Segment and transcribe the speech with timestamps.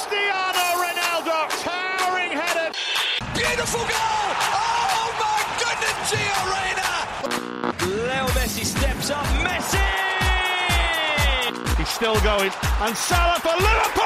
[0.00, 2.68] Cristiano Ronaldo, towering header.
[3.36, 4.28] Beautiful goal!
[4.56, 6.90] Oh my goodness, Gio Reyna!
[8.08, 9.26] Leo Messi steps up.
[9.44, 9.88] Messi!
[11.76, 12.52] He's still going.
[12.80, 14.00] And Salah for Liverpool!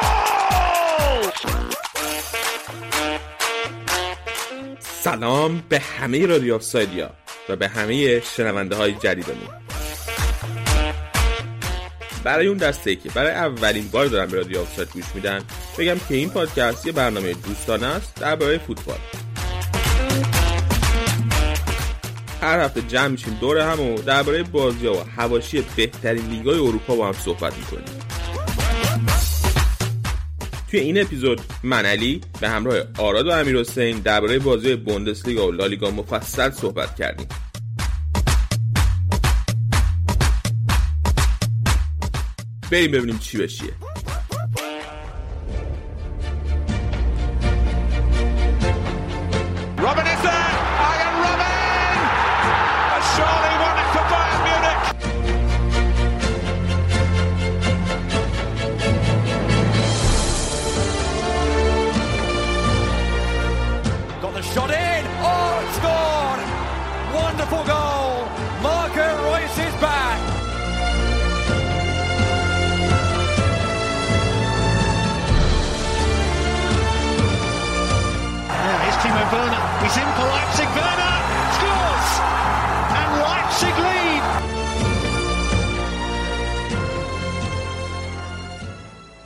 [4.80, 7.10] سلام به همه رادیو آفسایدیا
[7.48, 9.48] و به همه شنونده های جدیدمون
[12.24, 15.44] برای اون دسته که برای اولین بار دارن به رادیو آفساید گوش میدن
[15.78, 18.98] بگم که این پادکست یه برنامه دوستانه است درباره فوتبال.
[22.42, 27.06] هر هفته جمع میشیم دور هم و درباره بازی و حواشی بهترین لیگای اروپا با
[27.06, 27.84] هم صحبت می‌کنیم.
[30.70, 35.52] توی این اپیزود من علی به همراه آراد و امیر حسین درباره بازی بوندسلیگا و
[35.52, 37.26] لالیگا مفصل صحبت کردیم.
[42.70, 43.70] بریم ببینیم چی بشیه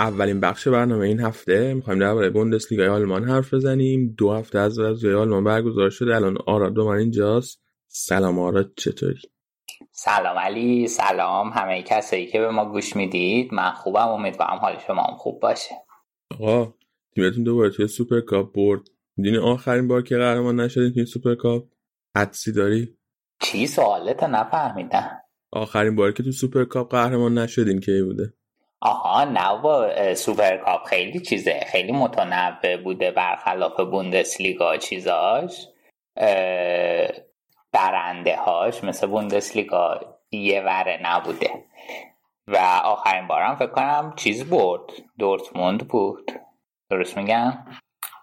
[0.09, 1.75] اولین بخش برنامه این هفته.
[1.75, 4.15] می‌خوایم درباره بوندسلیگای آلمان حرف بزنیم.
[4.19, 6.17] دو هفته از بازی آلمان برگزار شده.
[6.17, 7.63] الان آراد دوست من اینجاست.
[7.89, 9.21] سلام آراد چطوری؟
[9.93, 13.55] سلام علی سلام همه کسایی که به ما گوش می‌دید.
[13.55, 15.75] من خوبم امیدوارم حال شما هم خوب باشه.
[16.31, 16.75] آقا
[17.15, 18.81] تیمتون دوباره توی سوپر کاپ برد.
[19.17, 21.69] می‌دونی آخرین بار که قهرمان نشدین توی سوپر کاپ
[22.17, 22.97] حدسی داری؟
[23.43, 25.11] چی؟ سوالت نفهمیدم.
[25.53, 28.35] آخرین باری که تو سوپر کاپ قهرمان نشدین کی بوده؟
[28.81, 35.69] آها نه با اه، سوپرکاپ خیلی چیزه خیلی متنوع بوده برخلاف بوندسلیگا چیزاش
[37.73, 40.01] برنده هاش مثل بوندسلیگا
[40.31, 41.51] یه وره نبوده
[42.49, 44.83] و آخرین بارم فکر کنم چیز برد
[45.19, 46.33] دورتموند بود
[46.91, 47.53] درست میگم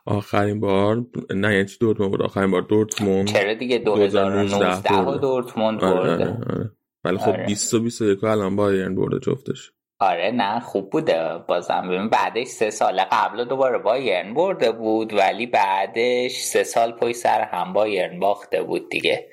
[0.06, 5.18] آخرین بار نه یعنی چی دورتموند بود آخرین بار دورتموند چرا دیگه 2019 2019 و.
[5.18, 6.72] دورتموند آره، برده آره، آره.
[7.04, 7.46] ولی خب آره.
[7.46, 11.38] 20 و 21 الان بایرن برده جفتش آره نه خوب بوده.
[11.48, 17.16] بازم ببین بعدش سه سال قبل دوباره بایرن برده بود ولی بعدش سه سال پشت
[17.16, 19.30] سر هم بایرن باخته بود دیگه.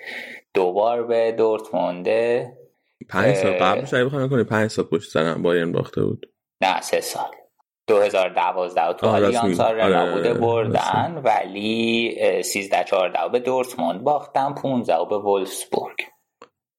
[0.55, 2.53] دوبار به دورتمونده
[3.09, 3.59] پنج سال اه.
[3.59, 6.27] قبلش اگه بخوام کنی 5 سال پشت سر هم بایرن باخته بود.
[6.63, 7.31] نه سه سال.
[7.87, 9.61] 2012 و تو آلیانس.
[9.61, 15.97] آرنا آره، بوده آره، بردن ولی 13 14 به دورتموند باختن 15 به ولفسبورگ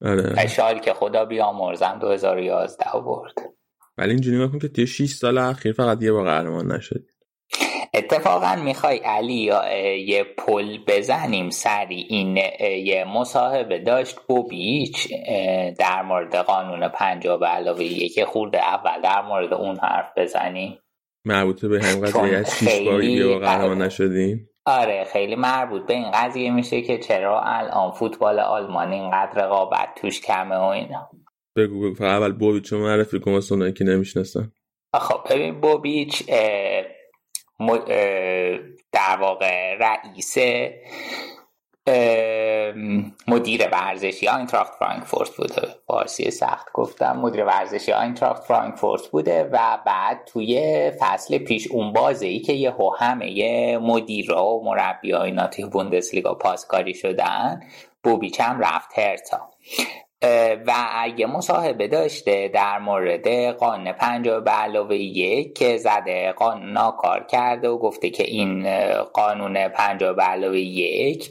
[0.06, 0.80] آره.
[0.80, 3.34] که خدا بیامرزم 2011 برد.
[3.98, 7.06] ولی اینجوری نکن که توی 6 سال اخیر فقط یه بار قهرمان نشد
[7.94, 12.38] اتفاقا می‌خوای علی اه، یه پل بزنیم سری این
[12.86, 19.22] یه مصاحبه داشت؟ بوبیچ اه، در مورد قانون پنجاه به علاوه یک خورده اول در
[19.22, 20.80] مورد اون حرف بزنیم
[21.26, 23.82] مربوطه به چون قضیه از 6 بار یه قهرمان.
[23.82, 29.90] نشدین آره خیلی مربوط به این قضیه میشه که چرا الان فوتبال آلمان اینقدر رقابت
[29.96, 31.10] توش کمه و اینا.
[31.56, 32.04] بگو بگو.
[32.04, 34.52] اول بوبیچو معرفی کن واسه اونایی که نمی‌شناسن
[34.96, 36.24] خب ببین بوبیچ
[38.92, 40.38] در واقع رئیس
[43.28, 45.68] مدیر ورزشی آینتراخت فرانکفورت بوده.
[45.88, 47.20] فارسی سخت گفتم.
[47.20, 52.76] مدیر ورزشی آینتراخت فرانکفورت بوده و بعد توی فصل پیش اون بازه ای که یه
[53.00, 57.64] همه مدیرا و مربی اینا توی بوندسلیگا پاسکاری شدن
[58.04, 59.52] بوبیچ هم رفت هرتا.
[60.68, 60.74] و
[61.18, 67.70] یه مصاحبه داشته در مورد قانون پنجاه به علاوه یک که زده قانون ناکار کرده
[67.70, 68.68] و گفته که این
[69.04, 71.30] قانون پنجاه به علاوه یک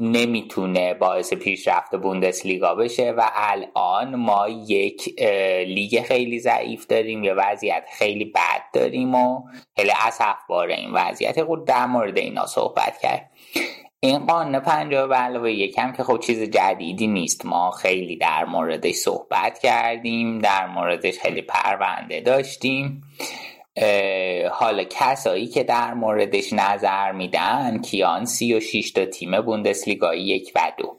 [0.00, 5.20] نمی‌تونه باعث پیشرفت بوندسلیگا بشه و الان ما یک
[5.66, 9.42] لیگ خیلی ضعیف داریم یه وضعیت خیلی بد داریم و
[9.76, 9.92] خیلی
[10.48, 11.42] باره این وضعیت.
[11.42, 13.30] خود در مورد اینا صحبت کرد.
[14.00, 17.46] این قانون پنجاه به علاوه یکم که خب چیز جدیدی نیست.
[17.46, 23.02] ما خیلی در موردش صحبت کردیم در موردش خیلی پرونده داشتیم.
[24.50, 30.52] حالا کسایی که در موردش نظر میدن کیان سی و شیش تا تیم بوندسلیگای یک
[30.54, 30.96] و دو.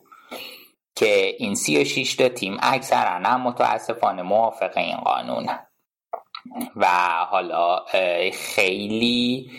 [0.95, 5.59] که این سی و شیش تا تیم اکثرا هم متاسفانه موافق این قانونه
[6.75, 6.87] و
[7.29, 7.85] حالا
[8.33, 9.51] خیلی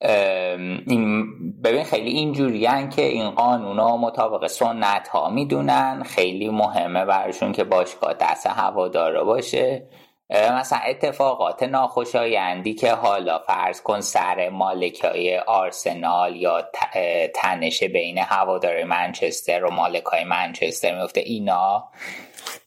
[0.00, 1.26] این
[1.62, 6.02] ببین خیلی اینجوری که این قانون ها مطابق سنت ها می‌دونن.
[6.02, 9.88] خیلی مهمه برشون که باشگاه دست هواداره باشه.
[10.30, 16.62] مثلا اتفاقات ناخوشایندی که حالا فرض کن سر مالکای آرسنال یا
[17.34, 21.88] تنش بین هوادار منچستر و مالکای منچستر میفته اینا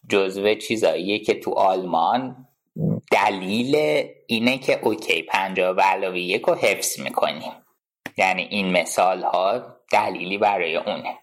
[0.10, 2.48] جزو چیزاییه که تو آلمان
[3.12, 7.52] دلیل اینه که اوکی پنجاه به علاوه یک رو حفظ می‌کنیم.
[8.18, 9.62] یعنی این مثال ها
[9.92, 11.18] دلیلی برای اونه.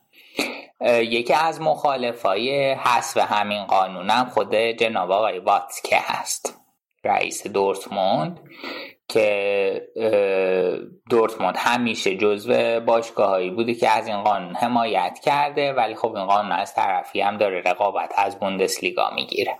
[1.02, 6.58] یکی از مخالفای حسب همین قانونم خود جناب آقای واتکه هست
[7.04, 8.40] رئیس دورتموند
[9.08, 9.82] که
[11.10, 16.26] دورتموند همیشه جزو باشگاه هایی بوده که از این قانون حمایت کرده ولی خب این
[16.26, 19.58] قانون از طرفی هم داره رقابت از بوندسلیگا می‌گیره.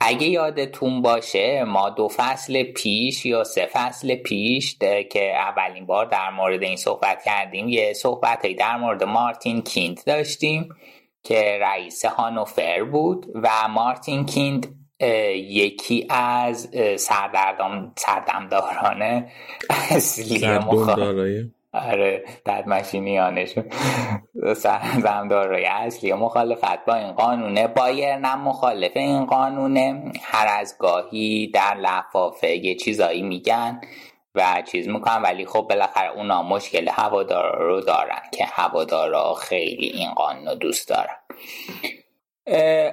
[0.00, 4.78] اگه یادتون باشه ما دو فصل پیش یا سه فصل پیش
[5.10, 10.68] که اولین بار در مورد این صحبت کردیم یه صحبت در مورد مارتین کیند داشتیم
[11.22, 14.66] که رئیس هانوفر بود و مارتین کیند
[15.36, 16.70] یکی از
[17.96, 19.26] سردمداران
[19.70, 23.64] اصلی مخالف آره بعد ماشینیانشون
[25.02, 30.12] زمدارای اصلی مخالفت با این قانونه بایرن مخالف این قانونه.
[30.22, 33.80] هر از گاهی در لفافه یه چیزایی میگن
[34.34, 40.10] و چیز می‌کنن ولی خب بالاخره اونا مشکل هوادارا رو دارن که هوادارا خیلی این
[40.10, 41.16] قانون رو دوست دارن.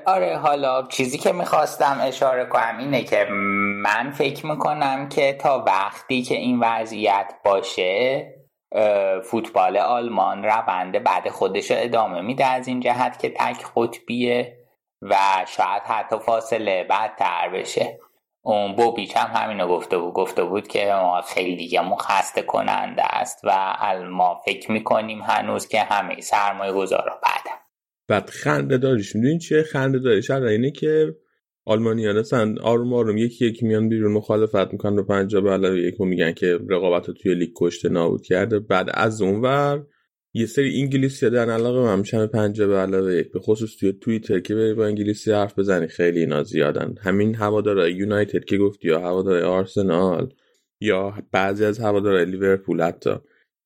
[0.05, 3.27] آره حالا چیزی که می‌خواستم اشاره کنم اینه که
[3.83, 8.38] من فکر می‌کنم که تا وقتی که این وضعیت باشه
[9.23, 14.57] فوتبال آلمان روند بعد خودش ادامه میده از این جهت که تک قطبیه
[15.01, 15.15] و
[15.47, 17.99] شاید حتی فاصله بدتر بشه.
[18.41, 20.13] اون بوبیچ هم همینو گفته بود.
[20.13, 23.75] گفته بود که ما خیلی دیگه خسته کننده است و
[24.09, 27.59] ما فکر می‌کنیم هنوز که همه سرمایه گذارا بعدم
[28.07, 31.15] بعد خنده داریش می‌دونین چیه؟ خنده داریش اینه که
[31.69, 34.95] آلمانیان هستن آروم آروم یکی یکی میان بیرون مخالفت می‌کنن
[35.43, 38.59] به علاوه یک میگن که رقابت رو توی لیگ کشته نابود کرده.
[38.59, 39.85] بعد از اونور
[40.33, 44.55] یه سری انگلیسی دارن علاقه‌مند میشن پنجا به علاوه یک به خصوص توی توییتر که
[44.55, 46.95] بری با انگلیسی حرف بزنی خیلی اینا زیادن.
[47.01, 50.33] همین هوادارای یونایتد که گفتی یا هوادارای آرسنال
[50.81, 53.11] یا بعضی از هوادارای لیورپول حتی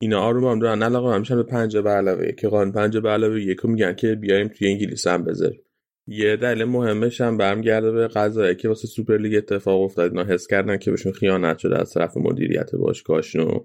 [0.01, 2.35] اینا آروم هم دارن علاقه‌مند میشن به پنجا به علاوه یک.
[2.35, 5.61] که قانون به علاوه یک میگن که بیایم توی انگلیس هم بذاریم.
[6.07, 10.11] یه دلیل مهمش هم برمیگرده به قضایایی که واسه سوپر لیگ اتفاق افتاد.
[10.11, 13.59] اینا حس کردن که بهشون خیانت شده از طرف مدیریت باشگاهشون و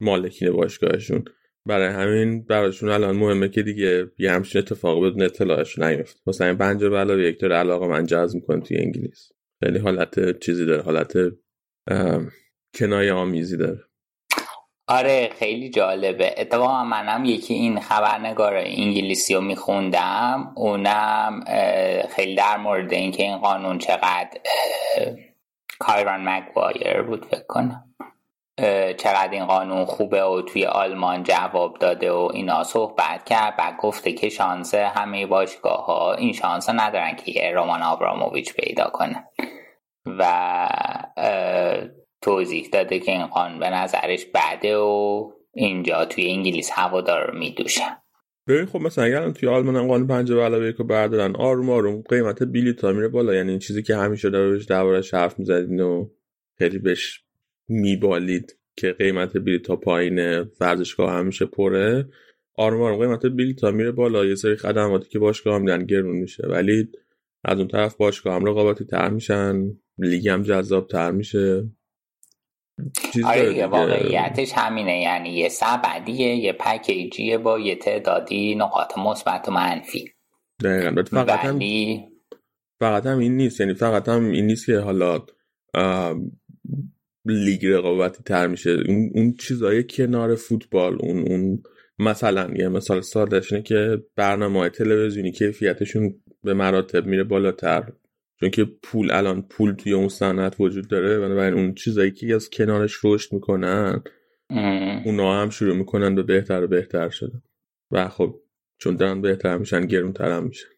[0.00, 1.24] مالکین باشگاهشون.
[1.66, 6.56] برای همین براشون الان مهمه که دیگه یه همچین اتفاق بدون اطلاعش نیفت مثلا این
[6.56, 9.28] پنجه علاوه یک علاقه من جذب می‌کنه توی انگلیس.
[9.62, 11.12] خیلی حالت چیزی داره حالت
[12.74, 13.80] کنایه آمیزی داره.
[14.90, 16.34] آره خیلی جالبه.
[16.38, 20.52] اتفاقا منم یکی این خبرنگار انگلیسی رو میخوندم.
[20.56, 21.44] اونم
[22.08, 24.38] خیلی در مورد اینکه این قانون چقدر
[25.78, 27.84] کایران مگوایر بود فکر کنم.
[28.98, 34.12] چقدر این قانون خوبه و توی آلمان جواب داده و اینا صحبت کرد و گفته
[34.12, 39.24] که شانس همه باشگاه ها این شانس ندارن که رومان آبراموویچ پیدا کنه.
[40.06, 40.68] و
[42.22, 47.96] توضیح داده که این قانون به نظرش بعده و اینجا توی انگلیس هوادار میدوشن
[48.48, 52.02] ببین خب مثلا اگر توی آلمان هم قانون پنجه به علاوه یکو بردارن آروم آروم
[52.08, 53.34] قیمت بلیط میره بالا.
[53.34, 56.08] یعنی این چیزی که همیشه بهش دربارش حرف می‌زدین و
[56.58, 57.24] خیلی بهش
[57.68, 60.18] میبالید که قیمت بلیط ها پایین
[60.60, 62.08] ورزشگاه همیشه پره.
[62.54, 64.24] آروم آروم قیمت بلیط میره بالا.
[64.24, 66.46] یه سری خدماتی که باشگاه هم میدن گرون میشه.
[66.46, 66.88] ولی
[67.44, 69.62] از اون طرف باشگاه هم رقابتی تر میشن.
[69.98, 71.70] لیگ هم جذاب تر میشه.
[73.24, 75.00] آره واقعیتش همینه.
[75.00, 80.10] یعنی یه سبدیه یه پکیجیه با یه تعدادی نقاط مثبت و منفی.
[80.64, 81.02] دقیقا.
[81.02, 81.58] فقط هم
[82.80, 83.60] فقط هم این نیست.
[83.60, 85.26] یعنی فقط هم این نیست که حالا
[87.24, 88.70] لیگ رقابتی تر میشه.
[88.70, 91.62] اون, اون چیزای کنار فوتبال اون اون
[91.98, 97.92] مثلا یه مثال سادهش اینه که برنامه تلویزیونی کیفیتشون به مراتب میره بالاتر.
[98.40, 102.50] چون که پول الان پول توی اون صنعت وجود داره بنابراین اون چیزایی که از
[102.50, 104.02] کنارش رشد می‌کنن
[105.04, 107.42] اونا هم شروع می‌کنن به بهتر و بهتر شده
[107.90, 108.34] و خب
[108.78, 110.68] چون دارن بهتر میشن گرونتر هم میشن.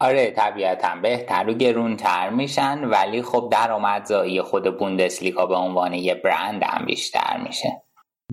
[0.00, 6.62] آره طبیعتا بهتر و گرونتر میشن ولی خب درآمدزایی خود بوندسلیگا به عنوان یه برند
[6.62, 7.82] هم بیشتر میشه.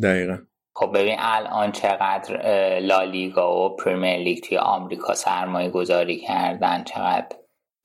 [0.04, 0.38] دقیقا.
[0.76, 2.40] خب ببین الان چقدر
[2.80, 7.28] لالیگا و پریمیر لیگ توی آمریکا سرمایه گذاری کردن چقدر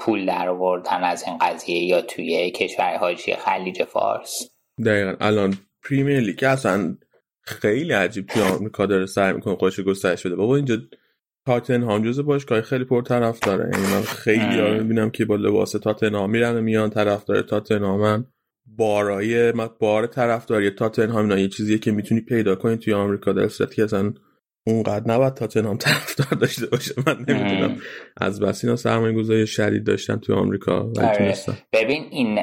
[0.01, 4.51] پول در آوردن از این قضیه یا توی کشور حاجی خلیج فارس.
[4.87, 5.15] دقیقا.
[5.21, 6.97] الان پریمیر لیگ اصلا
[7.43, 10.37] خیلی عجیب توی آمریکا داره سعی می‌کنه خودش گسترش بده.
[10.37, 10.77] بابا اینجا
[11.47, 13.71] تاتنهام جز باشگاه خیلی پر طرف داره.
[13.75, 18.25] یعنی من خیلی ها می‌بینم که با لباس تاتنهام میرن میان طرفدار تاتنهامن.
[18.67, 23.33] بارای بار طرفداری تاتنهام اینا یه چیزیه که می‌تونی پیدا کنی توی آمریکا.
[23.33, 24.13] در صورتی که اصلا
[24.67, 26.95] اونقدر نباید تاتنهام طرفدار داشته باشه.
[27.07, 27.77] من نمی‌دونم.
[28.17, 31.35] از بس اینا سرمایه گذاری شدید داشتن توی آمریکا ولی آره.
[31.73, 32.39] ببین این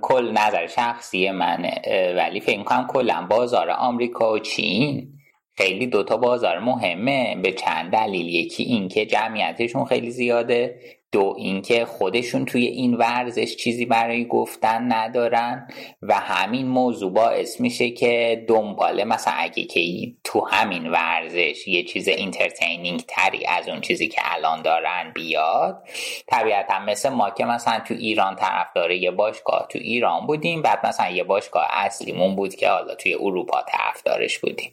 [0.00, 1.82] کل نظر شخصی منه.
[2.16, 5.08] ولی فکر کنم کلا بازار آمریکا و چین
[5.56, 7.36] خیلی دوتا بازار مهمه.
[7.42, 8.28] به چند دلیل.
[8.28, 10.80] یکی اینکه جمعیتشون خیلی زیاده.
[11.14, 15.68] دو اینکه خودشون توی این ورزش چیزی برای گفتن ندارن
[16.02, 19.80] و همین موضوع باعث میشه که دنباله مثلا اگه که
[20.24, 25.88] تو همین ورزش یه چیز entertaining تری از اون چیزی که الان دارن بیاد
[26.26, 31.10] طبیعتا مثل ما که مثلا تو ایران طرفدار یه باشگاه تو ایران بودیم بعد مثلا
[31.10, 34.72] یه باشگاه اصلیمون بود که حالا توی اروپا طرفدارش بودیم.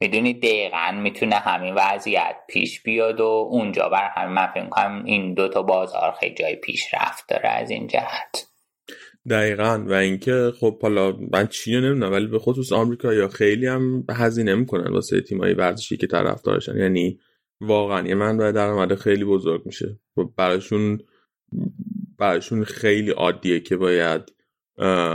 [0.00, 5.34] می‌دونی دقیقا می‌تونه همین وضعیت پیش بیاد و اونجا بر همین من فکر کنم این
[5.34, 8.46] دوتا بازار خیلی جای پیشرفت داره از این جهت.
[9.30, 9.84] دقیقا.
[9.86, 14.54] و اینکه خب حالا من چی نمی‌دونم ولی به خصوص آمریکا یا خیلی هم هزینه
[14.54, 17.18] می‌کنن واسه تیمایی ورزشی که طرف دارشن یعنی
[17.60, 19.98] واقعا یه منبع درآمد خیلی بزرگ میشه.
[20.36, 20.98] براشون
[22.18, 24.35] براشون خیلی عادیه که باید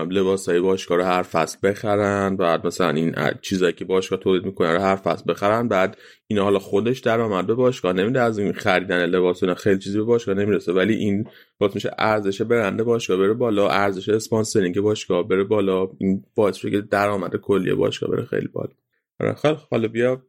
[0.10, 4.74] لباس های باشگاه رو هر فصل بخرن بعد مثلا این چیزایی که باشگاه تولید می‌کنن
[4.74, 7.94] رو هر فصل بخرن بعد اینا حالا خودش درآمد به باشگاه.
[7.94, 11.28] نمیده از این خریدن لباس اینا خیلی چیزی به باشگاه نمی‌رسه ولی این
[11.58, 15.88] باعث میشه ارزش برنده باشگاه بره بالا ارزش اسپانسرینگ باشگاه بره بالا.
[16.00, 18.74] این باعث میشه که درآمد کلی باشگاه بره خیلی بالا.
[19.20, 20.22] آره، خیلی حالا بیا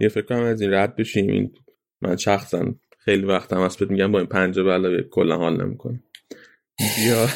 [0.00, 1.28] یه فکر کنم از این رد بشیم.
[1.28, 1.52] این
[2.02, 6.02] من شخصا خیلی وقتم هست میگم با این پنجه به کلا حال نمی‌کنه.
[6.78, 7.26] بیا.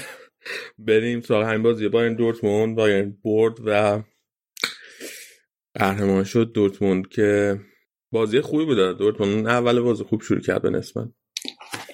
[0.79, 4.03] بریم سراغ همین بازی این دورتموند این برد و
[5.75, 7.61] قهرمان شد دورتموند که
[8.13, 8.99] بازی خوبی بود.
[8.99, 11.09] دورتموند اول بازی خوب شروع کرد به نسبت.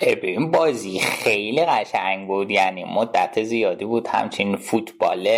[0.01, 2.51] این بازی خیلی قشنگ بود.
[2.51, 5.29] یعنی مدت زیادی بود همچین فوتبال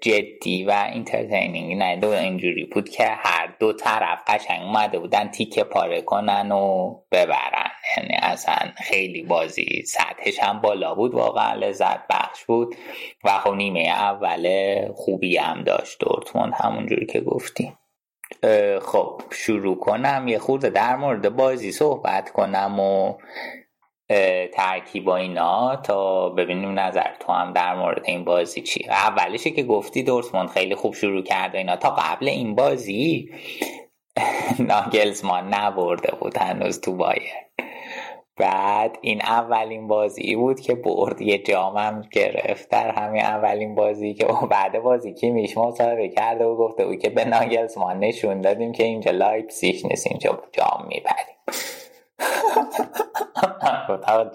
[0.00, 6.00] جدی و اینترتینینگ نه اینجوری بود که هر دو طرف قشنگ اومده بودن تیکه پاره
[6.00, 7.70] کنن و ببرن.
[7.96, 12.76] یعنی اصلا خیلی بازی سطحش هم بالا بود واقعا لذت بخش بود.
[13.24, 14.48] و خب نیمه اول
[14.94, 17.78] خوبی هم داشت دورتموند همونجوری که گفتیم.
[18.82, 20.28] خب شروع کنم.
[20.28, 23.14] یه خورده در مورد بازی صحبت کنم و
[25.04, 30.02] با اینا تا ببینیم نظر تو هم در مورد این بازی چی اولشه که گفتی
[30.02, 31.76] دورتموند خیلی خوب شروع کرده اینا.
[31.76, 33.30] تا قبل این بازی
[34.58, 37.32] ناگلزمان نبرده بود هنوز تو بایر.
[38.36, 41.20] بعد این اولین بازی بود که برد.
[41.20, 46.56] یه جامم گرفت در همین اولین بازی که بعد بازی که میش مصاحبه کرده و
[46.56, 51.36] گفته بود که به ناگلزمان نشون دادیم که اینجا لایپسیش نیست اینجا جام می‌بریم.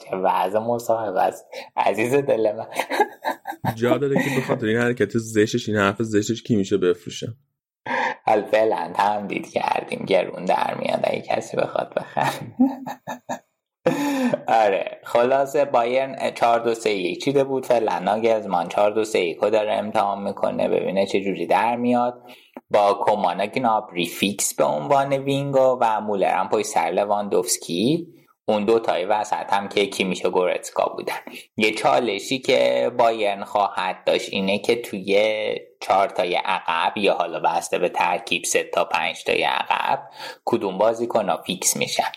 [0.10, 1.46] چه وضع مصاحبه است.
[1.78, 2.68] عزیز دل من.
[3.76, 7.36] جا داره که بخاطر این حرکت زشتش این حرف زشتش کی میشه بفروشم
[8.26, 10.06] حال فعلا تمدید کردیم.
[10.08, 12.34] گرون در میاد اگه کسی بخواد بخره
[14.48, 17.66] آره خلاصه بایرن 4 2 3 1 چیده بود.
[17.66, 20.70] فعلا ناگلزمان 4 2 3 1 داره امتحان می‌کنه.
[20.70, 22.24] ببینه چه جوری در میاد.
[22.74, 28.08] با کومان و گنابری فیکس به عنوان wing و و مولر هم پشت سر لواندوفسکی
[28.46, 31.14] اون دو تای وسط هم که کی میشه گورتسکا بودن.
[31.58, 35.16] یه چالشی که بایرن خواهد داشت اینه که توی
[35.82, 40.00] چهار تای عقب یا حالا بسته به ترکیب سه تا پنج تای عقب
[40.46, 42.12] کدوم بازی کنا فیکس میشن.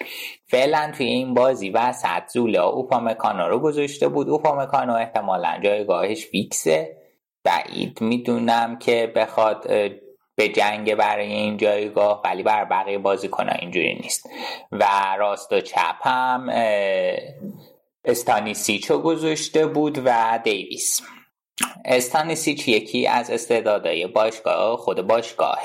[0.48, 4.28] فعلا توی این بازی وسط زولا اوپامکانو رو گذاشته بود.
[4.28, 6.96] اوپامکانو احتمالا جایگاهش فیکسه.
[7.44, 9.66] بعید می‌دونم که بخواد
[10.36, 14.28] به جنگ برای این جایگاه ولی بر بقیه بازی کنه اینجوری نیست.
[14.72, 14.84] و
[15.18, 16.48] راست و چپ هم
[18.04, 21.00] استانیسیچو گذاشته بود و دیویس.
[21.84, 25.62] استانیسیچ یکی از استعدادهای باشگاه خود باشگاه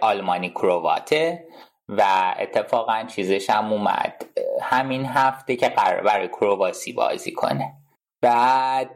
[0.00, 1.44] آلمانی کرواته
[1.88, 4.26] و اتفاقا چیزش هم اومد.
[4.62, 7.74] همین هفته که قرار برای کرواسی بازی کنه.
[8.20, 8.94] بعد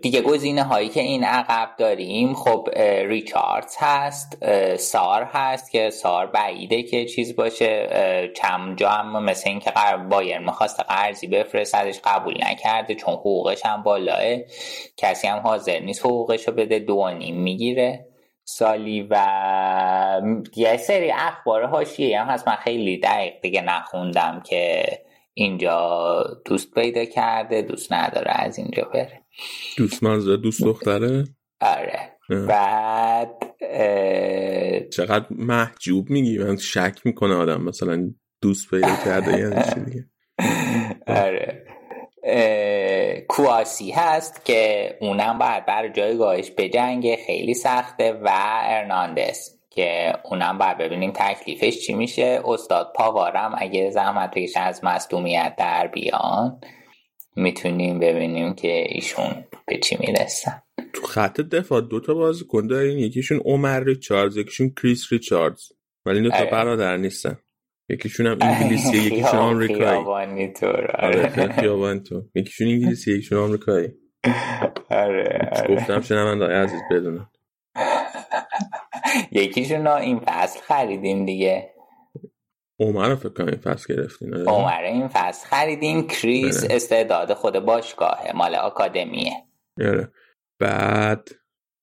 [0.00, 2.68] دیگه گزینه هایی که این عقب داریم خب
[3.06, 7.88] ریچاردز هست سار هست که سار بعیده که چیز باشه
[8.36, 9.72] چم جا هم مثل این که
[10.10, 14.36] بایر می‌خواست قرضی بفرستدش قبول نکرده چون حقوقش هم بالاه.
[14.96, 18.06] کسی هم حاضر نیست حقوقش رو بده دو نیم می‌گیره.
[18.44, 19.16] سالی و
[20.56, 22.48] یه سری اخبار هاشیه هم هست.
[22.48, 24.84] من خیلی دقیق دیگه نخوندم که
[25.34, 29.22] اینجا دوست پیدا کرده دوست نداره از اینجا بره.
[29.76, 31.24] دوست منظور دوست دختره؟
[31.60, 32.12] آره.
[32.48, 33.30] بعد
[34.90, 38.10] چقدر محجوب میگی؟ من شک می‌کنه آدم مثلا
[38.42, 40.06] دوست پیدا کرده یعنی چی دیگه
[41.22, 41.66] آره.
[43.28, 48.28] کواسی هست که اونم باید بر جایگاهش بجنگه خیلی سخته و
[48.62, 49.61] ارناندس.
[49.74, 52.40] که اونم باید ببینیم تکلیفش چی میشه.
[52.44, 56.60] استاد پاوارم اگه زحمت از مصدومیت در بیان
[57.36, 60.62] می‌تونیم ببینیم که ایشون به چی می‌رسن.
[60.92, 62.98] تو خط دفاع دوتا بازیکن داریم.
[62.98, 65.62] یکیشون عمر ریچاردز یکیشون کریس ریچاردز.
[66.06, 67.38] ولی این دوتا برادر نیستن.
[67.88, 69.80] یکیشون هم انگلیسی یکیشون آمریکایی.
[69.80, 71.98] خیابانی طور آره.
[71.98, 73.88] تو یکیشون انگلیسی یکیشون آمریکایی.
[74.90, 77.30] آره گفتم شنونده عزیز بدونم.
[79.32, 81.72] یکیشون این فصل خریدیم دیگه.
[82.80, 86.06] عمر رو فکر کنم این فصل گرفتین عمر این فصل خریدیم.
[86.06, 89.32] کریس استعداد خود باشگاهه مال آکادمیه.
[89.80, 90.12] آره.
[90.58, 91.28] بعد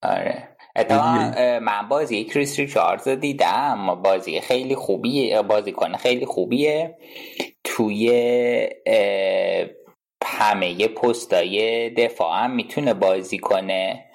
[0.03, 0.57] آره.
[0.75, 4.01] اتفاقا من بازی کریس ریچاردز رو دیدم.
[4.03, 6.97] بازی خیلی خوبیه بازی کنه خیلی خوبیه.
[7.63, 8.09] توی
[10.25, 14.08] همه پستای دفاع هم می‌تونه بازی کنه.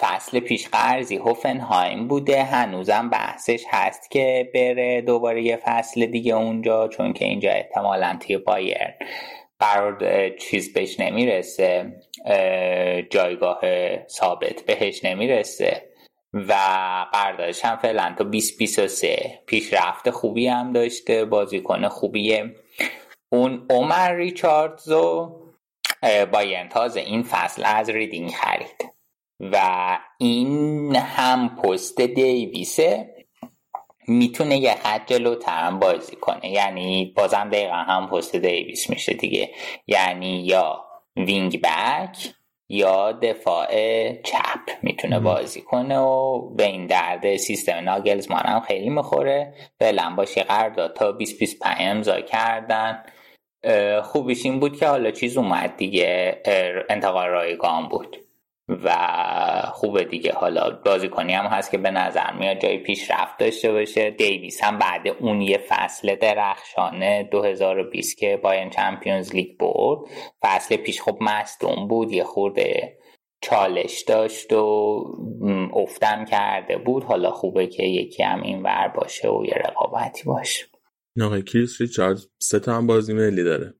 [0.00, 2.42] فصل پیش قرضی هوفنهایم بوده.
[2.42, 8.38] هنوزم بحثش هست که بره دوباره یه فصل دیگه اونجا چون که اینجا احتمالا توی
[8.38, 8.94] بایر
[9.58, 11.92] قرار چیز بهش نمی‌رسه.
[13.10, 13.60] جایگاه
[14.08, 15.82] ثابت بهش نمی‌رسه.
[16.32, 16.52] و
[17.12, 22.54] قراردادش هم فعلا تا 2023 پیشرفت خوبی هم داشته بازیکن خوبیه
[23.32, 25.36] اون عمر ریچاردزو
[26.32, 28.95] بایرن تازه این فصل از ریدینگ خرید.
[29.40, 33.14] و این هم پست دیویسه
[34.08, 36.50] می‌تونه یه خط جلوتر هم بازی کنه.
[36.50, 39.50] یعنی بازم دقیقا هم پست دیویس میشه دیگه.
[39.86, 40.84] یعنی یا
[41.16, 42.34] wing back
[42.68, 43.68] یا دفاع
[44.12, 49.54] چپ می‌تونه بازی کنه و به این درد سیستم ناگلزمان هم خیلی می‌خوره.
[49.80, 53.04] فعلا باشه قرارداد تا 2025 امضا کردن.
[54.02, 56.42] خوبیش این بود که حالا چیز اومد دیگه.
[56.90, 58.25] انتقال رایگان بود.
[58.68, 58.96] و
[59.72, 60.32] خوبه دیگه.
[60.32, 64.10] حالا بازیکنی هم هست که به نظر میاد جای پیشرفت داشته باشه.
[64.10, 69.98] دیویس هم بعد اون یه فصل درخشانه 2020 که بایرن Champions League برد.
[70.42, 72.98] فصل پیش خب مصدوم بود یه خورده
[73.40, 75.04] چالش داشت و
[75.74, 77.04] افتم کرده بود.
[77.04, 80.66] حالا خوبه که یکی هم این ور باشه و یه رقابتی باشه.
[81.22, 83.74] آقای کریس ریچارد سه تا هم بازی ملی داره.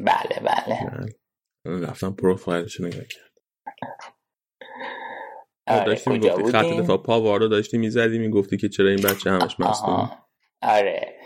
[0.00, 1.06] بله بله.
[1.64, 3.29] رفتم پروفایلش نگاه کرد
[5.66, 10.10] آره داشتی می‌گفتی خط دفاع پاوارو داشتی می‌زدی می‌گفتی که چرا این بچه همش مصدوم
[10.62, 11.16] آره.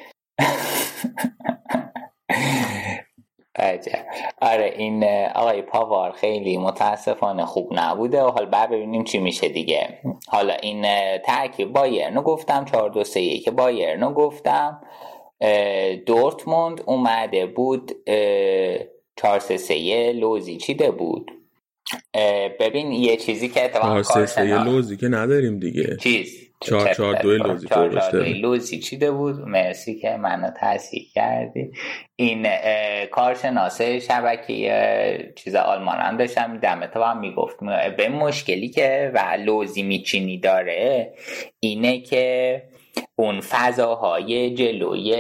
[3.57, 4.07] عجب.
[4.43, 10.01] آره این آقای پاوار خیلی متاسفانه خوب نبوده و حالا بعد ببینیم چی میشه دیگه.
[10.29, 10.83] حالا این
[11.19, 14.81] ترکیب بایرنو گفتم 4 2 3 1 بایرنو گفتم.
[16.07, 17.93] دورتموند اومده بود
[19.17, 21.31] 4 3 3 لوزی چیده بود؟
[22.61, 25.97] ببین یه چیزی که اتفاقا یه لوزی که نداریم دیگه.
[25.97, 31.07] چیز چهار چهار دوی لوزی چهار چهار دوی لوزی چیده بود؟ مرسی که منو تصحیح
[31.15, 31.71] کردی.
[32.17, 32.47] این
[33.11, 37.57] کارشناسه شبکه چیز آلمان هم داشتم دمه تو هم می‌گفت.
[37.97, 41.15] به مشکلی که و لوزی میچینی داره
[41.61, 42.63] اینه که
[43.17, 45.17] اون فضاهای جلوی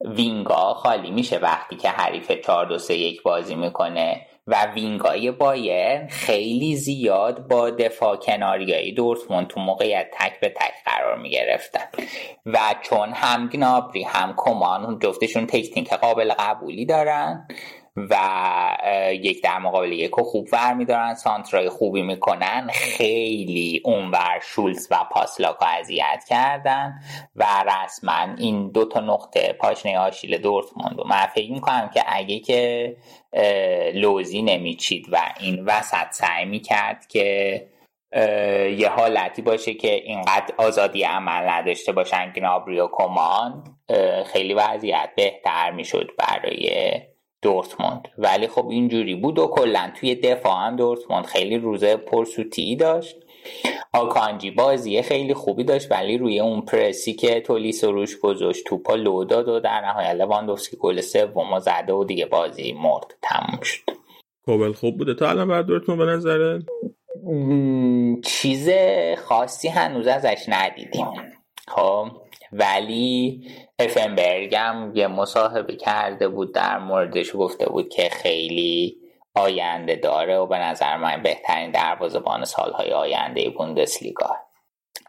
[0.00, 1.38] وینگا خالی میشه.
[1.38, 7.70] وقتی که حریف 4 2 3 1 بازی می‌کنه و وینگای بایر خیلی زیاد با
[7.70, 11.84] دفاع کناریایی دورتموند تو موقعیت تک به تک قرار می گرفتن
[12.46, 17.48] و چون هم گنابری هم کمان جفتشون تکنیک قابل قبولی دارن
[17.96, 18.16] و
[19.12, 22.70] یک در مقابل یک خوب ور میدارن سانترای خوبی می‌کنن.
[22.72, 27.00] خیلی اونور شولز و پاسلاکو اذیت کردن
[27.36, 32.38] و رسما این دو تا نقطه پاشنه آشیل دورتموند و من فکر می‌کنم که اگه
[32.38, 32.96] که
[33.94, 37.66] لوزی نمیچید و این وسط سعی می‌کرد که
[38.78, 43.64] یه حالتی باشه که اینقدر آزادی عمل نداشته باشن گنابری و کمان
[44.32, 46.92] خیلی وضعیت بهتر می‌شد برای
[47.42, 48.08] دورتموند.
[48.18, 53.16] ولی خب اینجوری بود و کلا توی دفاع هم دورتموند خیلی روزه پرسوتی داشت.
[53.92, 59.24] آکانجی بازی خیلی خوبی داشت ولی روی اون پرسی که تولیس روش گذاشت توپا لو
[59.24, 63.82] داد و در نهایت لواندوفسکی گل سوم زده و دیگه بازی مرد تموم شد.
[64.44, 65.14] کوبل خوب بوده.
[65.14, 66.62] تا الان بعد دورتموند به نظره
[68.24, 68.68] چیز
[69.18, 71.06] خاصی هنوز ازش ندیدیم.
[71.68, 72.06] خب
[72.52, 73.42] ولی
[73.78, 78.96] افنبرگ هم یه مصاحبه کرده بود در موردش گفته بود که خیلی
[79.34, 84.36] آینده داره و به نظر من بهترین دروازه‌بان سالهای آینده بوندسلیگا.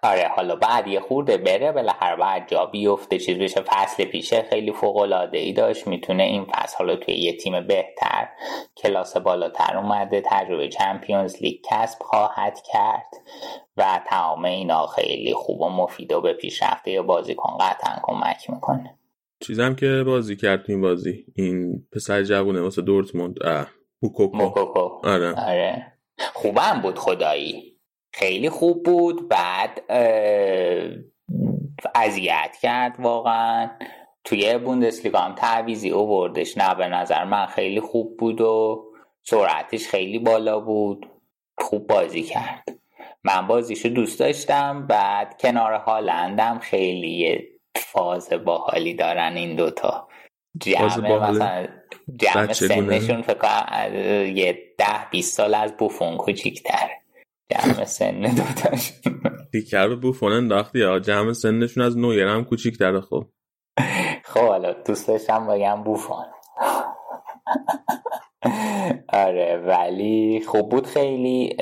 [0.03, 4.71] آره حالا بعد یه خورده بره بالاخره بعد جا بیفته چیز بشه فصل پیشه خیلی
[4.71, 8.29] فوق العاده ای داشت می‌تونه این فصل حالا توی یه تیم بهتر
[8.77, 13.07] کلاس بالاتر اومده تجربه چمپیونز لیگ کسب خواهد کرد.
[13.77, 18.99] و تمام اینا خیلی خوب و مفید و به پیشرفته بازیکن قطعا کمک می‌کنه.
[19.39, 23.35] چیزم که بازی کرد این بازی این پسر جوونه واسه دورتموند
[24.01, 24.37] موکوکو.
[24.37, 24.79] موکوکو.
[25.03, 25.33] آره.
[25.33, 25.93] آره.
[26.33, 27.79] خوبم بود خدایی.
[28.13, 29.29] خیلی خوب بود.
[29.29, 29.81] بعد
[31.95, 33.69] اذیت کرد واقعا.
[34.23, 36.57] توی بوندسلیگا هم تعویزی اووردش.
[36.57, 38.83] نه به نظر من خیلی خوب بود و
[39.23, 41.09] سرعتش خیلی بالا بود.
[41.57, 42.63] خوب بازی کرد.
[43.23, 44.87] من بازیشو دوست داشتم.
[44.87, 47.41] بعد کنار هالندم خیلی
[47.75, 50.07] فاز باحالی دارن این دوتا.
[50.59, 51.67] جمع مثلا
[52.15, 53.93] جمع سنشون فکر
[54.35, 56.89] یه ده بیست سال از بوفون کوچیکتر.
[57.51, 59.21] جمع سن دوتاشون.
[59.51, 63.25] دیگر به بوفون انداختی؟ یا جمع سنشون از نویر هم کوچیکتره خب.
[64.23, 66.25] خب حالا دوست داشتم بگم بوفون.
[69.09, 71.55] آره ولی خوب بود خیلی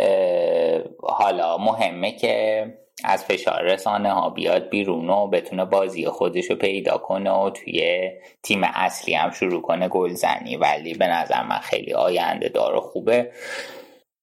[1.03, 2.65] حالا مهمه که
[3.03, 8.09] از فشار رسانه ها بیاد بیرون و بتونه بازی خودش رو پیدا کنه و توی
[8.43, 10.57] تیم اصلی هم شروع کنه گلزنی.
[10.57, 13.31] ولی به نظر من خیلی آینده دار و خوبه.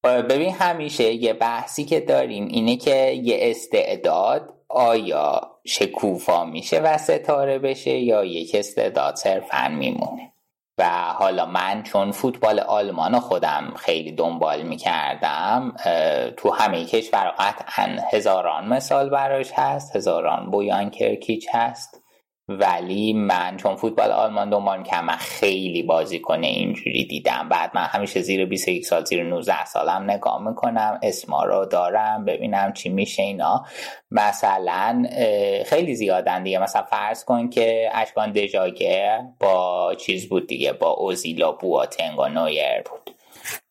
[0.05, 7.59] ببین همیشه یه بحثی که داریم اینه که یه استعداد آیا شکوفا میشه و ستاره
[7.59, 10.33] بشه یا یک استعداد صرفا میمونه.
[10.79, 15.75] و حالا من چون فوتبال آلمان خودم خیلی دنبال می‌کردم
[16.37, 22.03] تو همه کشور قطعا هزاران مثال براش هست هزاران بویان کرکیچ هست.
[22.49, 27.49] ولی من چون فوتبال آلمان دنبال می‌کردم من خیلی بازی کنه اینجوری دیدم.
[27.51, 32.73] بعد من همیشه زیر 21 سال زیر 19 سالم نگاه می‌کنم اسما رو دارم ببینم
[32.73, 33.65] چی میشه اینا.
[34.11, 35.05] مثلا
[35.67, 36.59] خیلی زیادن دیگه.
[36.59, 42.83] مثلا فرض کن که اشکان دژاگه با چیز بود دیگه با اوزیلا بواتنگ و نویر
[42.83, 43.11] بود.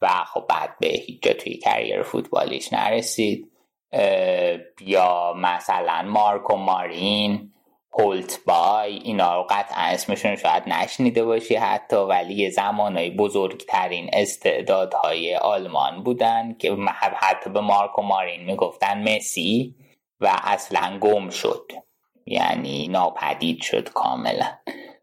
[0.02, 3.52] و خب بعد به هیچ جا توی کریر فوتبالیش نرسید.
[4.82, 7.54] یا مثلا مارکو مارین.
[7.94, 15.36] هولت بای اینا رو قطعا اسمشون شاید نشنیده باشی حتی ولی یه زمانهای بزرگترین استعدادهای
[15.36, 16.78] آلمان بودن که
[17.16, 19.76] حتی به مارکو مارین می‌گفتن مسی
[20.22, 21.72] و اصلا گم شد.
[22.26, 24.58] یعنی ناپدید شد کاملا.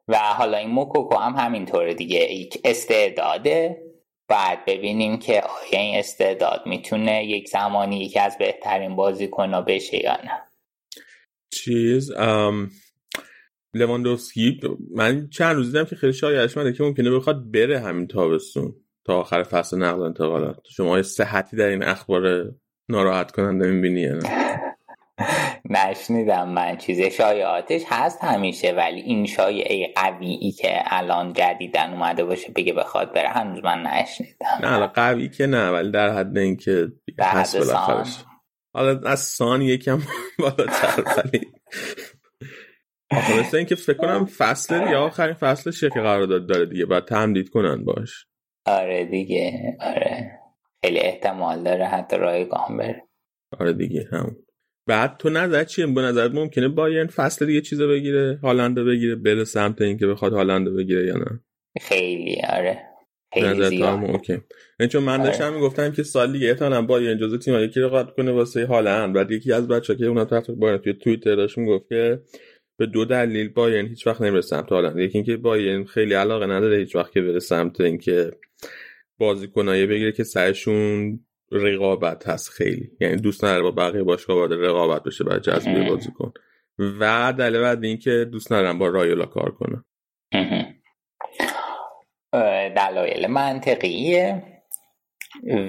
[0.08, 2.32] و حالا این موکوکو هم همینطوره دیگه.
[2.32, 3.82] یک استعداده.
[4.28, 10.16] بعد ببینیم که آیا این استعداد می‌تونه یک زمانی یکی از بهترین بازیکنها بشه یا
[10.24, 10.42] نه.
[11.54, 12.12] چیز
[13.74, 14.60] لواندوفسکی.
[14.94, 19.20] من چند روز دیدم که خیلی شایعش مده که ممکنه بخواد بره همین تابستون تا
[19.20, 20.58] آخر فصل نقل انتقالات.
[20.70, 22.52] شما صحتی در این اخبار
[22.88, 24.60] ناراحت کننده می‌بینی نه؟
[25.70, 26.76] نشنیدم من.
[26.76, 33.14] چیز شایعاتش هست همیشه ولی این شایعه قویی که الان جدیدن اومده باشه بگه بخواد
[33.14, 34.46] بره هنوز من نشنیدم.
[34.62, 38.24] نه قوی که نه ولی در حد اینکه هست بالاخرش
[38.74, 39.98] حالا از سان یکم
[40.38, 41.40] بالاتر ولی
[43.40, 47.84] مثل اینکه فکر کنم فصل یا آخرین فصلش که قرارداد داره دیگه باید تمدید کنن
[47.84, 48.26] باش.
[48.66, 50.40] آره دیگه آره.
[50.84, 53.02] خیلی احتمال داره حتی رایگان بره.
[53.60, 54.36] آره دیگه هم
[54.86, 59.44] بعد تو نظر چیه؟ به نظرت ممکنه بایرن فصل دیگه چیزا بگیره؟ هالنده بگیره؟ بره
[59.44, 61.40] سمت اینکه بخواد هالنده بگیره یا نه؟
[61.80, 62.93] خیلی آره.
[63.34, 64.04] خیلی زیاد.
[64.04, 64.40] اوکی.
[64.80, 65.54] این چون من داشتم آره.
[65.54, 69.14] می‌گفتم که سال دیگه احتمالاً بایرن جزو تیم یکی رقابت کنه واسه هالند.
[69.14, 72.20] بعد یکی از بچه‌ها که اونها تحت بایرن توی توییتر داشت می‌گفت که
[72.78, 74.98] به دو دلیل بایرن هیچ وقت نمیره سمت هالند.
[74.98, 78.30] یکی اینکه بایرن خیلی علاقه نداره هیچ وقت که بره سمت اینکه
[79.18, 81.20] بازیکنایی بگیره که سرشون
[81.52, 82.90] رقابت هست خیلی.
[83.00, 86.32] یعنی دوست نداره با بقیه باشگاه وارد رقابت بشه بعد جذب بازیکن.
[86.78, 89.84] و دلیل بعد این که دوست ندارن با رایولا کار کنه
[92.76, 94.42] دلایل منطقیه.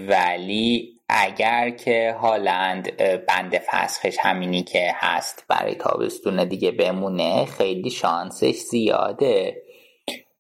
[0.08, 8.56] ولی اگر که هالند بند فسخش همینی که هست برای تابستون دیگه بمونه خیلی شانسش
[8.56, 9.62] زیاده.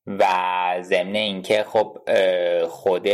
[0.08, 0.26] و
[0.82, 1.98] ضمن اینکه خب
[2.68, 3.08] خود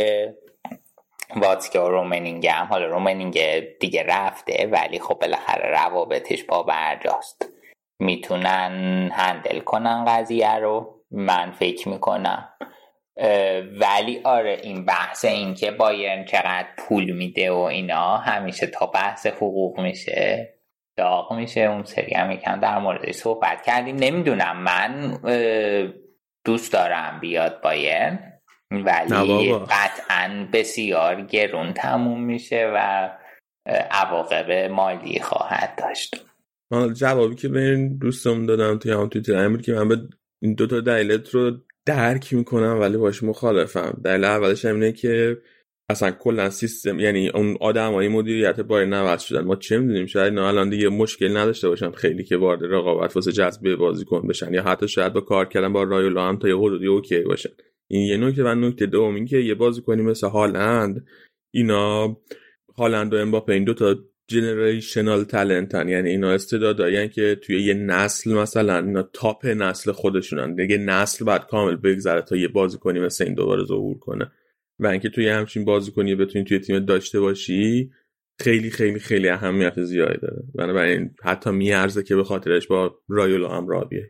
[1.36, 3.40] واتسکه و رومنینگ هم حالا رومنینگ
[3.80, 7.48] دیگه رفته ولی خب بالاخره روابطش با برجاست.
[7.98, 12.48] می‌تونن هندل کنن قضیه رو من فکر می‌کنم.
[13.80, 19.26] ولی آره این بحث این که بایرن چقدر پول میده و اینا همیشه تا بحث
[19.26, 20.54] حقوق میشه
[20.96, 21.60] داغ میشه.
[21.60, 23.96] اون سری هم یکم در موردش صحبت کردیم.
[23.96, 25.18] نمی‌دونم من
[26.44, 28.18] دوست دارم بیاد بایر
[28.70, 33.10] ولی قطعا بسیار گرون تموم میشه و
[33.90, 36.26] عواقب مالی خواهد داشت.
[36.94, 39.96] جوابی که به این دوستم دادم توی هم تویتر که من به
[40.42, 41.52] این دوتا دلیلت رو
[41.86, 44.00] درک می‌کنم ولی باش مخالفم.
[44.04, 45.38] دلیل اولش اینه که
[45.90, 49.44] اصلا کلا سیستم یعنی اون آدمای مدیریت بایر نوز شدن.
[49.44, 53.32] ما چه می‌دونیم؟ شاید اینا الان دیگه مشکل نداشته باشن خیلی که وارد رقابت واسه
[53.32, 56.86] جذب بازیکن بشن یا حتی شاید با کار کردن با رایولا هم تا یه حدودی
[56.86, 57.50] اوکی باشن.
[57.90, 61.06] این یه نکته و نکته دوم این که یه بازیکنی مثل هالند
[61.54, 62.16] اینا
[62.76, 63.96] هالند و امباپه این دو تا
[64.28, 70.54] جنریشنال تالنتن یعنی اینا استعدادایی که توی یه نسل مثلا اینا تاپ نسل خودشونن.
[70.54, 74.32] دیگه نسل بعد کامل بگذره تا یه بازیکنی مثل این دوباره ظهور کنه.
[74.78, 77.90] و اینکه توی همچین بازیکنی بتونی توی تیم داشته باشی
[78.40, 80.42] خیلی خیلی خیلی اهمیت زیادی داره.
[80.54, 84.08] بنابراین حتی میارزه که به خاطرش با رایولا هم را بیای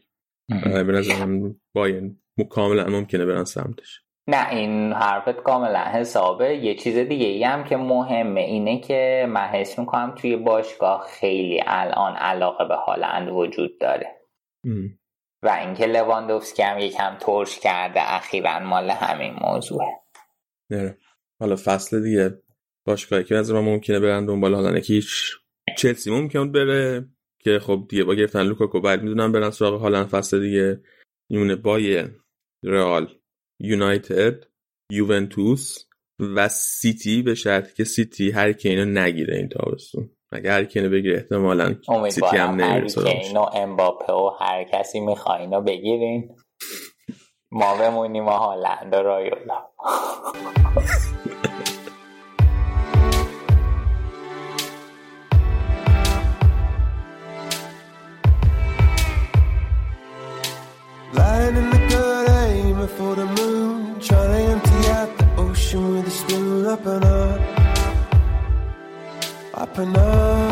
[0.64, 2.18] به نظرم باین
[2.50, 4.00] کاملا ممکنه برن سمتش.
[4.28, 6.56] نه این حرفت کاملا حسابه.
[6.56, 11.62] یه چیز دیگه ای هم که مهمه اینه که من حس می‌کنم توی باشگاه خیلی
[11.66, 14.16] الان علاقه به هالند وجود داره.
[15.42, 19.88] و اینکه لواندوفسکی هم یکم ترش کرده اخیرا مال همین موضوعه.
[20.70, 20.98] نه
[21.40, 22.38] حالا فصل دیگه.
[22.86, 25.38] باشگاهی که از ما ممکنه برن دنبال حالا یکیش
[25.78, 27.04] چلسی ممکنه بره
[27.38, 30.80] که خب دیگه با گرفتن لوکاکو بعد می‌دونم برن سراغ هالند فصل دیگه.
[31.30, 32.04] میمونه بای
[32.64, 33.14] رئال.
[33.64, 34.44] یونایتد
[34.90, 35.78] یوونتوس
[36.18, 40.10] و سیتی به شرطی که سیتی هر کی اینو نگیره این تابستون.
[40.32, 41.74] اگه هر کی بگیره احتمالاً
[42.10, 46.36] سیتی هم نمیره اینو امباپه و هر کسی می‌خواد اینو بگیرین.
[47.52, 49.66] ما بمونیم و هالند و رایولا
[62.96, 64.00] for the moon.
[64.00, 67.40] Trying to empty out the ocean with a spoon Up and up.
[69.54, 70.51] Up and up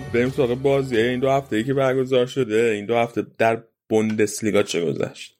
[0.00, 0.96] بیا بریم سراغ بازی.
[0.96, 5.38] این دو هفته ای که برگزار شده این دو هفته در بوندسلیگا چه گذشت؟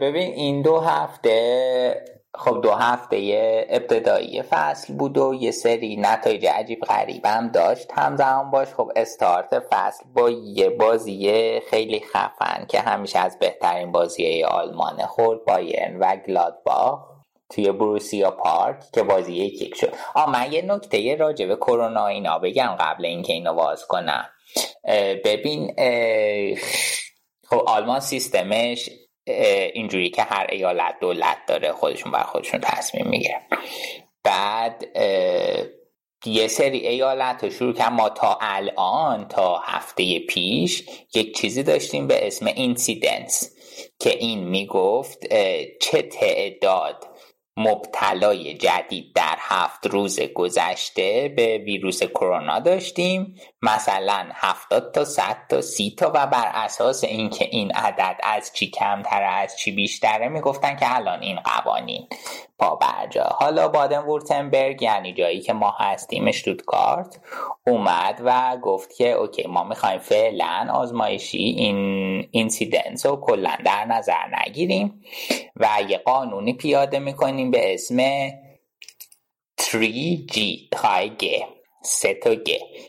[0.00, 6.80] ببین این دو هفته خب دو هفته ابتدایی فصل بود و یه سری نتایج عجیب
[6.80, 7.92] غریب هم داشت.
[7.92, 14.42] همزمان باش خب استارت فصل با یه بازی خیلی خفن که همیشه از بهترین بازی
[14.42, 17.15] آلمان خورد بایرن و گلادباخ.
[17.50, 19.94] توی بروسیا پارک که بازی یک شد.
[20.14, 24.28] آ من یه نکته راجع به کرونا اینا بگم قبل اینکه اینو باز کنم.
[25.24, 25.74] ببین
[27.50, 28.90] خب آلمان سیستمش
[29.74, 33.40] اینجوری که هر ایالت دولت داره خودشون بر خودشون تصمیم می‌گیره.
[34.24, 34.84] بعد
[36.26, 42.06] یه سری ایالت رو شروع که ما تا الان تا هفته پیش یک چیزی داشتیم
[42.06, 43.56] به اسم اینسیدنس
[44.00, 45.26] که این می‌گفت
[45.80, 47.05] چه تعداد
[47.56, 53.36] مبتلای جدید در هفت روز گذشته به ویروس کرونا داشتیم.
[53.62, 58.70] مثلا هفتاد تا صد تا سی تا و بر اساس اینکه این عدد از چی
[58.70, 62.08] کمتر از چی بیشتره می‌گفتن که الان این قوانین
[62.58, 66.30] پا برجا حالا بادن وورتنبرگ یعنی جایی که ما هستیم
[66.66, 67.20] کارت
[67.66, 74.36] اومد و گفت که OK ما می‌خوایم فعلا آزمایشی این incidence رو کلا در نظر
[74.46, 75.02] نگیریم
[75.56, 78.28] و یه قانونی پیاده می‌کنیم به اسم
[79.60, 80.38] 3G
[81.20, 82.48] g سه تا گ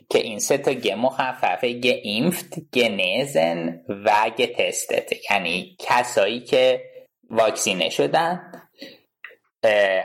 [0.10, 6.84] که این سه تا گ مخففه گ اینفت گنزن و گ تستت یعنی کسایی که
[7.30, 8.52] واکسینه شدن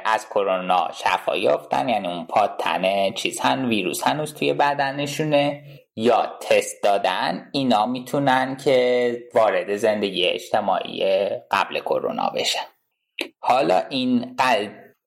[0.05, 5.65] از کرونا شفا یافتن یعنی اون پاتنه چیز هن ویروس هنوز توی بدنشونه
[5.97, 11.05] یا تست دادن اینا می‌تونن که وارد زندگی اجتماعی
[11.51, 12.72] قبل کرونا بشن.
[13.41, 14.37] حالا این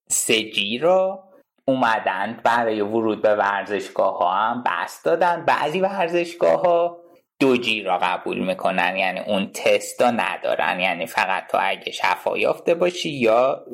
[0.10, 1.24] سجی رو
[1.68, 5.46] اومدن برای ورود به ورزشگاه ها هم بست دادن.
[5.46, 6.98] بعضی ورزشگاه ها
[7.40, 10.80] دو جی را قبول می‌کنن یعنی اون تست را ندارن.
[10.80, 13.66] یعنی فقط تو اگه شفا یافته باشی یا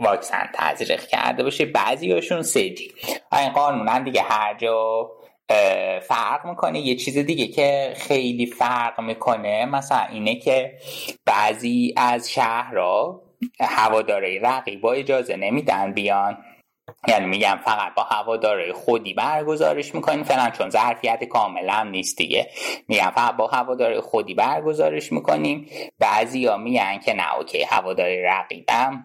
[0.00, 2.92] واکسن تزریق کرده باشی بعضی هاشون سه جی.
[3.32, 5.10] این قانونا دیگه هر جا
[6.02, 10.78] فرق می‌کنه؟ یه چیز دیگه که خیلی فرق می‌کنه مثلا اینه که
[11.26, 13.22] بعضی از شهرها
[13.60, 16.38] هواداره رقیبا اجازه نمیدن بیان.
[17.08, 20.22] یعنی میگم فقط با هواداره خودی برگزارش می‌کنیم.
[20.22, 22.50] فعلا چون ظرفیت کاملا نیست دیگه.
[22.88, 25.66] میگم فقط با هواداره خودی برگزارش می‌کنیم.
[25.98, 29.04] بعضی ها میگن که نه اوکی هواداره رقیبم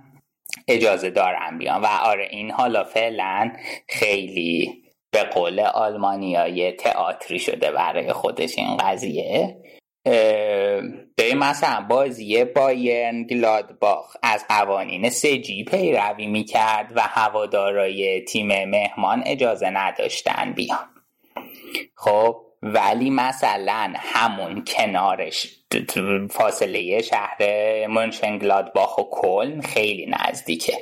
[0.67, 1.81] اجازه دارم بیان.
[1.81, 3.51] و آره این حالا فعلا
[3.89, 9.57] خیلی به قول آلمانیای تئاتری شده برای خودش این قضیه.
[11.15, 14.15] به مثلا بازی بایرن گلادباخ.
[14.23, 20.89] از قوانین سجی پیروی می‌کرد و هوادارای تیم مهمان اجازه نداشتن بیان.
[21.95, 25.47] خب ولی مثلا همون کنارش
[26.29, 27.37] فاصله شهر
[27.87, 30.77] منشنگلادباخ و کلن خیلی نزدیکه.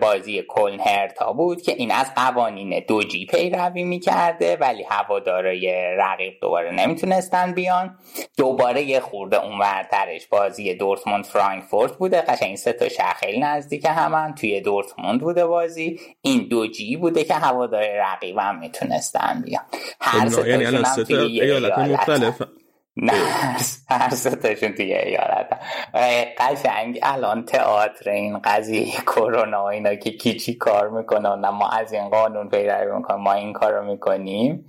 [0.00, 6.34] بازی کلن هرتا بود که این از قوانین دو جی پیروی می‌کرده ولی هوادارای رقیب
[6.42, 7.98] دوباره نمی‌تونستن بیان.
[8.36, 12.20] دوباره یه خورده اون ورترش بازی دورتموند فرانکفورت بوده.
[12.20, 14.34] قشنگ این سه تا شهر خیلی نزدیک همن.
[14.34, 16.00] توی دورتموند بوده بازی.
[16.22, 19.62] این دو جی بوده که هوادار رقیب هم می‌تونستن بیان.
[20.00, 22.42] هر خب، یعنی سه ایالت مختلف.
[22.96, 23.12] نه
[23.90, 25.60] هر ستاشون توی ایالت
[26.38, 32.08] قشنگ الان تئاتر این قضیه کرونا اینا که کی کار می‌کنه نه ما از این
[32.08, 34.66] قانون پیروی می‌کنیم ما این کار می‌کنیم.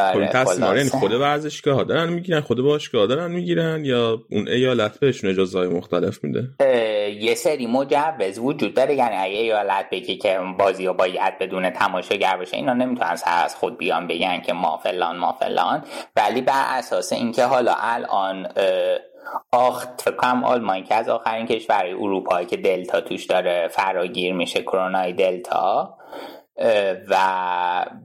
[0.00, 4.98] آره تصمیم یعنی خود ورزشگاه ها دارن می‌گیرن خود باشگاه دارن می‌گیرن یا اون ایالت
[4.98, 6.48] بهشون اجازه های مختلف میده؟
[7.20, 8.94] یه سری مجوز وجود داره.
[8.94, 13.78] یعنی اگه ایالت بگی که بازی ها باید بدون تماشاگر باشه اینا نمی‌تونن از خود
[13.78, 15.84] بیان بگن که ما فلان ما فلان.
[16.16, 18.48] ولی بر اساس اینکه حالا الان
[19.52, 25.12] آخت فکرم آلمان که از آخرین کشور اروپایی که دلتا توش داره فراگیر میشه کرونای
[25.12, 25.96] دلتا
[27.08, 27.16] و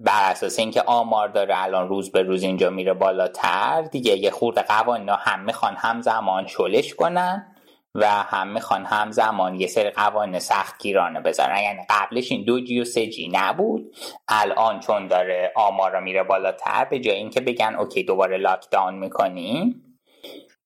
[0.04, 4.62] بر اساس اینکه آمار داره الان روز به روز اینجا میره بالاتر دیگه یه خورده
[4.62, 7.56] قوانین هم می‌خوان همزمان شلش کنن
[7.96, 11.64] و هم می‌خوان همزمان یه سری قوانین سخت گیرانه بذارن.
[11.64, 13.96] یعنی قبلش این دو G و سه G نبود
[14.28, 19.82] الان چون داره آمار میره بالاتر به جای اینکه بگن OK دوباره lockdown می‌کنیم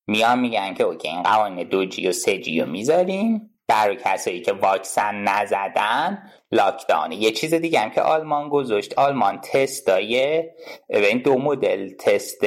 [0.07, 3.48] میان میگن که OK این قوانین دو G و سه G رو می‌ذاریم.
[3.69, 10.43] برای کسایی که واکسن نزدن lockdown یه چیز دیگه هم که آلمان گذاشت آلمان تستای
[10.89, 12.45] این دو مدل تست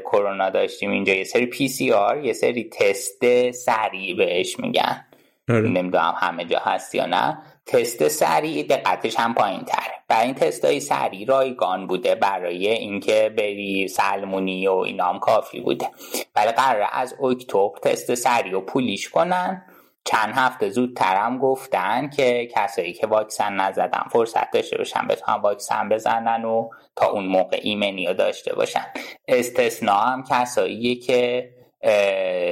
[0.00, 1.14] کرونا داشتیم اینجا.
[1.14, 5.06] یه سری PCR یه سری تست سریع بهش میگن.
[5.48, 5.68] آره.
[5.68, 7.38] نمی‌دونم همه جا هست یا نه.
[7.66, 13.34] تست سریع دقتش هم پایین تره برای این تست های سریع رایگان بوده برای اینکه
[13.38, 15.90] بری سلمونی و اینا هم کافی بوده.
[16.36, 19.66] ولی قرار از اکتبر تست سریع رو پولیش کنن.
[20.04, 26.44] چند هفته زودترم گفتن که کسایی که واکسن نزدن فرصت داشته باشن بتونن واکسن بزنن
[26.44, 28.84] و تا اون موقع ایمنی رو داشته باشن.
[29.28, 31.50] استثناء هم کسایی که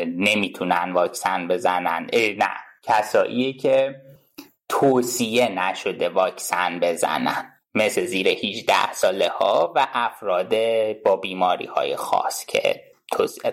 [0.07, 2.07] نمی‌تونن واکسن بزنن.
[2.15, 2.51] نه.
[2.83, 3.95] کسایی که
[4.69, 7.49] توصیه نشده واکسن بزنن.
[7.75, 10.55] مثل زیر 18 ساله ها و افراد
[11.05, 12.91] با بیماری های خاص که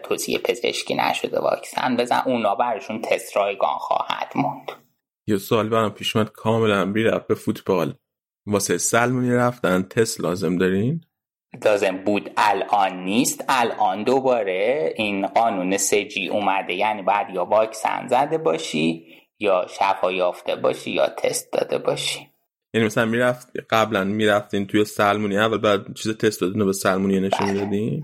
[0.04, 4.72] توصیه پزشکی نشده واکسن بزن اونا برشون تست رایگان خواهد موند.
[5.28, 6.30] یه سوال برام پیش اومد.
[6.30, 7.93] کاملا بی به فوتبال.
[8.45, 11.02] واسه سلمونی رفتن تست لازم دارین؟
[11.65, 12.32] لازم بود.
[12.38, 13.45] الان نیست.
[13.50, 16.74] الان دوباره این قانون سجی اومده.
[16.74, 19.06] یعنی باید یا واکسن زده باشی
[19.39, 22.30] یا شفا یافته باشی یا تست داده باشی.
[22.74, 27.19] یعنی مثلا می‌رفت قبلا می‌رفتین توی سلمونی اول بعد چیز تست دادین و به سلمونی
[27.19, 27.54] نشون بله.
[27.54, 28.04] می‌دادین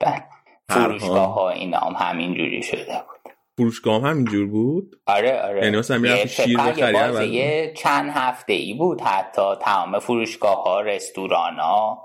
[0.00, 0.24] بله.
[0.70, 1.50] فروشگاه ها.
[1.50, 3.32] اینا هم همین جوری شده بود.
[3.56, 5.64] فروشگاه هم همینجور بود؟ آره آره.
[5.64, 9.54] یعنی مثلا می‌رفت شیر بخری یه چند هفته ای بود حتی.
[9.60, 12.02] تمام فروشگاه ها رستوران ها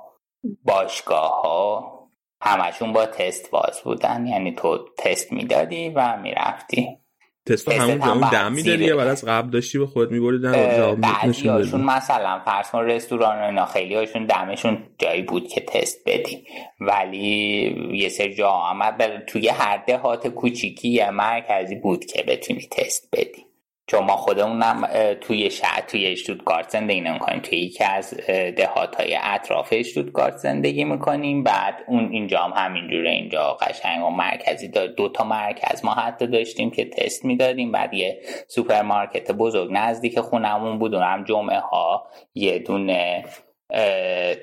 [0.64, 1.94] باشگاه ها
[2.42, 4.28] همشون با تست باز بودن.
[4.28, 7.03] یعنی تو تست می‌دادی و می‌رفتی.
[7.46, 10.48] تست همون هم دم می‌دادی یا بعد از قبل داشتی به خودت میبردی؟
[10.96, 16.48] بعضی هاشون مثلا فرض کن رستوران اینا خیلی هاشون دمشون جایی بود که تست بدی.
[16.80, 23.10] ولی یه سری جا آمد توی هر دهات کوچیکی یا مرکزی بود که بتونی تست
[23.14, 23.46] بدی.
[23.88, 24.88] چون ما خودمونم
[25.22, 27.40] توی شهر توی اشتودگارت زندگی نمی‌کنیم.
[27.40, 28.14] توی یکی از
[28.58, 31.44] دهات های اطراف اشتودگارت زندگی می‌کنیم.
[31.44, 33.10] بعد اون اینجا هم همینجوره.
[33.10, 37.72] اینجا قشنگ و مرکزی دار دو تا مرکز ما حتی داشتیم که تست می‌دادیم.
[37.72, 40.94] بعد یه سوپرمارکت بزرگ نزدیک خونمون بود.
[40.94, 43.24] هم جمعه ها یه دونه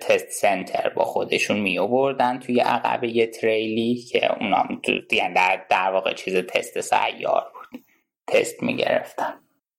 [0.00, 4.64] تست سنتر با خودشون می آوردن توی عقبه تریلی که اونا
[5.12, 7.52] یعنی در, در واقع چیز تست سیار
[8.30, 9.34] تست می گرفتن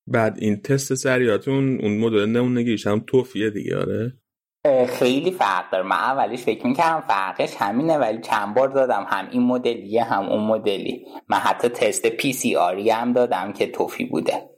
[0.07, 4.13] بعد این تست سریاتون اون مدل نمونگیش هم توفیه دیگه آره؟
[4.87, 5.83] خیلی فرق داره.
[5.83, 9.05] من اولیش فکر می‌کردم فرقش همینه ولی چند بار دادم.
[9.09, 11.05] هم این مدلیه هم اون مدلی.
[11.29, 14.49] من حتی تست پی سی آری هم دادم که توفی بوده.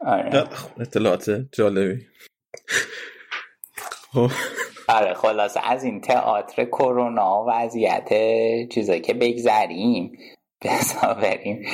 [0.00, 0.48] آره.
[0.80, 2.06] اطلاعات جالبی.
[4.12, 4.30] خب.
[4.88, 5.60] آره خلاصه.
[5.70, 8.08] از این تئاتر کرونا وضعیت
[8.68, 10.18] چیزایی که بگذریم
[11.22, 11.66] بریم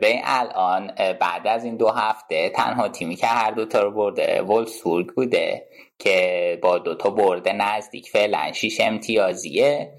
[0.00, 4.42] به این الان بعد از این دو هفته تنها تیمی که هر دوتا رو برده
[4.42, 5.66] وولسبورگ بوده
[5.98, 9.92] که با دوتا برده نزدیک فعلا شیش امتیازیه.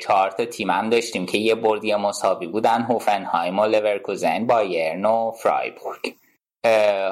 [0.00, 5.30] چهار تا تیم هم داشتیم که یه بردی مساوی بودن هوفنهایم و لورکوزن بایرن و
[5.30, 6.14] فرایبورگ.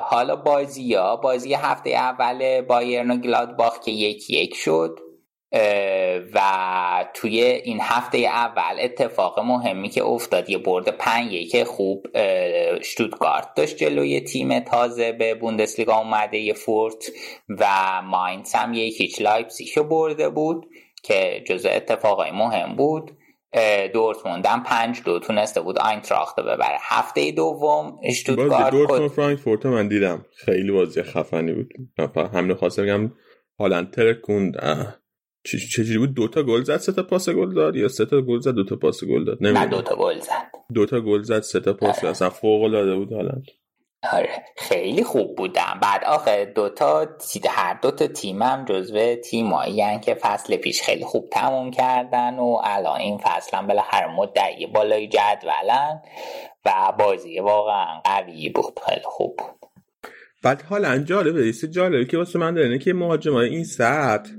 [0.00, 4.98] حالا بازی ها بازی هفته اول بایرن و گلادباخ که یک یک شد.
[6.34, 6.40] و
[7.14, 12.06] توی این هفته اول اتفاق مهمی که افتاد یه برد پنج یک خوب
[12.82, 17.10] شتوتگارت داشت جلوی تیم تازه به بوندسلیگا اومده یه فورت
[17.48, 17.66] و
[18.04, 20.66] ماینز هم یک هیچ لایپزیگو برده بود
[21.02, 23.10] که جزء اتفاقای مهم بود.
[23.92, 26.78] دورتموند هم پنج دو تونسته بود آینتراخت رو ببره.
[26.80, 30.26] هفته دوم اشتوتگارت دورتموند فرانکفورت من دیدم.
[30.36, 31.72] خیلی بازی خفنی بود.
[32.34, 33.12] همین خواستم بگم
[33.58, 34.56] هالند ترکوند
[35.44, 38.54] چجوری بود؟ دوتا گل زد سه تا پاس گل داد یا سه تا گل زد
[38.54, 40.50] دوتا پاس گل داد؟ نه دوتا گل زد.
[40.74, 42.08] دوتا گل زد سه تا پاس آره.
[42.08, 43.46] اصلا فوق العاده بود هالند
[44.12, 44.44] آره.
[44.56, 45.78] خیلی خوب بودم.
[45.82, 47.06] بعد آخه دوتا
[47.48, 53.18] هر دوتا تیمم جزو تیمایی که فصل پیش خیلی خوب تموم کردن و الان این
[53.18, 56.02] فصل هم بالاخره مدعی بالای جدولن
[56.64, 58.80] و بازی واقعا قوی بود.
[58.86, 59.70] خیلی خوب بود.
[60.42, 64.30] بعد حالا جالبه ایست جالبه که واسه من داره که مهاجمای این سطح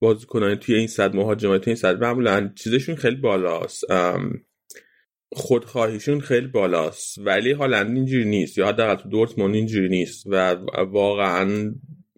[0.00, 3.84] بازیکنان توی این صد مهاجمای توی این صد معمولا چیزشون خیلی بالاست.
[5.32, 7.18] خودخواهیشون خیلی بالاست.
[7.18, 8.58] ولی حالا اینجوری نیست.
[8.58, 10.26] یا حداقل تو دورتموند اینجوری نیست.
[10.26, 10.54] و
[10.90, 11.74] واقعا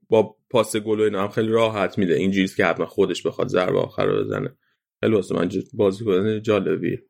[0.08, 2.14] با پاس گل و اینا هم خیلی راحت میده.
[2.14, 4.56] اینجوری که حتما خودش بخواد ضربه آخر رو بزنه.
[5.00, 7.02] خیلی واسه من بازیکن جالبیه.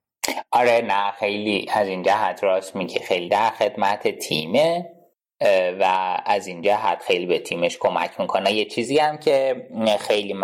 [0.51, 4.85] آره نه خیلی از این جهت راست میگه خیلی در خدمت تیمه.
[5.81, 8.53] و از این جهت خیلی به تیمش کمک می‌کنه.
[8.53, 9.67] یه چیزی هم که
[10.01, 10.35] خیلی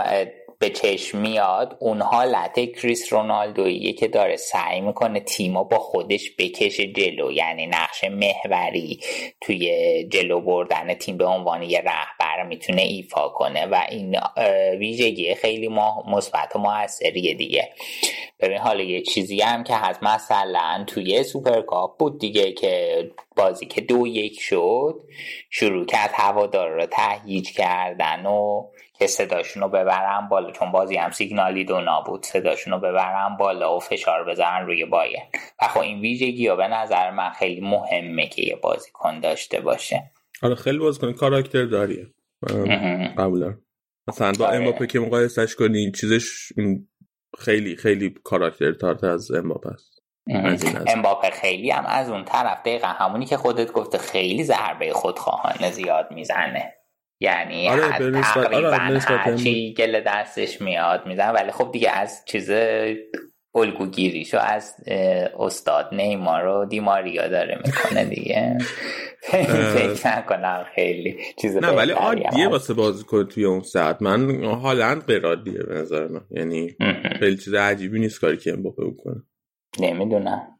[0.58, 6.92] به چشم میاد اون حالت کریس رونالدویی که داره سعی می‌کنه تیما با خودش بکشه
[6.92, 9.00] جلو یعنی نقش محوری
[9.40, 14.18] توی جلو بردن تیم به عنوان یه رهبر می‌تونه ایفا کنه و این
[14.78, 15.68] ویژگی خیلی
[16.06, 17.68] مثبت و موثریه دیگه.
[18.40, 23.04] ببین حالا یه چیزی هم که هست مثلا توی سوپرکاپ بود دیگه که
[23.36, 25.02] بازی که دو یک شد
[25.50, 28.66] شروع کرد هوادار رو تهییج کردن و
[28.98, 33.76] که صداشون رو ببرن بالا چون بازی هم سیگنال ایدونا بود صداشون رو ببرن بالا
[33.76, 35.20] و فشار بزنن روی بایرن.
[35.62, 40.12] و خب این ویژگی ها به نظر من خیلی مهمه که یه بازیکن داشته باشه.
[40.42, 42.06] آره خیلی بازیکن کاراکتر داریه.
[43.18, 43.54] قبولا.
[44.08, 44.56] مثلا با آره.
[44.56, 46.52] امباپه که مقایسش کنی چیزش
[47.38, 50.02] خیلی خیلی کاراکتر تارت از امباپه است.
[50.86, 56.10] امباپه خیلی هم از اون طرف دقیقا همونی که خودت گفته خیلی ضربه خودخواهانه زیاد
[56.10, 56.72] می‌زنه.
[57.20, 57.88] یعنی آره
[58.22, 62.50] تقریبا آره هرچی گل دستش میاد میزن ولی خب دیگه از چیز
[63.56, 64.74] الگوگیریشو از
[65.38, 68.58] استاد نیمار رو دیماریا داره می‌کنه دیگه.
[69.76, 74.02] فکر نکنم خیلی چیز نه ولی عادیه واسه بازی کنه توی اون ساعت.
[74.02, 76.24] من حالا غیر عادیه به نظر من.
[76.30, 76.76] یعنی
[77.18, 79.22] خیلی چیز عجیبی نیست کاری که امباپه بکنه.
[79.80, 80.58] نمی‌دونم.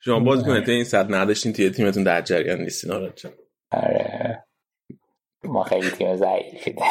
[0.00, 1.06] شما باز کنید این ساعت.
[1.10, 2.92] نداشتین توی تیمتون در جریان نیستین
[3.70, 4.44] آره.
[5.44, 6.74] ما خیلی تیم ضعیفی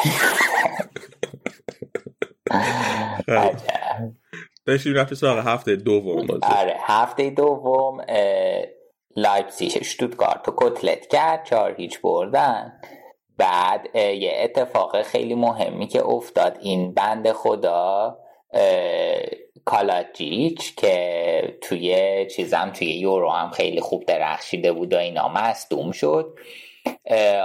[4.66, 6.40] داشتیم رفت سراغ هفته دوم بازی.
[6.42, 8.00] آره هفته دوم
[9.16, 12.80] لایپزیگ شتوتگارت رو کتلت کرد چهار هیچ بردن.
[13.38, 18.18] بعد یه اتفاق خیلی مهمی که افتاد این بند خدا
[19.64, 26.38] کالاجیچ که توی چیزم توی یورو هم خیلی خوب درخشیده بود و اینا مصدوم شد.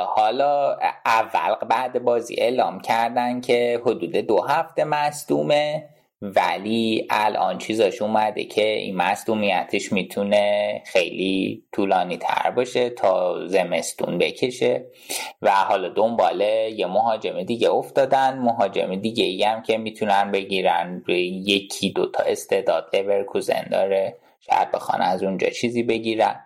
[0.05, 5.89] حالا اول بعد بازی اعلام کردن که حدود دو هفته مصدومه.
[6.21, 14.85] ولی الان چیزاش اومده که این مصدومیتش می‌تونه خیلی طولانی تر باشه تا زمستون بکشه.
[15.41, 16.41] و حالا دنبال
[16.75, 18.37] یه مهاجم دیگه افتادن.
[18.39, 21.03] مهاجم دیگه ای هم که می‌تونن بگیرن.
[21.07, 24.17] یکی دوتا استعداد لورکوزن داره.
[24.39, 26.39] شاید بخوان از اونجا چیزی بگیرن.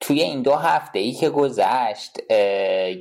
[0.00, 2.18] توی این دو هفته ای که گذشت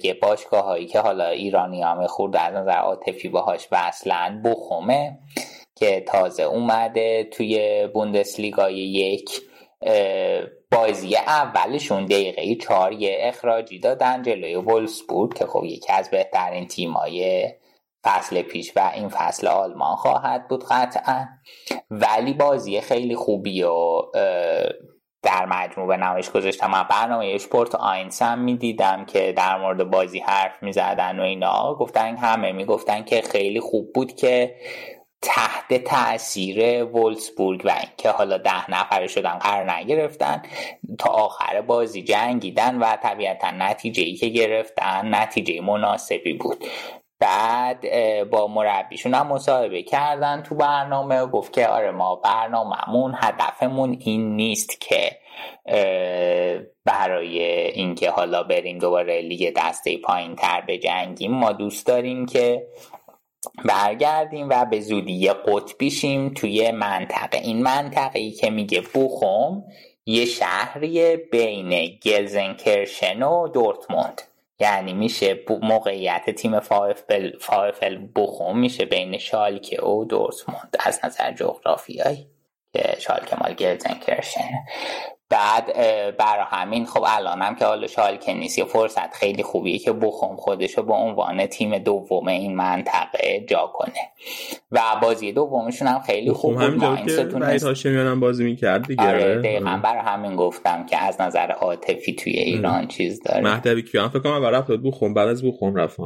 [0.03, 5.19] یه باشگاه هایی که حالا ایرانی هم خورده از نظر عاطفی باهاش وصلن بخومه
[5.75, 9.41] که تازه اومده توی بوندسلیگای یک
[10.71, 17.49] بازی اولشون دقیقه چهار یه اخراجی دادن جلوی ولسبورگ که خب یکی از بهترین تیمای
[18.05, 21.27] فصل پیش و این فصل آلمان خواهد بود قطعا.
[21.91, 24.01] ولی بازی خیلی خوبی و
[25.25, 30.19] در مجموع به نمایش گذاشتم من برنامه اشپورت آینس هم می‌دیدم که در مورد بازی
[30.19, 31.73] حرف می‌زدن و اینا.
[31.73, 34.55] گفتن همه می‌گفتن که خیلی خوب بود که
[35.21, 40.41] تحت تاثیر وولسبورگ و اینکه حالا ده نفره شدن قرار نگرفتن
[40.99, 46.65] تا آخر بازی جنگیدن و طبیعتا نتیجه ای که گرفتن نتیجه مناسبی بود.
[47.19, 47.85] بعد
[48.29, 54.81] با مربیشون هم مصاحبه کردن تو برنامه گفت که آره ما برنامهمون هدفمون این نیست
[54.81, 55.17] که
[56.85, 57.41] برای
[57.71, 62.67] اینکه حالا بریم دوباره لیگ دسته پایین تر به جنگیم ما دوست داریم که
[63.65, 67.37] برگردیم و به زودی قطبیشیم توی منطقه.
[67.37, 69.63] این منطقه ای که میگه بوخوم
[70.05, 74.21] یه شهری بین گلزنکرشن و دورتموند.
[74.59, 80.75] یعنی میشه موقعیت تیم VfL, VfL بوخوم میشه بین شالکه و دورتموند.
[80.79, 82.27] از نظر جغرافیایی
[82.73, 84.49] که شالکه مال گلزنکرشن
[85.29, 85.65] بعد
[86.17, 90.83] برا همین خب الانم که حالا شالکه نیست یه فرصت خیلی خوبیه که بوخوم خودشو
[90.83, 94.11] به عنوان تیم دوم این منطقه جا کنه.
[94.71, 97.07] و بازی دومشون هم خیلی خوب بود.
[97.07, 99.79] که هم بازی می‌کرد دیگه آره دقیقا.
[99.83, 103.41] برای همین گفتم که از نظر عاطفی توی ایران چیز داره.
[103.41, 105.99] مهدوی کیان فکر کنم رفت بخوم بعد از بخوم رفت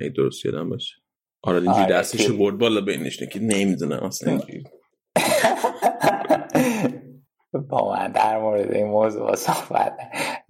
[0.00, 0.94] ای درست یادم باشه.
[1.42, 4.40] آره اینجوری آره دستشو برد بالا بینش که نمی‌دونه اصلا
[7.58, 9.98] با من در مورد این موضوع صحبت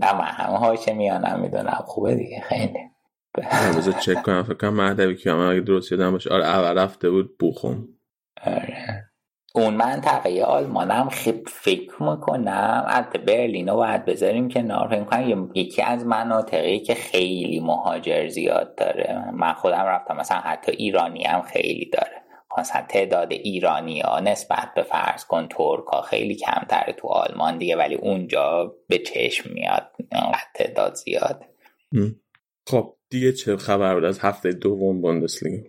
[0.00, 1.82] نه من همه هاشه میانم می‌دونم.
[1.86, 2.78] خوبه دیگه خیلی.
[3.76, 4.42] بذار چک کنم.
[4.42, 6.30] فکر کنم مهدوی که اگه درست یادم باشه.
[6.30, 7.88] آره اول رفته بود بوخم.
[8.46, 9.05] آره.
[9.55, 12.84] اون منطقه آلمانم خیلی فکر می‌کنم.
[12.86, 18.74] از برلین رو باید بذاریم که فکر کنم یکی از مناطقی که خیلی مهاجر زیاد
[18.74, 19.24] داره.
[19.32, 22.21] من خودم رفتم مثلا حتی ایرانی هم خیلی داره.
[22.59, 27.76] مثلا تعداد ایرانی ها نسبت به فرض کن ترک ها خیلی کمتره تو آلمان دیگه
[27.76, 29.90] ولی اونجا به چشم میاد
[30.55, 31.44] تعداد زیاد.
[32.70, 35.62] خب دیگه چه خبر بود از هفته دوم بوندسلیگا؟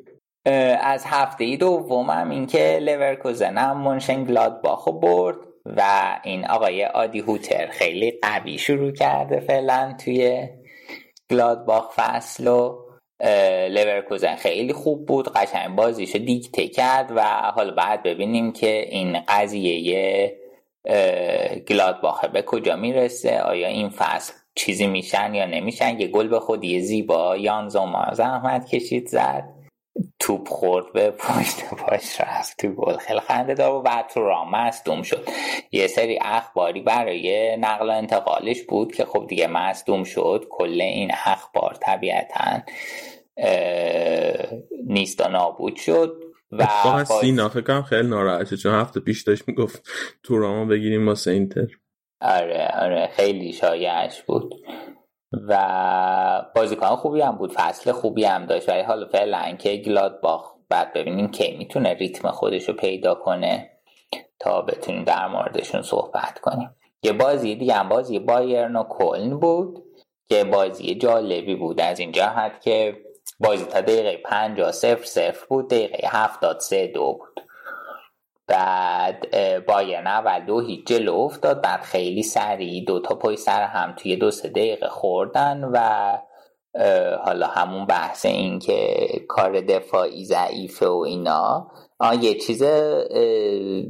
[0.81, 5.81] از هفته دوم هم این که لورکوزن هم منشن گلادباخو برد و
[6.23, 10.47] این آقای آدی هوتر خیلی قوی شروع کرده فعلا توی
[11.31, 12.82] گلادباخ فصل و
[13.69, 17.21] لورکوزن خیلی خوب بود قشنگ بازیشو دیکته کرد و
[17.55, 20.37] حالا بعد ببینیم که این قضیه
[21.67, 26.81] گلادباخه به کجا می‌رسه آیا این فصل چیزی میشن یا نمیشن؟ یه گل به خودی
[26.81, 29.43] زیبا یان زوما زحمت کشید زد.
[30.19, 32.97] توپ خورد به پشت پاش رفت تو گل.
[32.97, 35.27] خیلی خنده دار و بعد تو رام مصدوم شد.
[35.71, 40.47] یه سری اخباری برای نقل و انتقالش بود که خب دیگه مصدوم شد.
[40.49, 42.59] کل این اخبار طبیعتا
[44.85, 49.89] نیست و نابود شد و سینا فکرم خیلی ناراحته چون هفته پیش داشت می‌گفت
[50.23, 51.67] تو راما بگیریم واسه اینتر.
[52.21, 54.55] آره آره خیلی شایعش بود.
[55.47, 58.69] و بازیکن خوبی هم بود فصل خوبی هم داشت.
[58.69, 63.69] ولی حالا فعلا که گلادباخ بعد ببینیم کی می‌تونه ریتم خودش رو پیدا کنه
[64.39, 66.69] تا بتونیم در موردشون صحبت کنیم.
[67.03, 69.83] یه بازی دیگه هم بازی بایرن و کلن بود
[70.29, 71.81] که بازی جالبی بود.
[71.81, 72.97] از این جهت که
[73.43, 77.43] بازی تا دقیقه 50 صفر صفر بود دقیقه 73 سه دو بود.
[78.47, 79.27] بعد
[79.65, 84.15] بایرن اول دو هیچ جلو افتاد بعد خیلی سریع دو تا پای سر هم توی
[84.15, 85.77] دو سه دقیقه خوردن و
[87.25, 91.71] حالا همون بحث این که کار دفاعی ضعیفه و اینا.
[91.99, 92.61] آه یه چیز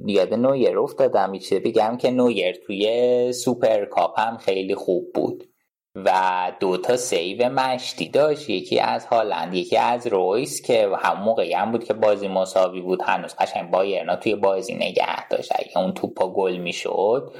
[0.06, 5.53] یاد نویر افتادم یه چیز بگم که نویر توی سوپر کاپ هم خیلی خوب بود.
[5.96, 6.12] و
[6.60, 8.50] دوتا سیو مشتی داشت.
[8.50, 13.02] یکی از هالند یکی از رویس که هم موقعی هم بود که بازی مساوی بود.
[13.02, 15.52] هنوز قشنگ بایرنو توی بازی نگه داشت.
[15.56, 17.34] اگه اون توپا گل می‌شد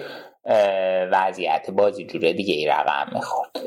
[1.12, 3.60] وضعیت بازی جوره دیگه ای رقم می‌خورد.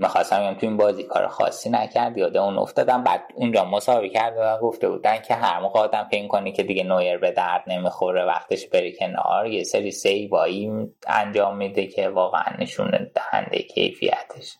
[0.00, 4.34] می‌خواستم بگم تو این بازی کار خاصی نکرد یاده اون افتادم بعد اونجا مساوی کرد
[4.38, 8.24] و گفته بودن که هر موقع آدم فکر کنی که دیگه نویر به درد نمی‌خوره
[8.24, 10.70] وقتش بره کنار یه سری سیوایی
[11.06, 14.56] انجام میده که واقعا نشون دهنده کیفیتش.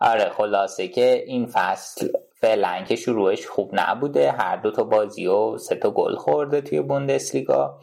[0.00, 2.08] آره خلاصه که این فصل
[2.40, 6.80] فعلا که شروعش خوب نبوده هر دو تا بازی و سه تا گل خورده توی
[6.80, 7.78] بوندسلیگا.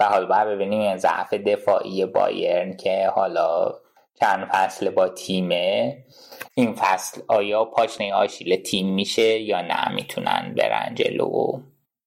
[0.00, 3.72] و حالا باید ببینیم ضعف دفاعی بایرن که حالا
[4.20, 5.98] چند فصل با تیمه.
[6.54, 11.60] این فصل آیا پاشنه آشیل تیم میشه یا نه؟ می‌تونن برن جلو و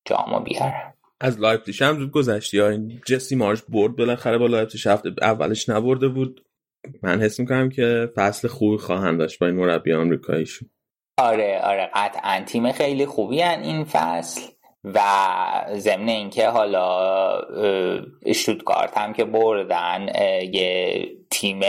[0.06, 0.94] جامو بیارن.
[1.22, 5.70] از لایپزیگ هم زود گذشتی یا این جسی مارش برد بالاخره با لایپزیگ هفته اولش
[5.70, 6.46] نبرده بود.
[7.04, 10.70] من حس می‌کنم که فصل خوبی خواهند داشت با این مربی آمریکاییشون.
[11.18, 12.44] آره آره قطعا.
[12.46, 14.42] تیم خیلی خوبی هن این فصل.
[14.94, 15.02] و
[15.74, 17.42] ضمن اینکه حالا
[18.36, 20.08] شوتگارت هم که بردن
[20.54, 21.60] یه تیم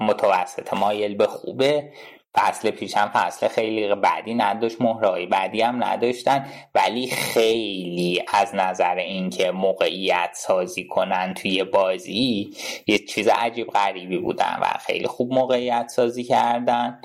[0.00, 1.92] متوسط مایل به خوبه.
[2.34, 6.46] فصل پیش هم فصل خیلی بعدی نداشت مهرهای بعدی هم نداشتن.
[6.74, 12.50] ولی خیلی از نظر اینکه موقعیت سازی کنن توی بازی
[12.86, 17.00] یه چیز عجیب غریبی بودن و خیلی خوب موقعیت سازی کردن.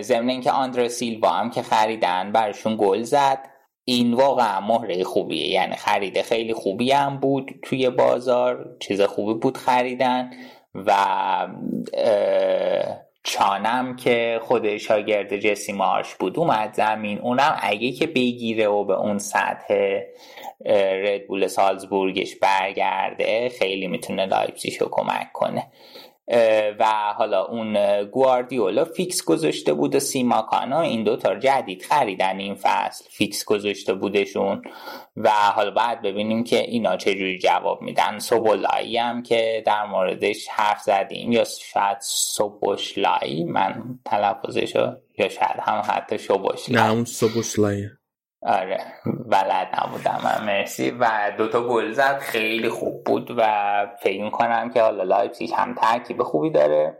[0.00, 3.57] ضمن اینکه آندر سیلوا هم که خریدن برشون گل زد.
[3.88, 5.48] این واقعا مهره خوبیه.
[5.48, 10.30] یعنی خرید خیلی خوبی هم بود توی بازار چیز خوبی بود خریدن
[10.74, 10.94] و
[13.22, 17.18] چانم که خود شاگرد جسی مارش بود اومد زمین.
[17.18, 20.00] اونم اگه که بگیره و به اون سطح
[21.04, 25.66] ردبول سالزبورگش برگرده خیلی می‌تونه لایپزیشو کمک کنه.
[26.78, 26.84] و
[27.16, 33.44] حالا اون گواردیول فیکس گذاشته بود و سیماکانا این دوتا جدید خریدن این فصل فیکس
[33.44, 34.62] گذاشته بودشون.
[35.16, 38.18] و حالا بعد ببینیم که اینا چجوری جواب میدن.
[38.18, 45.82] سوبولایی هم که در موردش حرف زدیم یا شاید سوبوشلایی من تلفظشو یا شاید هم
[45.88, 46.86] حتی شوبوشلایی.
[46.86, 47.90] نه اون سوبوشلایی.
[48.42, 48.84] آره
[49.30, 50.90] بلد نبودم من مرسی.
[50.90, 53.42] و دوتا گل زد خیلی خوب بود و
[54.02, 56.98] فکر کنم که حالا لایپزیگ هم ترکیب خوبی داره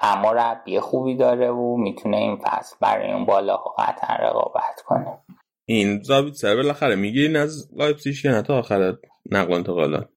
[0.00, 5.18] هم مربی خوبی داره و می‌تونه این فصل برای اون بالا قطعا رقابت کنه.
[5.64, 8.94] این زابیتسر بالاخره می‌گیرین از لایپزیگ یا نه تا آخر
[9.30, 10.08] نقل انتقالات.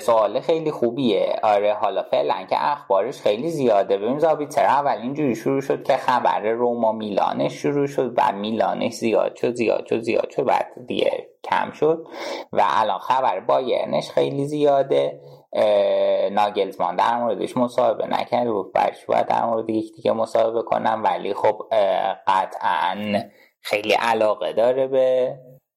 [0.00, 1.36] سوال خیلی خوبیه.
[1.42, 3.96] آره حالا فعلا که اخبارش خیلی زیاده.
[3.96, 9.36] ببین زابیتر اول اینجوری شروع شد که خبر روما میلانش شروع شد و میلانش زیاد
[9.36, 12.06] شد زیاد شد زیاد شد بعد دیگه کم شد
[12.52, 15.20] و الان خبر بایرنش خیلی زیاده.
[16.32, 21.34] ناگلزمان در موردش مصاحبه نکرده بود برش باید در مورد یک دیگه مصاحبه کنم ولی
[21.34, 21.62] خب
[22.26, 23.22] قطعا
[23.60, 25.34] خیلی علاقه داره به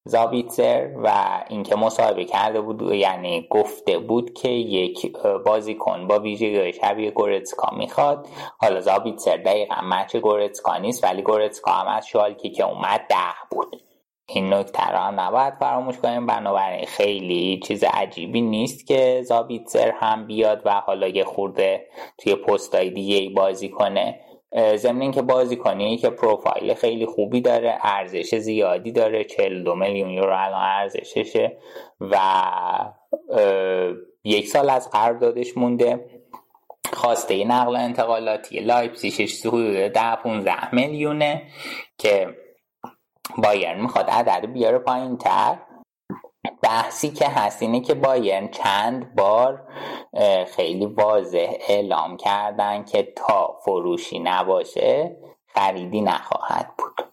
[0.08, 1.14] زابیتزر و
[1.50, 8.28] اینکه مصاحبه کرده بود یعنی گفته بود که یک بازیکن با ویژگی شبیه گورتسکا می‌خواد.
[8.58, 13.16] حالا زابیتزر دقیقا مچ گورتسکا نیست ولی گورتسکا هم از شالکی که اومد ده
[13.52, 13.82] بود.
[14.28, 16.26] این نکته را نباید فراموش کنیم.
[16.26, 21.88] بنابراین خیلی چیز عجیبی نیست که زابیتزر هم بیاد و حالا یه خورده
[22.18, 24.20] توی پستای دیگه بازی کنه.
[24.76, 30.36] ضمن اینکه بازی کنی که پروفایل خیلی خوبی داره ارزش زیادی داره 42 میلیون یورو
[30.38, 31.58] الان ارزششه
[32.02, 32.18] و
[34.24, 36.06] یک سال از قراردادش مونده.
[36.94, 41.42] خواسته نقل انتقالاتی لایپزیگش حدود 10 15 میلیونه
[41.98, 42.36] که
[43.38, 45.58] بایرن می‌خواد عدد بیاره پایین تر
[46.62, 49.68] بحثی که هست اینه که بایرن چند بار
[50.48, 55.18] خیلی واضح اعلام کردن که تا فروشی نباشه
[55.48, 57.08] خریدی نخواهد بود.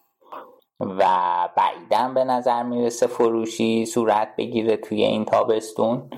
[0.79, 1.05] و
[1.57, 6.09] بعیدم به نظر می‌رسه فروشی صورت بگیره توی این تابستون.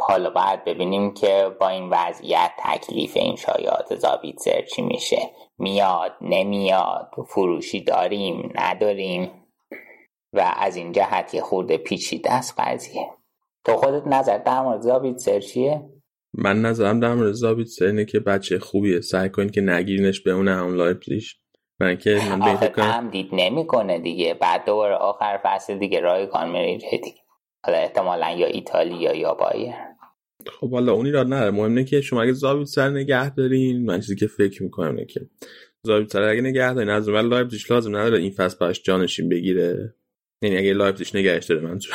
[0.00, 5.30] حالا باید ببینیم که با این وضعیت تکلیف این شایعات زابیتزر چی میشه.
[5.58, 9.30] میاد نمیاد فروشی داریم نداریم؟
[10.32, 13.06] و از این جهت یه خورده پیچیده است قضیه.
[13.64, 15.82] تو خودت نظر در مورد زابیتسر چیه؟
[16.34, 19.00] من نظرم در مورد زابیتسر اینه که بچه خوبیه.
[19.00, 21.22] سعی کن که نگیرینش به اون هم لایپزیگ
[21.80, 24.34] من که من آخه تمدید نمی‌کنه دیگه.
[24.34, 27.22] بعد دوباره آخر فصل دیگه رایگان میره دیگه.
[27.66, 29.74] حالا احتمالا یا ایتالیا یا بایرن
[30.60, 34.16] خب حالا اونی را نره مهم اینه که شما اگه زابیتسر نگه دارین من چیزی
[34.16, 35.20] که فکر می‌کنم اینه که
[35.82, 39.94] زابیتسر اگه نگه دارین از اون لایپزیگ لازم نداره این فصل باش جانشین بگیره.
[40.42, 41.94] یعنی اگه لایپزیگ نگهش داره منظور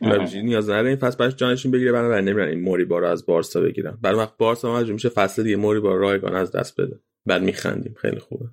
[0.00, 3.60] لایپزیگ نیاز نداره این فصل باش جانشین بگیره بنابراین نمیرن این موریبا رو از بارسا
[3.60, 7.00] بگیرن بعد وقت بارسا مجبور میشه فصل دیگه موریبا رایگان از دست بده.
[7.26, 7.94] بعد میخندیم.
[7.98, 8.44] خیلی خوبه.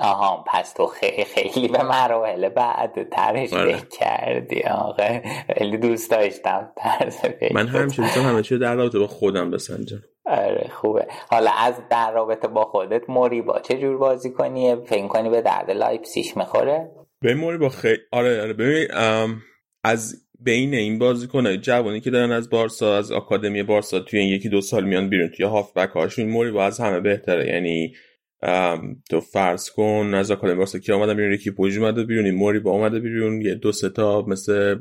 [0.00, 3.82] آها پس تو خیلی خیلی به مراحل بعد ترش آره.
[3.90, 4.62] کردی.
[4.62, 5.20] آقا
[5.58, 6.72] خیلی دوست داشتم
[7.54, 10.02] من همیشه دوستم همه چی در رابطه با خودم بسنجم.
[10.26, 11.06] آره خوبه.
[11.30, 15.42] حالا از در رابطه با خودت موری با چه جور بازی کنی؟ فکر کنی به
[15.42, 16.90] درد لایپسیش می‌خوره؟
[17.20, 18.88] به موری با خیلی آره آره ببین
[19.84, 24.48] از بین این بازیکنای جوانی که دارن از بارسا از آکادمی بارسا توی این یکی
[24.48, 27.46] دو سال میان بیرون توی هافبک هاشون موری با از همه بهتره.
[27.46, 27.94] یعنی
[29.10, 32.70] تو فرض کن از آکادمی واسه کی آمدن بیرون؟ یکی پوج اومده بیرون موری با
[32.70, 34.78] اومده بیرون یه دو سه تا مثل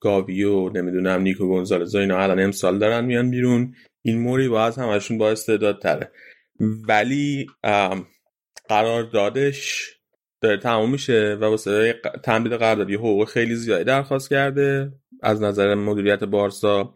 [0.00, 3.74] گاوی و نمی‌دونم نیکو گونزالز اینا الان امسال دارن میان بیرون.
[4.02, 6.10] این موری با از همشون با استعداد تره
[6.88, 7.46] ولی
[8.68, 9.97] قرار دادش
[10.40, 16.24] داره تموم میشه و واسه تمدید قراردادی حقوق خیلی زیادی درخواست کرده از نظر مدیریت
[16.24, 16.94] بارسا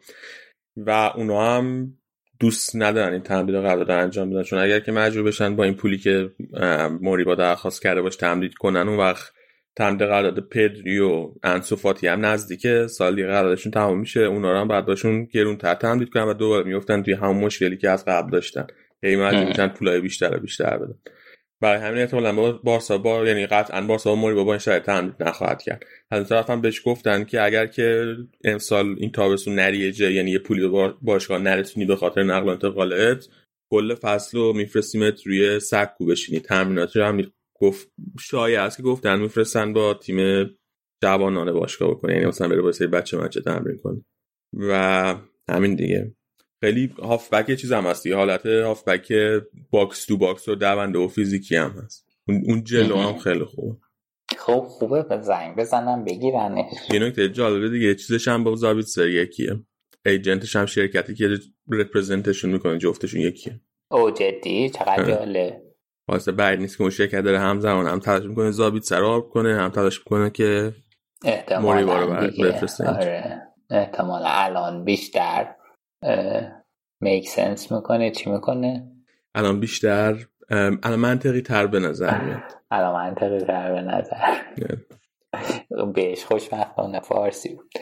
[0.76, 1.95] و اونا هم
[2.40, 4.43] دوست ندارن این تمدید قرارداد انجام بدن.
[4.43, 6.30] چون اگر که مجبور بشن با این پولی که
[7.01, 9.32] موری با درخواست کرده باش تمدید کنن اون وقت
[9.76, 12.86] تمدید قرارداد پدری و انسوفاتی هم نزدیکه.
[12.86, 14.20] سال دیگه قراردادشون تموم میشه.
[14.20, 17.90] اونا رو هم بعد باشون گرونتر تمدید کنن و دوباره میفتن توی همون مشکلی که
[17.90, 18.66] از قبل داشتن.
[19.03, 20.95] هی مجبور میشن پولای بیشتر و بیشتر بدن.
[21.62, 25.62] برای همین احتمالا بارسا با یعنی قطعا بارسا با موری با این شرایط تمدید نخواهد
[25.62, 25.84] کرد.
[26.10, 30.38] از طرف هم بهش گفتن که اگر که امسال این تابستون نری جه یعنی یه
[30.38, 33.28] پولی به باشگاه نرسونی به خاطر نقل و انتقالات
[33.70, 36.40] کل فصل رو میفرستیمت روی سکو بشینی.
[36.40, 40.50] تمرینات رو هم گفت شایع است که گفتن میفرستن با تیم
[41.02, 42.12] جوانان باشگاه بکنه.
[42.12, 44.04] یعنی مثلا بره واسه بچه مچه تمرین کنه
[44.54, 45.14] و
[45.48, 46.14] همین دیگه.
[46.62, 49.12] خیلی هافبک چیز هم هستی حالت هافبک
[49.70, 52.06] box to box و دونده و فیزیکی هم هست.
[52.28, 53.76] اون جلو هم خیلی خوبه.
[54.38, 55.02] خب خوبه.
[55.02, 56.64] یه زنگ بزنم بگیرنش.
[56.90, 57.94] یه نکته جالبه دیگه.
[57.94, 59.60] چیزش هم با زابیتسر یکیه.
[60.06, 61.38] agent ش هم شرکتی که
[61.70, 63.60] represent شون می‌کنه جفتشون یکیه.
[63.90, 65.62] او جدی؟ چقدر جاله
[66.08, 69.30] واسه بعد نیست که اون شرکت داره هم زمان هم تلاش می‌کنه زابیت سر آب
[69.30, 70.74] کنه هم تلاش می‌کنه که
[71.60, 72.88] موری بارو بفرسته.
[72.88, 73.42] آره.
[73.70, 75.54] احتمال الان بیشتر.
[77.00, 78.88] میک سنس می‌کنه چی می‌کنه؟
[79.34, 82.42] الان بیشتر الان منطقی تر به نظر میاد.
[82.70, 84.36] الان منطقی تر به نظر.
[85.94, 87.72] بهش خوشبختانه فارسی بود.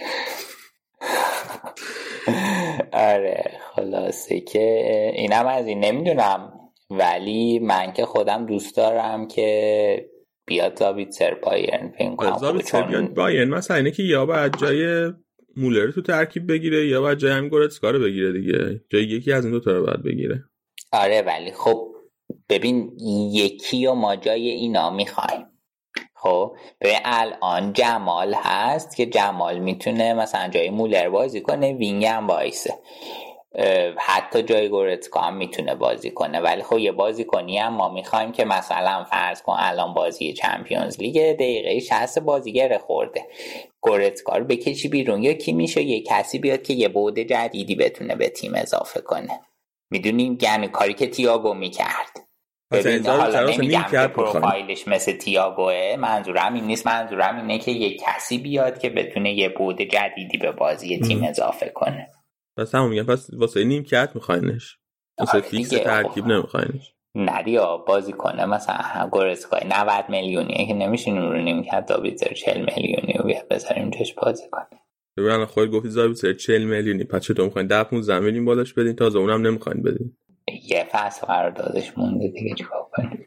[2.93, 4.83] آره خلاصه که
[5.15, 6.53] اینم از این نمی‌دونم.
[6.91, 10.11] ولی من که خودم دوست دارم که
[10.47, 14.57] بیاد زابیت سر بایرن فکر کنم زابیت سر بیاد بایرن مثلا اینه که یا باید
[14.57, 15.13] جای
[15.57, 17.51] مولر تو ترکیب بگیره یا باید جای همین
[17.83, 20.45] رو بگیره دیگه؟ جای یکی از این دو تا رو باید بگیره.
[20.93, 21.95] آره ولی خب
[22.49, 22.93] ببین
[23.33, 25.47] یکی و ما جای اینا می‌خوایم.
[26.15, 32.27] خب به الان جمال هست که جمال می‌تونه مثلا جای مولر بازی کنه وینگ هم
[32.27, 32.75] وایسه.
[33.99, 36.41] حتی جای گورتسکا هم می‌تونه بازی کنه.
[36.41, 41.01] ولی خب یه بازی کنی هم ما می‌خوایم که مثلا فرض کن الان بازی چمپیونز
[41.01, 43.27] لیگ دقیقه 60 بازیگر خورده.
[43.81, 45.23] گورتسکا رو بکشی بیرون.
[45.23, 49.41] یا کی میشه یه کسی بیاد که یه بود جدیدی بتونه به تیم اضافه کنه.
[49.91, 52.27] می‌دونیم یعنی کاری که تیاگو می‌کرد.
[52.73, 55.97] ببین حالا نمیگم که پروفایلش مثل تیاگوه.
[55.99, 56.87] منظورم این نیست.
[56.87, 61.69] منظورم اینه که یه کسی بیاد که بتونه یه بود جدیدی به بازی تیم اضافه
[61.69, 62.11] کنه.
[62.57, 63.07] پس همون میگم.
[63.07, 64.79] پس واسه نیم کت میخواینش.
[65.19, 66.95] واسه آره فیکس ترکیب نمیخواینش.
[67.15, 73.25] ندیا بازی کنه مثلا گورسکای 90 میلیونیه که نمیشه رو کت دابیتر 40 میلیونی رو
[73.51, 74.81] بذاریم جاش بازی کنه
[75.17, 77.05] ببین خود گفتی زابیتر 40 میلیونی.
[77.05, 80.17] پس چطور می‌خواین 10 15 میلیون بالاش بدین؟ تازه اونم نمی‌خواین بدین.
[80.65, 83.27] یه فصل قراردادش مونده دیگه چیکار کنیم؟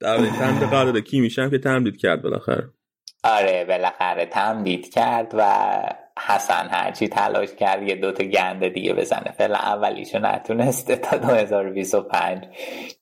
[0.00, 2.70] در تمدید قرارداد؟ کی میشم که تمدید کرد بالاخره؟
[3.24, 5.72] آره بالاخره تمدید کرد و
[6.18, 9.34] حسن هرچی تلاش کرد یه دوتا گنده دیگه بزنه.
[9.38, 12.44] فعلا اولیشو نتونسته تا 2025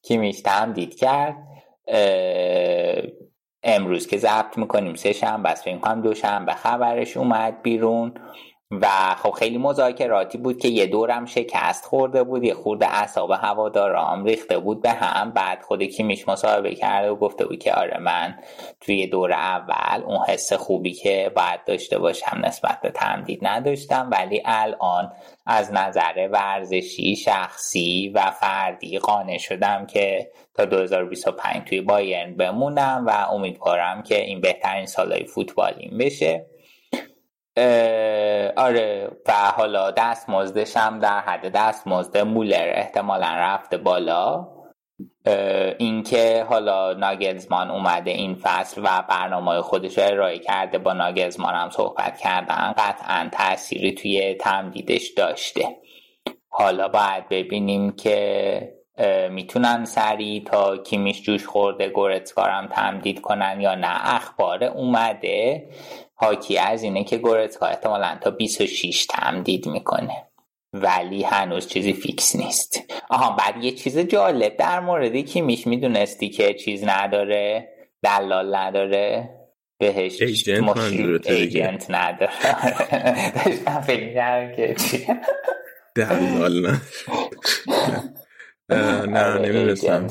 [0.02, 1.36] کیمیش تمدید کرد؟
[3.62, 4.94] امروز که ضبط می‌کنیم.
[4.94, 8.14] سه شنبه بس فکر کنم دو شنبه خبرش اومد بیرون.
[8.80, 14.24] و خب خیلی مذاکراتی بود که یه دورم شکست خورده بود یه خورده اعصاب هوادارام
[14.24, 15.30] ریخته بود به هم.
[15.30, 18.38] بعد خود کیمیش مصاحبه کرده و گفته بود که آره من
[18.80, 24.42] توی دور اول اون حس خوبی که باید داشته باشم نسبت به تمدید نداشتم ولی
[24.44, 25.12] الان
[25.46, 33.10] از نظر ورزشی شخصی و فردی قانع شدم که تا 2025 توی بایرن بمونم و
[33.10, 36.51] امیدوارم که این بهترین سالهای فوتبالیم بشه.
[38.57, 39.11] آره.
[39.28, 44.48] و حالا دست مزدشم در حد دست مزد مولر احتمالا رفته بالا.
[45.78, 51.70] اینکه حالا ناگلزمان اومده این فصل و برنامه خودش رو ارائه کرده با ناگلزمان هم
[51.70, 55.76] صحبت کردن قطعا تأثیری توی تمدیدش داشته.
[56.48, 58.82] حالا باید ببینیم که
[59.30, 64.14] می‌تونن سریع تا کیمیش جوش خورده گورتسکارم تمدید کنن یا نه.
[64.14, 65.68] اخبار اومده
[66.14, 70.26] حاکی از اینه که گورتسکا احتمالا تا 26 تمدید می‌کنه.
[70.72, 72.92] ولی هنوز چیزی فیکس نیست.
[73.11, 77.68] آها بعد یه چیز جالب در مورد کیمیش می‌دونستی که چیز نداره؟
[78.03, 79.30] دلال نداره؟
[79.78, 82.32] بهش ایجنت, ایجنت نداره.
[83.44, 84.76] داشتم فکر که
[85.94, 86.80] دلال نه
[89.06, 90.08] نه نمی‌دونستم.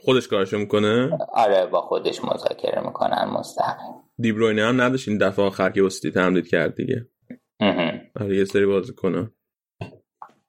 [0.00, 3.94] خودش کارشو می‌کنه؟ آره با خودش مذاکره می‌کنن مستقیم.
[4.18, 7.06] دیبروینه هم نداشت این دفعه آخر که وستی تمدید کرد دیگه.
[8.20, 9.30] آره یه سری بازی کنه.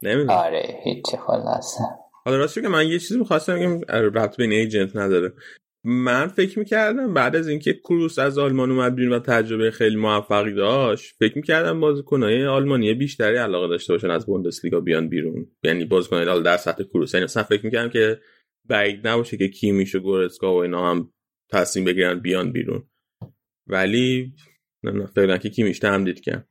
[0.01, 0.37] نمی‌دونم.
[0.37, 1.83] آره هیچی خلاصه.
[2.25, 5.33] حالا راستی که من یه چیزی می‌خواستم بگم ربط به این ایجنت نداره.
[5.83, 10.53] من فکر می‌کردم بعد از اینکه کروس از آلمان اومد بیرون و تجربه خیلی موفقی
[10.53, 15.47] داشت فکر می‌کردم بازیکنهای آلمانی بیشتری علاقه داشته باشن از بوندسلیگا بیان بیرون.
[15.63, 17.13] یعنی بازیکنهای در سطح کروس.
[17.13, 18.19] یعنی مثلا فکر می‌کردم که
[18.65, 21.13] بعید نباشه که کیمیش و گورسکا و اینا هم
[21.51, 22.87] تصمیم بگیرن بیان بیرون.
[23.67, 24.33] ولی
[24.83, 26.47] نه فعلا که کیمیش تمدید کرد.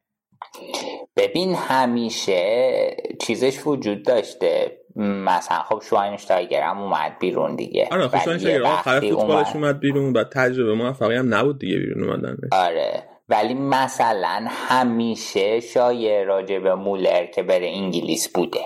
[1.17, 4.80] ببین همیشه چیزش وجود داشته.
[5.01, 7.89] مثلا خب شواینشتایگر هم اومد بیرون دیگه.
[7.93, 9.81] آره خب شواینشتایگر آخر فوتبالش اومد...
[9.81, 16.59] بیرون و تجربه موفقی هم نبود دیگه بیرون اومدن آره ولی مثلا همیشه شایع راجع
[16.59, 18.61] به مولر که بره انگلیس بوده.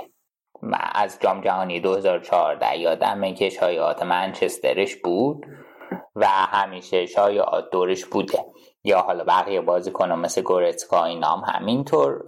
[0.95, 5.47] از جام جهانی 2014 یادمه که شایعات منچسترش بود
[6.17, 8.39] و همیشه شایعات دورش بوده.
[8.85, 12.25] یا حالا بقیه بازی کنم مثل گورتسکا اینام همینطور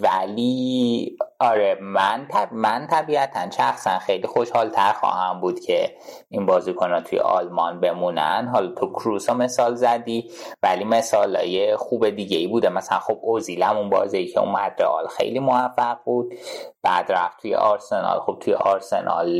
[0.00, 2.48] ولی آره من طب...
[2.52, 5.96] من طبیعتا شخصا خیلی خوشحال تر خواهم بود که
[6.28, 8.48] این بازیکن توی آلمان بمونن.
[8.52, 10.30] حالا تو کروسا مثال زدی
[10.62, 12.68] ولی مثال های خوب دیگه ای بوده.
[12.68, 16.34] مثلا خب اوزیلم اون بازی که اومد رئال خیلی موفق بود.
[16.82, 18.20] بعد رفت توی آرسنال.
[18.20, 19.30] خب توی آرسنال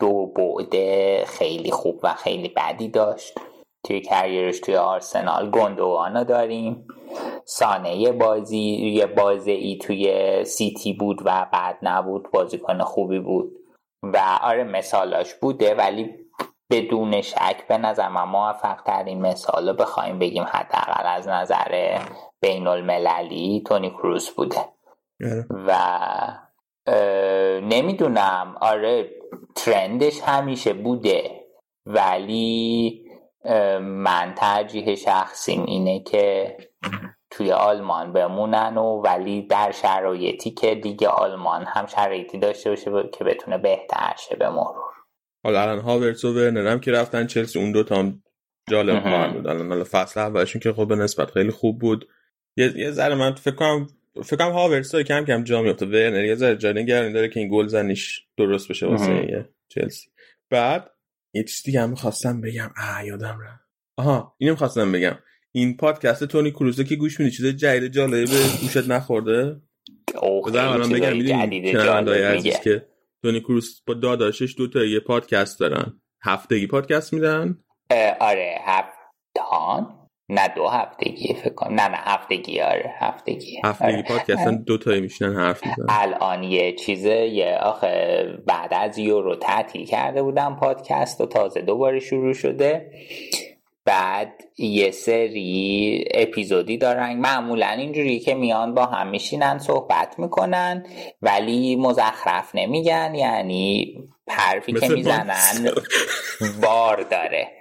[0.00, 3.40] دو بعده خیلی خوب و خیلی بدی داشت.
[3.84, 6.86] توی کریرش توی آرسنال گندوانا داریم.
[7.44, 8.58] سانه یه بازی
[8.94, 13.52] یه بازی ای توی سیتی بود و بعد نبود بازیکن خوبی بود.
[14.02, 16.14] و آره مثالاش بوده ولی
[16.70, 21.98] بدون شک به نظر من موفق ترین مثال رو بخوایم بگیم حداقل از نظر
[22.40, 24.68] بین المللی تونی کروز بوده.
[25.24, 25.46] آره.
[25.50, 25.78] و
[27.60, 29.10] نمی‌دونم آره
[29.56, 31.44] ترندش همیشه بوده
[31.86, 33.07] ولی
[33.80, 36.56] من ترجیح شخصیم اینه که
[37.30, 43.24] توی آلمان بمونن و ولی در شرایطی که دیگه آلمان هم شرایطی داشته باشه که
[43.24, 44.92] بتونه بهتر شه به مرور.
[45.44, 48.22] حالا الان هاورتس و ورنر که رفتن چلسی اون دو تا هم
[48.70, 49.46] جالب خواهند بود.
[49.46, 52.08] الان فصل اولشون که خب به نسبت خیلی خوب بود.
[52.56, 53.86] یه, یه ذره من فکر کنم
[54.24, 57.66] فکر کنم هاورتس کم کم جا میفته ورنر یه ذره نگرانی داره که این گل
[57.66, 60.08] زنیش درست بشه واسه چلسی.
[60.50, 60.90] بعد
[61.34, 62.70] یه چیز دیگه هم خواستم بگم.
[62.76, 63.62] آه یادم رفت.
[63.96, 65.18] آها اینم خواستم بگم.
[65.52, 69.60] این پادکست تونی کروزه که گوش میدی چیز جدید جالبه به گوشت نخورده.
[70.46, 71.16] بذار الان بگم
[71.48, 72.88] می‌دونی عزیز که
[73.22, 76.00] تونی کروز با داداشش دو تا یه پادکست دارن.
[76.24, 77.58] هفتگی پادکست میدن.
[78.20, 79.97] آره هفتان.
[80.30, 81.74] نه دو هفتگی فکر کنم.
[81.74, 83.60] نه نه هفتگی آره هفتگی.
[83.64, 84.02] هفتگی آره.
[84.02, 85.86] پادکست دو تایی میشنن حرف می‌زنن.
[85.88, 92.00] الان یه چیزه یه آخه بعد از یورو تعطیل کرده بودم پادکست و تازه دوباره
[92.00, 92.90] شروع شده.
[93.84, 97.16] بعد یه سری اپیزودی دارن.
[97.16, 100.86] معمولا اینجوری که میان با هم میشینن صحبت می‌کنن
[101.22, 103.14] ولی مزخرف نمیگن.
[103.14, 103.94] یعنی
[104.28, 105.70] حرفی که می‌زنن
[106.62, 107.57] بار داره.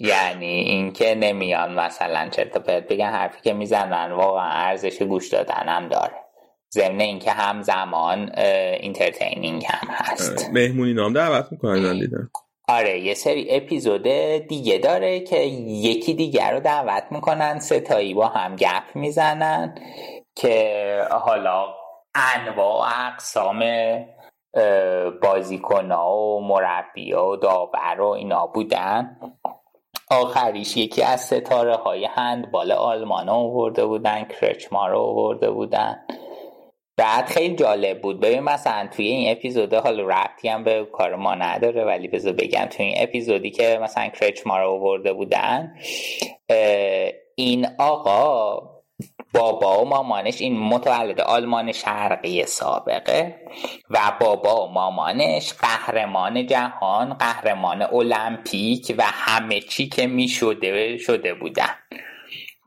[0.00, 5.88] یعنی اینکه نمیان مثلا چرت پرت بگن حرفی که می‌زنن واقعا ارزش گوش دادن هم
[5.88, 6.14] داره.
[6.74, 10.50] ضمن اینکه همزمان انترتینینگ هم هست.
[10.52, 12.28] مهمونی نام دعوت می‌کنن دیدن
[12.68, 14.02] آره یه سری اپیزود
[14.48, 19.74] دیگه داره که یکی دیگر رو دعوت می‌کنن ستایی با هم گپ می‌زنن
[20.36, 21.66] که حالا
[22.14, 23.64] انواع اقسام
[25.22, 29.16] بازیکنها و مربی و داور و اینا بودن.
[30.12, 36.06] آخریش یکی از ستاره های هندبال آلمان آورده بودن کرچما رو آورده بودن.
[36.96, 38.20] بعد خیلی جالب بود.
[38.20, 42.64] ببین مثلا توی این اپیزوده حالا ربطی هم به کار ما نداره ولی بذار بگم
[42.64, 45.74] توی این اپیزودی که مثلا کرچما رو آورده بودن
[47.36, 48.60] این آقا
[49.34, 53.36] بابا و مامانش این متولد آلمان شرقی سابقه
[53.90, 61.34] و بابا و مامانش قهرمان جهان قهرمان المپیک و همه چی که می شده شده
[61.34, 61.74] بودن.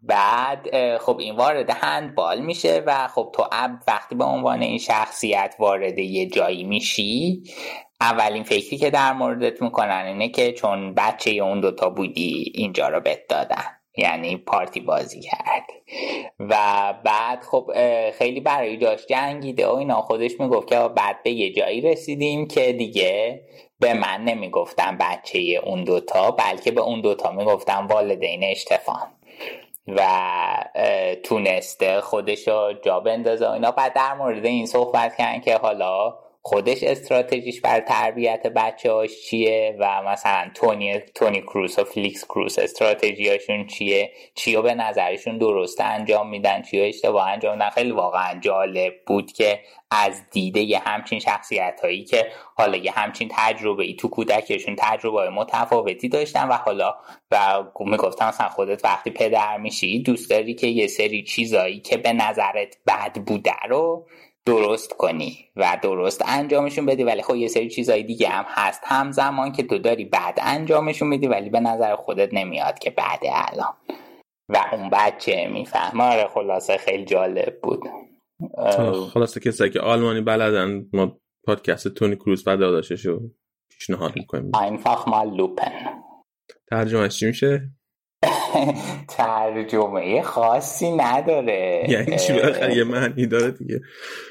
[0.03, 5.55] بعد خب این وارد هندبال میشه و خب تو اب وقتی به عنوان این شخصیت
[5.59, 7.43] وارد یه جایی میشی
[8.01, 13.01] اولین فکری که در موردت می‌کنن اینه که چون بچه اون دوتا بودی اینجا رو
[13.01, 13.74] بهت دادن.
[13.97, 15.67] یعنی پارتی بازی کرد.
[16.39, 16.55] و
[17.05, 17.71] بعد خب
[18.11, 20.01] خیلی برای جاش جنگیده و اینا.
[20.01, 23.41] خودش می‌گفت که بعد به یه جایی رسیدیم که دیگه
[23.79, 29.11] به من نمی‌گفتم بچه اون دوتا بلکه به اون دوتا می‌گفتم والدین اشتفان.
[29.87, 30.01] و
[31.23, 33.71] تونسته خودش رو جا بندازه اینا.
[33.71, 36.17] بعد در مورد این صحبت کردن که حالا
[36.47, 42.59] خودش استراتژیش بر تربیت بچه هاش چیه و مثلا تونی, تونی کروس و فلیکس کروس
[42.59, 48.93] استراتژیاشون چیه؟ چیو به نظرشون درسته انجام میدن؟ چیو اشتباه انجام میدن؟ خیلی واقعا جالب
[49.07, 49.59] بود که
[49.91, 55.29] از دیده یه همچین شخصیت هایی که حالا یه همچین تجربه ای تو کودکشون تجربه
[55.29, 56.95] متفاوتی داشتن و حالا
[57.31, 62.13] و می‌گفتم مثلا خودت وقتی پدر میشی دوست داری که یه سری چیزایی که به
[62.13, 64.07] نظرت بد بوده رو
[64.45, 68.81] درست کنی و درست انجامشون بدی ولی خب یه سری چیزهای دیگه هم هست.
[68.85, 73.73] همزمان که تو داری بعد انجامشون میدی ولی به نظر خودت نمیاد که بعد الان.
[74.49, 77.83] و اون بچه می‌فهمه؟ آره خلاصه خیلی جالب بود.
[79.13, 81.17] خلاصه کسایی که آلمانی بلدن ما
[81.47, 83.21] پادکست تونی کروز و داداشش رو
[83.71, 84.51] پیشنهاد می‌کنیم.
[84.51, 86.05] Einfach mal لوپن
[86.69, 87.69] ترجمهش چی میشه؟
[89.17, 91.85] ترجمه خاصی نداره.
[91.89, 93.81] یعنی چی؟ بالاخره یه معنی داره دیگه.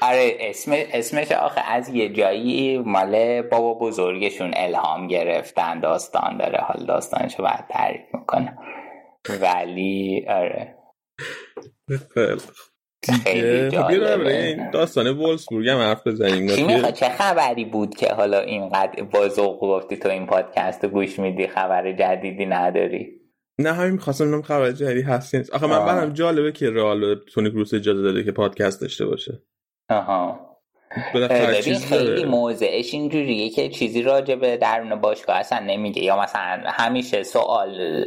[0.01, 6.59] آره اسم اسمش آخه از یه جایی مال بابا بزرگشون الهام گرفتن داستان داره.
[6.61, 8.57] حال داستانشو بعد تعریف می‌کنه
[9.41, 10.75] ولی آره.
[13.25, 16.47] دیگه خب این داستان وولسبورگ هم حرف بزنیم.
[16.91, 21.47] چه خبری بود که حالا اینقدر با ذوق گفتی تو این پادکست رو گوش میدی؟
[21.47, 23.24] خبر جدیدی نداری.
[23.59, 25.53] نه همین می‌خواستم نم خبر جدی هست نیست.
[25.53, 29.41] آخه من برم جالبه که رئال تونی کروس اجازه داده که پادکست داشته باشه.
[29.89, 30.39] آها.
[31.15, 36.03] ببین خیلی موضعش اینجوریه که چیزی راجع به درون باشگاه اصلا نمیگه.
[36.03, 38.05] یا مثلا همیشه سوال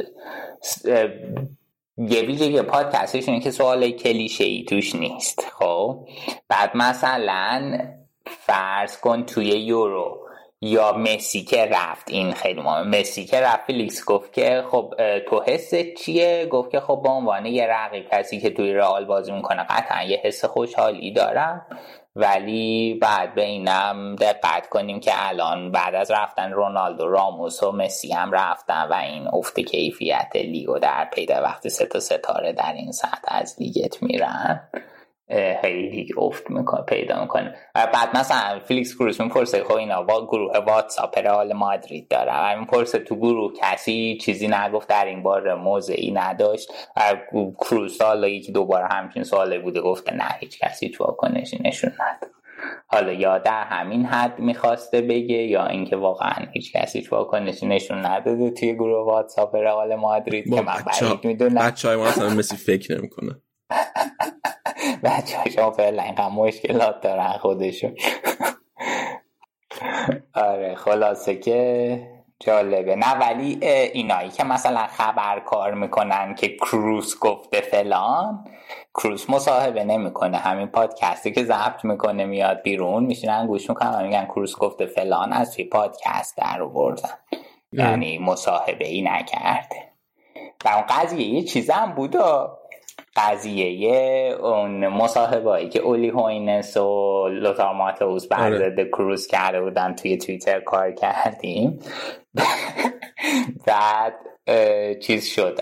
[1.97, 6.07] یه ویژگی پادکستش اینه که سوال کلیشه ای توش نیست خب؟
[6.47, 7.79] بعد مثلا
[8.25, 10.28] فرض کن توی یورو.
[10.61, 12.99] یا مسی که رفت این خیلی مهمه.
[12.99, 14.93] مسی که رفت فیلیکس گفت که خب
[15.29, 19.31] تو حست چیه؟ گفت که خب به عنوان یه رقیب کسی که توی رئال بازی
[19.31, 21.65] می‌کنه قطعا یه حس خوشحالی دارم.
[22.15, 28.13] ولی بعد به اینم دقت کنیم که الان بعد از رفتن رونالدو راموس و مسی
[28.13, 32.73] هم رفتن و این افت کیفیت لیگو در پی داره وقتی سه تا ستاره در
[32.73, 34.69] این سطح از لیگت میرن.
[35.61, 37.55] خیلی افت می‌کنه پیدا می‌کنه.
[37.75, 42.31] و بعد مثلا فیلیکس کروس می‌پرسه خب اینا با گروه واتساپ رئال مادرید داره.
[42.33, 46.71] و می‌پرسه تو گروه کسی چیزی نگفت در این بار موضعی نداشت.
[46.97, 47.17] و
[47.59, 51.91] کروس حالا یکی دوباره همچین سواله بوده گفت که نه هیچ کسی تو واکنشی نشون
[51.91, 52.31] نداد.
[52.87, 58.49] حالا یا در همین حد می‌خواسته بگه یا اینکه واقعا هیچ کسی واکنشی نشون نداده
[58.51, 61.67] توی گروه واتساپ رئال مادرید که من بعید می‌دونم.
[61.67, 63.41] بچه های ما اصلا مسی فکر نمی‌کنه.
[65.03, 67.95] بچه ها فعلا اینقدر مشکلات دارن خودشون.
[70.33, 72.95] آره خلاصه که جالبه.
[72.95, 78.45] نه ولی اینایی که مثلا خبر کار می‌کنن که کروس گفته فلان
[78.93, 80.37] کروس مصاحبه نمی‌کنه.
[80.37, 85.55] همین پادکستی که ضبط می‌کنه میاد بیرون میشینن گوش می‌کنن میگن کروس گفته فلان از
[85.55, 87.09] توی پادکست در بردن
[87.71, 89.89] یعنی مصاحبه ای نکرده.
[90.65, 92.15] و اون قضیه یه چیزم بود
[93.19, 100.59] قضیه اون مصاحبه که اولی هوینس و لوتار ماتوس بعد کروز کرده بودن توی تویتر
[100.59, 101.79] کار کردیم.
[103.67, 104.13] بعد
[104.99, 105.59] چیز شد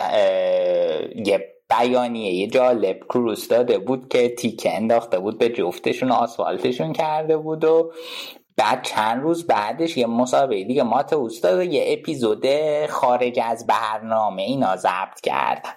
[1.26, 7.38] یه بیانیه یه جالب کروز داده بود که تیکه انداخته بود به جفتشون آسفالتشون کرده
[7.38, 7.91] بود و
[8.58, 12.45] بعد چند روز بعدش یه مسابقه دیگه مات استاد یه اپیزود
[12.89, 15.70] خارج از برنامه اینا ضبط کردن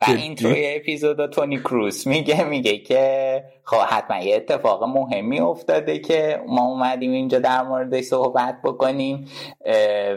[0.00, 5.98] و این توی اپیزود تونی کروس میگه میگه که خب حتما یه اتفاق مهمی افتاده
[5.98, 9.28] که ما اومدیم اینجا در موردش صحبت بکنیم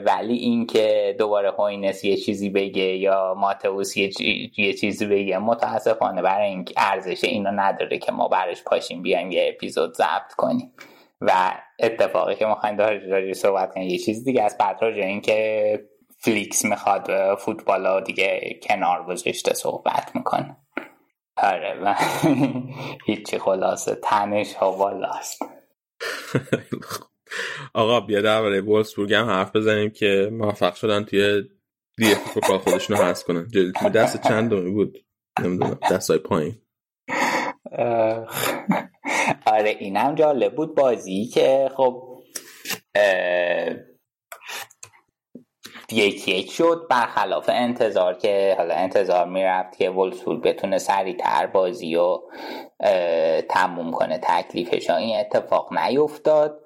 [0.05, 4.11] ولی اینکه دوباره هوینس یه چیزی بگه یا ماتئوس یه,
[4.57, 9.51] یه چیزی بگه متاسفانه برای این ارزش اینو نداره که ما برش پاشیم بیایم یه
[9.53, 10.71] اپیزود ضبط کنیم.
[11.21, 11.31] و
[11.81, 15.79] اتفاقی که می‌خوایم راجع صحبت کنیم یه چیز دیگه از بعد راجع این که
[16.19, 20.57] فلیکس می‌خواد فوتبال ها دیگه کنار گذاشته صحبت می‌کنه.
[21.37, 21.95] آره و
[23.07, 25.41] هیچی خلاصه تنش ها بالاست
[27.73, 31.43] آقا بیا درباره وولسبورگ هم حرف بزنیم که موفق شدن توی
[31.97, 33.47] DFB Pokal خودشون رو حذف کنن
[33.93, 34.97] دسته چند دومی بود؟
[35.39, 36.55] نمی‌دونم دسته‌های پایین.
[39.45, 42.03] آره اینم جالب بود بازی که خب
[45.91, 52.19] یک یک شد برخلاف انتظار که حالا انتظار می‌رفت که ولسبورگ بتونه سریعتر بازی و
[53.49, 56.61] تموم کنه تکلیفش این اتفاق نیفتاد.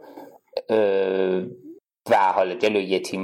[2.10, 3.24] و حالا جلو یه تیم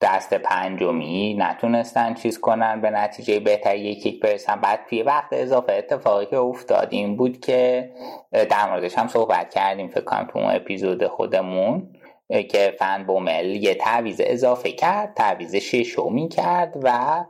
[0.00, 4.60] دست پنجمی نتونستن چیز کنن به نتیجه بهتری یکی برسن.
[4.60, 7.90] بعد توی وقت اضافه اتفاقی که افتاد این بود که
[8.32, 11.96] در موردش هم صحبت کردیم فکر کنم تو اون اپیزود خودمون
[12.28, 17.24] که فن بومل یه تعویز اضافه کرد تعویز ششمی کرد و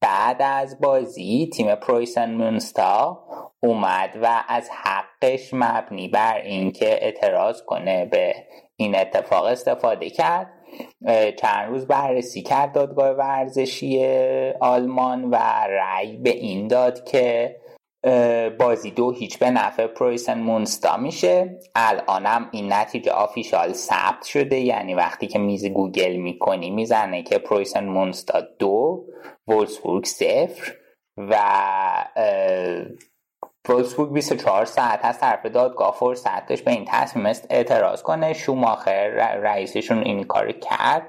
[0.00, 3.24] بعد از بازی تیم پرویسن مونستا
[3.60, 8.34] اومد و از حقش مبنی بر اینکه اعتراض کنه به
[8.76, 10.59] این اتفاق استفاده کرد.
[11.36, 14.04] چند روز بررسی کرد دادگاه ورزشی
[14.60, 15.36] آلمان و
[15.68, 17.56] رأی به این داد که
[18.58, 21.58] بازی دو هیچ به نفع پرویسن مونستر میشه.
[21.74, 27.84] الانم این نتیجه official ثبت شده یعنی وقتی که میری گوگل می‌کنی می‌زنه که پرویسن
[27.84, 29.04] مونستر دو
[29.48, 30.72] وولسبورگ صفر
[31.16, 31.36] و
[33.68, 38.32] وولسبورگ 24 ساعت از طرف دادگاه فرصت داشت به این تصمیم اعتراض کنه.
[38.32, 39.08] شوماخر
[39.42, 41.02] رئیسشون این کار کرد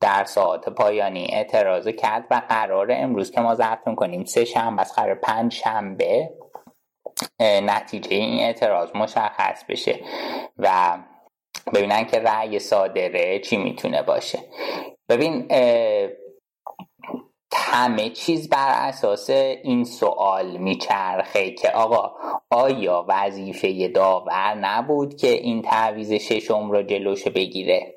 [0.00, 4.92] در ساعت پایانی اعتراض کرد و قرار امروز که ما ضبط کنیم سه شنبه از
[4.92, 6.30] قرار پنج شنبه
[7.40, 10.00] نتیجه این اعتراض مشخص بشه
[10.58, 10.98] و
[11.74, 14.38] ببینن که رأی صادره چی می‌تونه باشه.
[15.08, 15.48] ببین
[17.54, 22.12] همه چیز بر اساس این سوال میچرخه که آقا
[22.50, 27.94] آیا وظیفه داور نبود که این تعویز ششم رو جلوش بگیره؟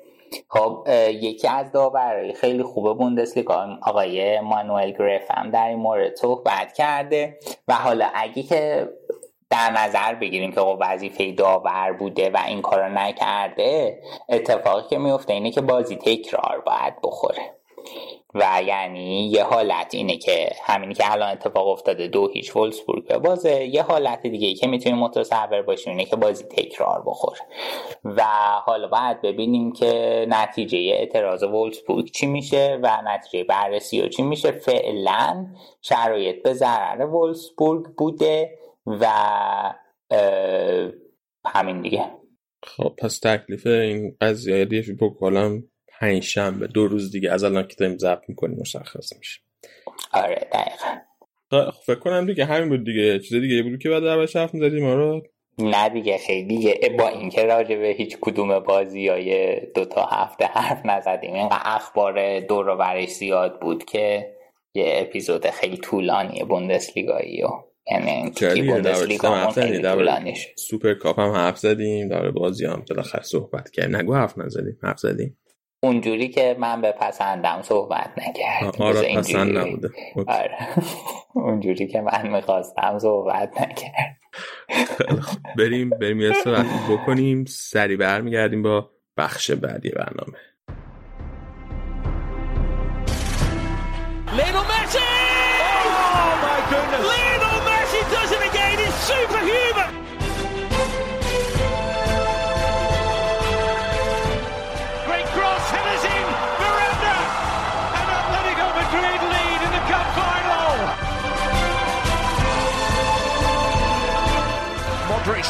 [0.48, 3.78] خب یکی از داورهای خیلی خوبه بوندسلیگا.
[3.82, 7.38] آقای مانوئل گرف هم در این مورد صحبت کرده
[7.68, 8.88] و حالا اگه که
[9.50, 15.32] در نظر بگیریم که خب وظیفه داور بوده و این کارو نکرده اتفاقی که میفته
[15.32, 17.54] اینه که بازی تکرار باید بخوره.
[18.34, 23.18] و یعنی یه حالت اینه که همینی که الان اتفاق افتاده دو هیچ وولسبورگ به
[23.18, 27.40] بازه یه حالت دیگه که می‌تونیم متصور باشیم اینه که بازی تکرار بخوره.
[28.04, 28.24] و
[28.64, 34.52] حالا باید ببینیم که نتیجه اعتراض وولسبورگ چی میشه و نتیجه بررسی و چی میشه.
[34.52, 35.46] فعلا
[35.82, 39.06] شرایط به ضرر وولسبورگ بوده و
[41.46, 42.04] همین دیگه.
[42.66, 45.62] خب پس تکلیف این قضیه دیفی بکنم
[46.00, 49.40] پنج شنبه دو روز دیگه از الان که داریم ضبط می‌کنیم مشخص میشه.
[50.12, 51.00] آره دقیقا.
[51.50, 53.18] خب، فکر کنم دیگه همین بود دیگه.
[53.18, 55.22] چیز دیگه بود که بعد اول حرف می‌زدیم رو؟
[55.58, 56.94] نه دیگه خیلی دیگه.
[56.98, 61.34] با اینکه راجع به هیچ کدوم بازی های دو تا هفته حرف نزدیم.
[61.34, 64.34] اینقدر اخبار دور و برش زیاد بود که
[64.74, 67.48] یه اپیزود خیلی طولانی بوندسلیگایی و
[67.90, 68.32] یعنی
[70.56, 72.08] سوپر کاپ هم حرف زدیم.
[72.08, 74.78] داره بازی هم بالاخره صحبت کرد نگو حرف نزدیم.
[74.82, 75.38] حرف زدیم.
[75.84, 78.82] اونجوری که من به پسندم صحبت نکرد.
[78.82, 79.90] آره پسند نبوده.
[80.26, 80.58] آره.
[81.34, 84.16] اونجوری که من می‌خواستم صحبت نکرد.
[85.58, 87.44] بریم بریم یه صحبت بکنیم.
[87.44, 90.38] سری برمیگردیم با بخش بعدی برنامه.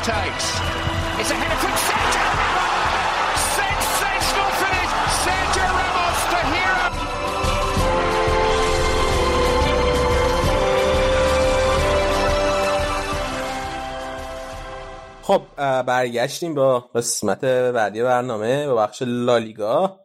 [0.05, 0.47] Takes.
[1.21, 3.41] It's a header from Sergio Ramos!
[3.61, 4.93] Sensational finish!
[5.25, 6.87] Sergio Ramos, the hero!
[15.23, 15.43] خب
[15.83, 17.45] برگشتیم با قسمت
[17.75, 20.01] بعدی برنامه با بخش لالیگا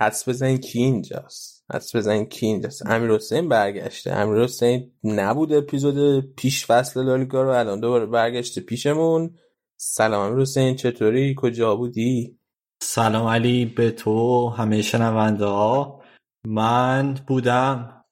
[0.00, 2.86] حدس بزنین کی اینجاست حدس بزنین کی اینجاست.
[2.86, 4.12] امیر حسین برگشته.
[4.12, 7.50] امیر حسین نبود اپیزود پیش فصل لالیگا رو.
[7.50, 9.34] الان دوباره برگشته پیشمون.
[9.76, 12.38] سلام امیر حسین چطوری؟ کجا بودی؟
[12.82, 16.02] سلام علی به تو همه شنونده ها.
[16.46, 18.04] من بودم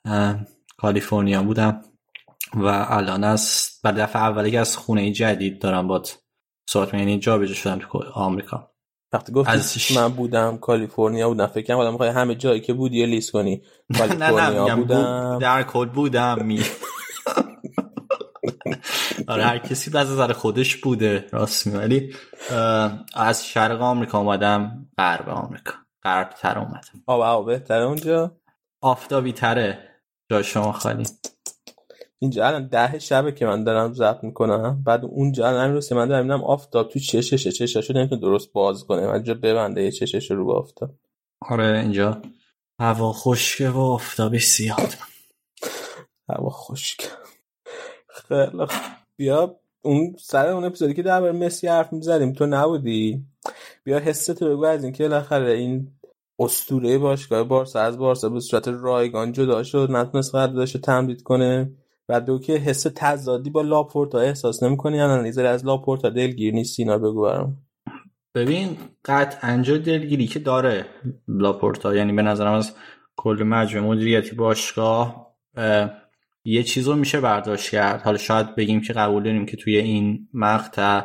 [0.78, 1.82] کالیفرنیا بودم
[2.54, 6.02] و الان از بعد دفعه اولی از خونه جدید دارم با
[6.70, 8.73] صحبت یعنی جا شدم تو آمریکا.
[9.14, 9.94] وقتی گفتی.
[9.94, 13.62] من بودم کالیفرنیا بودم فکر کنم می‌خوای همه جایی که بودی یه لیست کنی.
[13.98, 15.38] کالیفرنیا بودم.
[15.38, 16.64] در کل بودم می
[19.28, 22.14] آره هر کسی از نظر خودش بوده راست می ولی
[23.14, 25.72] از شرق آمریکا اومدم غرب آمریکا.
[26.04, 27.02] غرب تر اومدم.
[27.06, 28.36] آب آب بهتره اونجا؟
[28.82, 29.78] آفتابی تره
[30.30, 31.04] جا شما خالی.
[32.24, 34.82] اینجا الان ده شبه که من دارم ضبط می‌کنم.
[34.86, 38.84] بعد اونجا الان امروز من دارم می‌بینم آفتاب تو چششه چشش رو نمی‌تونه درست باز
[38.84, 39.06] کنه.
[39.06, 40.90] من جا ببنده یه چشش رو به آفتاب.
[41.50, 42.22] آره اینجا.
[42.80, 44.94] هوا خشکه و آفتابش زیاد.
[46.28, 47.10] هوا خشک
[48.08, 48.66] خیلی
[49.16, 53.24] بیا اون سر اون اپیزودی که درباره مسی حرف می‌زدیم تو نبودی؟
[53.84, 55.88] بیا حستو بگو از اینکه بالاخره این
[56.38, 61.70] اسطوره باشگاه بارسا از بارسا به صورت رایگان جدا شد نتونست قراردادش تمدید کنه.
[62.08, 66.98] و دو که حس تضادی با لاپورتا احساس نمی‌کنی؟ الان از لاپورتا دلگیر نیستی؟ اینا
[66.98, 67.56] بگو برام.
[68.34, 70.86] ببین قطعا جا دلگیری که داره
[71.28, 71.94] لاپورتا.
[71.94, 72.74] یعنی به نظرم از
[73.16, 75.34] کل مجموعه مدیریتی باشگاه
[76.44, 78.02] یه چیز میشه برداشت کرد.
[78.02, 81.02] حالا شاید بگیم که قبول داریم که توی این مقطع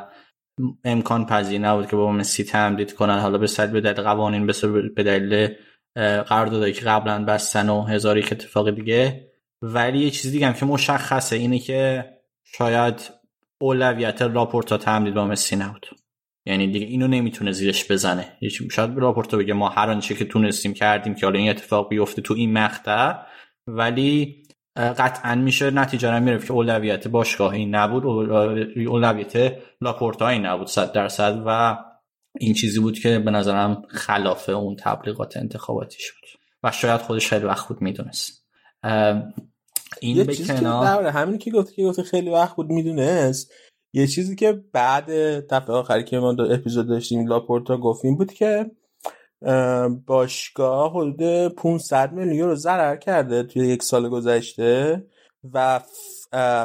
[0.84, 3.20] امکان پذیر نبود که با مسی تمدید کنن.
[3.20, 4.48] حالا به صد به دلیل قوانین
[4.96, 5.48] به دلیل
[5.96, 9.29] قراردادایی که قبلا بستن و هزار یک اتفاق دیگه
[9.61, 12.10] ولی یه چیز دیگه هم که مشخصه اینه که
[12.44, 13.10] شاید
[13.61, 15.86] اولویت راپورتا تمدید با مسی نبود.
[16.45, 18.38] یعنی دیگه اینو نمی‌تونه زیرش بزنه.
[18.72, 22.34] شاید راپورتا بگه ما هر آنچه که تونستیم کردیم که حالا این اتفاق بیفته تو
[22.34, 23.14] این مقطع.
[23.68, 24.44] ولی
[24.76, 28.06] قطعا میشه نتیجه رو می‌رفت که اولویت باشگاهی نبود
[28.88, 31.77] اولویت لاپورتایی نبود صد درصد و
[32.40, 36.30] این چیزی بود که به نظرم خلاف اون تبلیغات انتخاباتیش بود.
[36.64, 38.45] و شاید خودش خیلی وقت بود می‌دونست.
[40.02, 43.52] این یه چیزی که همین که گفتی که گفتی خیلی وقت بود می‌دونست.
[43.94, 45.10] یه چیزی که بعد
[45.48, 48.72] دفعه آخری که ما دو اپیزود داشتیم لاپورتا گفتیم بود که
[50.06, 55.06] باشگاه حدود 500 میلیون رو ضرر کرده توی یک سال گذشته
[55.53, 55.82] و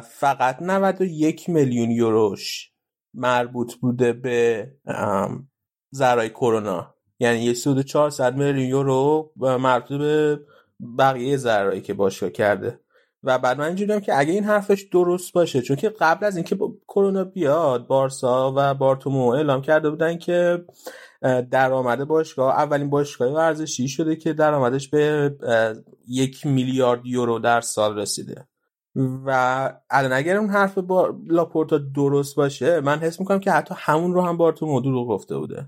[0.01, 2.71] فقط 91 میلیون یوروش
[3.15, 4.71] مربوط بوده به
[5.95, 6.95] ضرای کرونا.
[7.21, 10.41] یعنی یه سود 400 میلیون یورو مربوط به
[10.99, 12.81] بقیه ضرایی که باشگاه کرده.
[13.25, 16.57] و بعد من اینجوریام که اگه این حرفش درست باشه چون که قبل از اینکه
[16.89, 20.65] کرونا بیاد بارسا و بارتومو اعلام کرده بودن که
[21.51, 25.35] درآمد باشگاه اولین باشگاه ورزشی شده که درآمدش به
[26.09, 28.49] یک میلیارد یورو در سال رسیده.
[28.97, 29.31] و
[29.91, 34.23] الان اگر اون حرف با لاپورتا درست باشه من حس می‌کنم که حتی همون رو
[34.23, 35.67] هم بارتومو رو گفته بوده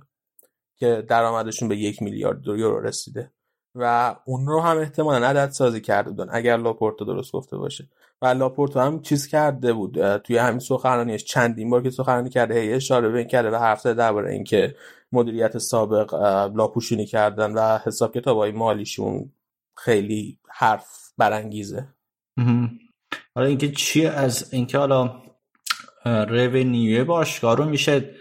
[0.77, 3.33] که درآمدشون به یک میلیارد یورو رسیده.
[3.77, 7.89] و اون رو هم احتمالا عدد سازی کرده بودن اگر لاپورتو درست گفته باشه.
[8.23, 12.73] و لاپورتو هم چیز کرده بود توی همین سخنرانیش چندین بار که سخنرانی کرده هی
[12.73, 14.75] اشاره به این کرده و حرف زده درباره اینکه
[15.13, 16.15] مدیریت سابق
[16.55, 19.33] لاپوشینی کردن و حساب کتابای مالیشون
[19.77, 21.89] خیلی حرف برانگیزه.
[23.35, 25.23] حالا اینکه چی از اینکه حالا
[26.05, 28.15] رونیو باشگاه رو میشه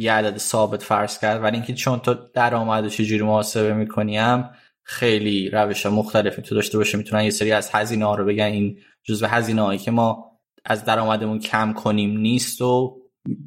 [0.00, 1.42] یه عدد ثابت فرض کرد.
[1.42, 4.44] ولی اینکه چون تو درآمد چجوری محاسبه می‌کنیم
[4.82, 6.98] خیلی روش مختلفی تو داشته باشه.
[6.98, 8.44] می‌تونن یه سری از هزینه ها رو بگن.
[8.44, 10.30] این جزء هزینه هایی که ما
[10.64, 13.00] از درآمدمون کم کنیم نیست و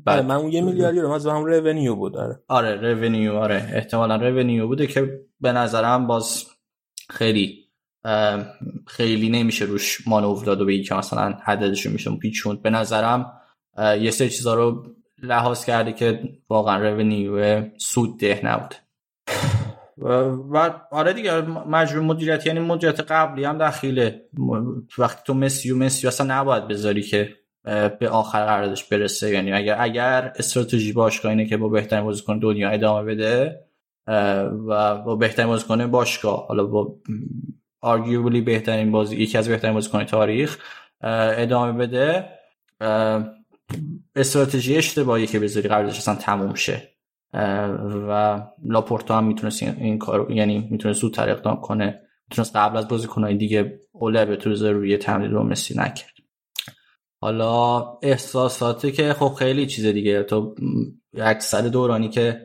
[0.05, 2.39] بعد آره، من اون یه میلیارد یورو از هم رونیو بود آره.
[2.47, 3.69] آره رونیو آره.
[3.73, 6.45] احتمالا رونیو بوده که به نظرم باز
[7.09, 7.59] خیلی
[8.87, 12.61] خیلی نمیشه روش مانور داد و بگی که مثلا عددش میشه پیچوند.
[12.61, 13.33] به نظرم
[13.99, 16.19] یه سری چیزا رو لحاظ کرده که
[16.49, 18.75] واقعا رونیو سود ده نبود.
[20.51, 24.21] و آره دیگه مجبور مدیریت یعنی مدیریت قبلی هم دخیله.
[24.97, 27.35] وقتی تو مسی و مسی اصلا نباید بذاری که
[27.99, 29.29] به آخر قراردادش برسه.
[29.29, 33.59] یعنی اگر اگر استراتژی باشگاه اینه که با بهترین بازیکن دنیا ادامه بده
[34.67, 36.95] و با بهترین بازیکن باشگاه حالا با
[37.81, 40.57] آرگیوبلی بهترین بازی یکی از بهترین بازیکن تاریخ
[41.01, 42.29] ادامه بده
[44.15, 46.89] استراتژی اشتباهی که بذاری قراردادش اصلا تموم شه.
[48.09, 51.99] و لاپورتا هم می‌تونست این کار یعنی می‌تونست زودتر اقدام کنه.
[52.29, 53.79] می‌تونست قبل از بازیکنهای دیگه
[54.25, 56.13] به تو روی تمدید رو مسی نکرد.
[57.21, 60.23] حالا احساساتی که خب خیلی چیز دیگه.
[60.23, 60.55] تو
[61.17, 62.41] اکثر دورانی که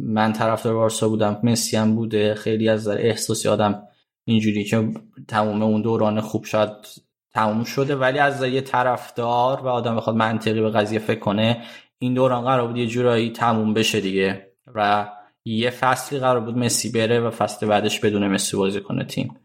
[0.00, 2.34] من طرفدار بارسا بودم مسی هم بوده.
[2.34, 3.82] خیلی از در احساسی آدم
[4.24, 4.88] اینجوری که
[5.28, 6.86] تمام اون دوران خوب شد
[7.34, 11.62] تموم شده ولی از یه طرفدار و آدم بخواد منطقی به قضیه فکر کنه
[11.98, 14.46] این دوران قرار بود یه جورایی تموم بشه دیگه.
[14.74, 15.08] و
[15.44, 19.36] یه فصلی قرار بود مسی بره و فصل بعدش بدون مسی بازی کنه تیم.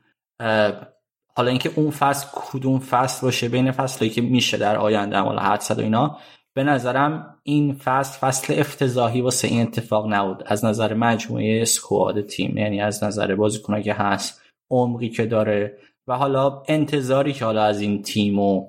[1.35, 5.79] حالا اینکه اون فصل کدوم فصل باشه بین فصلی که میشه در آینده حالا حدسد
[5.79, 6.17] و اینا
[6.53, 10.43] به نظرم این فصل فصل افتضاحی واسه این اتفاق نبود.
[10.45, 14.41] از نظر مجموعه اسکواد تیم یعنی از نظر بازیکنایی که هست
[14.71, 18.67] عمقی که داره و حالا انتظاری که حالا از این تیم و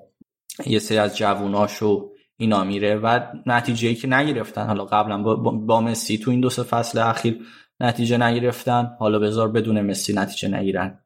[0.66, 4.66] یه سری از جووناش و اینا میره و نتیجه که نگرفتن.
[4.66, 7.40] حالا قبلا با, با مسی تو این دو سه فصل اخیر
[7.80, 8.96] نتیجه نگرفتن.
[8.98, 10.98] حالا بذار بدون مسی نتیجه نگیرن.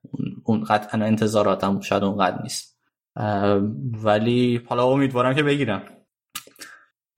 [0.45, 2.81] اون قطعا انتظاراتم شاید اونقدر نیست.
[4.05, 5.83] ولی حالا امیدوارم که بگیرم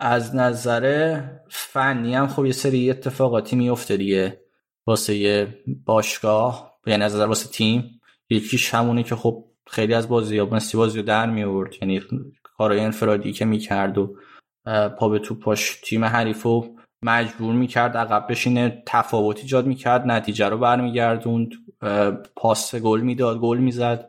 [0.01, 1.21] از نظر
[1.51, 4.41] فنی هم خب یه سری اتفاقاتی میفته دیگه.
[4.87, 5.47] واسه
[5.85, 8.01] باشگاه یعنی از نظر واسه تیم.
[8.33, 12.01] یکیش همونه که خب خیلی از بازی ها مسی بازی رو در می آورد یعنی
[12.43, 14.17] کارهای انفرادی که می‌کرد و
[14.99, 20.49] پا به تو پاش تیم حریف و مجبور می‌کرد عقب بشینه تفاوت ایجاد می‌کرد نتیجه
[20.49, 21.51] رو برمیگردوند.
[22.37, 24.09] پاس گل می‌داد گل می‌زد.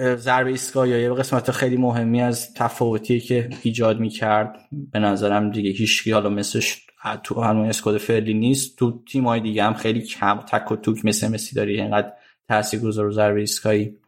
[0.00, 4.56] ضربه ایستگاه یه قسمت خیلی مهمی از تفاوتی که ایجاد می‌کرد.
[4.92, 6.86] به نظرم دیگه هیچ حالا مثلش
[7.22, 8.78] تو همون اسکواد فعلی نیست.
[8.78, 11.80] تو تیم های دیگه هم خیلی کم تک و توک مثل مسی داری.
[11.80, 12.12] اینقدر
[12.48, 13.98] تاثیر گذار و ضربه ایستگاهی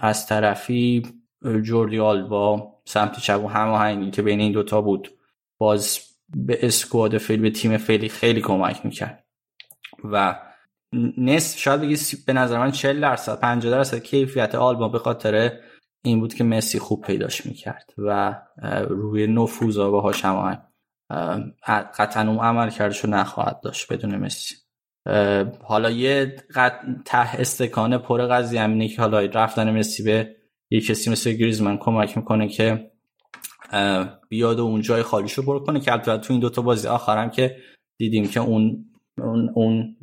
[0.00, 1.02] از طرفی
[1.62, 5.08] جوردی آلبا سمت چپ و هماهنگی که بین این دوتا بود
[5.58, 5.98] باز
[6.36, 9.24] به اسکواد فعلی به تیم فعلی خیلی کمک می‌کرد.
[10.04, 10.38] و
[11.18, 11.96] نصف شاید بگی
[12.26, 15.52] به نظر من 40 درصد 50 درصد کیفیت آلبا به خاطر
[16.04, 18.40] این بود که مسی خوب پیداش می‌کرد و
[18.88, 20.58] روی نفوذ و هماهنگ
[21.68, 24.54] قطعا اون عمل کردشو نخواهد داشت بدون مسی.
[25.62, 26.36] حالا یه
[27.04, 30.36] ته استکانه پر قضیه همینه که حالا رفتن مسی به
[30.70, 32.90] یه کسی مثل گریزمن کمک می‌کنه که
[34.28, 37.56] بیاد و اون جای خالیشو پر کنه که البته تو این دوتا بازی آخرم که
[37.98, 38.84] دیدیم که اون
[39.18, 39.96] اون, اون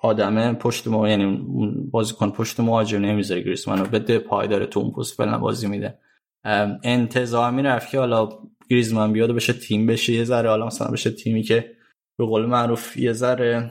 [0.00, 4.80] آدمه پشت ما یعنی اون بازیکن پشت مهاجم نمی‌ذاره گریزمن رو بده پای داره تو
[4.80, 5.98] اون پست فعلا بازی میده.
[6.82, 8.28] انتظار می‌رفت که حالا
[8.70, 11.76] گریزمان بیاد و بشه تیم بشه یه ذره حالا مثلا بشه تیمی که
[12.18, 13.70] به قول معروف یه ذره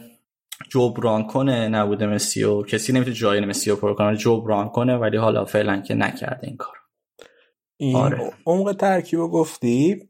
[0.69, 5.17] جبران کنه نبوده مسی و کسی نمی‌تونه جای مسی رو پر کنه جبران کنه ولی
[5.17, 6.75] حالا فعلا که نکرده این کار
[7.77, 8.33] این آره.
[8.45, 10.09] عمق ترکیب رو گفتی؟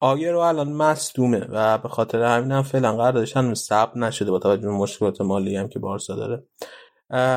[0.00, 4.38] آگه رو الان مصدومه و به خاطر همین هم فعلا قراردادش هنوز ثبت نشده با
[4.38, 6.44] توجه به مشکلات مالی هم که بارسا داره.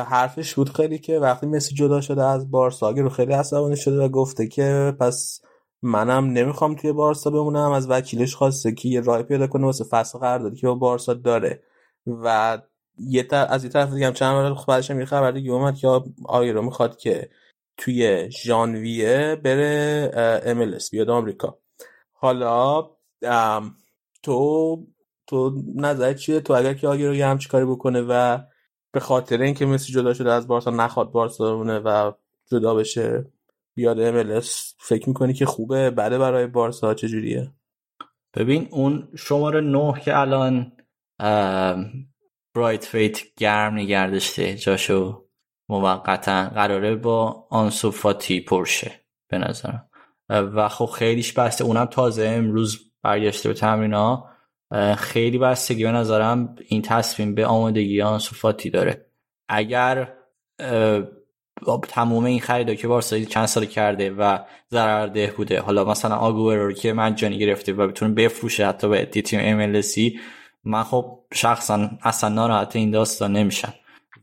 [0.04, 4.04] حرفش بود خیلی که وقتی مسی جدا شده از بارسا آگه رو خیلی عصبانی شده
[4.04, 5.40] و گفته که پس
[5.82, 10.18] منم نمی‌خوام توی بارسا بمونم از وکیلش خواسته که یه راه پیدا کنه واسه فصل
[10.18, 11.62] قراردادی که با بارسا داره.
[12.06, 12.58] و
[12.98, 16.00] یه از یه طرف دیگه هم چند بار بعدش هم یه خبر دیگه اومد که
[16.24, 17.30] آیرو می‌خواد که
[17.76, 20.10] توی ژانویه بره
[20.44, 21.58] MLS بیاد آمریکا.
[22.12, 22.90] حالا
[24.22, 24.76] تو
[25.26, 28.38] تو نظر چیه؟ تو اگر که آگیرو یه همچی کاری بکنه و
[28.92, 32.12] به خاطر اینکه مسی جدا شده از بارسا نخواد بارسا بمونه و
[32.50, 33.24] جدا بشه
[33.74, 34.46] بیاد MLS
[34.78, 37.52] فکر می‌کنی که خوبه؟ بده برای بارسا؟ چجوریه؟
[38.34, 40.72] ببین اون شماره نه که الان
[42.54, 45.24] برایت فیت گرم نگردشته جاشو
[45.68, 49.88] موقتا قراره با آنسوفاتی پرشه به نظرم.
[50.28, 54.18] و خب خیلیش بسته اونم تازه امروز برگشته به تمرین
[54.94, 59.06] خیلی بستگی به نظرم این تصمیم به آمادگی آنسوفاتی داره.
[59.48, 60.12] اگر
[61.88, 64.38] تموم این خریدا که بارسا چند سال کرده و
[64.70, 69.40] ضررده بوده حالا مثلا آگوئرو رو که مجانی گرفته و بتونه بفروشه حتی به تیم
[69.42, 69.60] ام
[70.64, 73.74] من خب شخصا اصلا ناراحت این داستان نمیشم.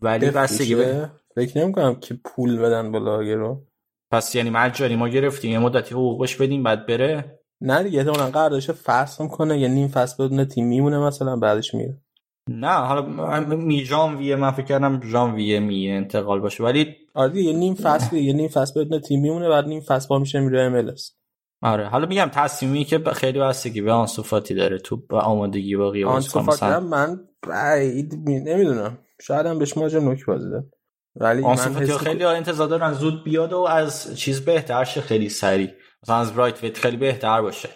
[0.02, 3.00] ولی بستگی به فکر نمی‌کنم که پول بدن به
[3.36, 3.62] رو.
[4.12, 8.72] پس یعنی مجانی ما گرفتیم یه مدتی حقوقش بدیم بعد بره؟ نه دیگه اون قراردادش
[8.72, 11.98] فصل کنه یا نیم فصل بدون تیم میمونه مثلا بعدش میره.
[12.50, 13.02] نه حالا
[13.56, 18.34] می ژانویه من فکر کردم ژانویه می انتقال باشه ولی آره یه نیم فصل یه
[18.34, 20.96] نیم فصل بدون تیم میمونه بعد نیم فصل با میشه میره ام
[21.62, 21.88] آره.
[21.88, 27.20] حالا میگم تصمیمی که خیلی بستگی به آنسوفاتی داره تو با آمادگی آنسوفاتی هم من
[27.48, 28.98] بعید نمی‌دونم.
[29.22, 30.66] شاید هم بهش ماجر نوک بازی داد.
[31.16, 35.70] ولی آنسوفاتی خیلی انتظار دارن زود بیاد و از چیز بهتر شه خیلی سری
[36.04, 37.70] مثلا از برایت ویت خیلی بهتر باشه.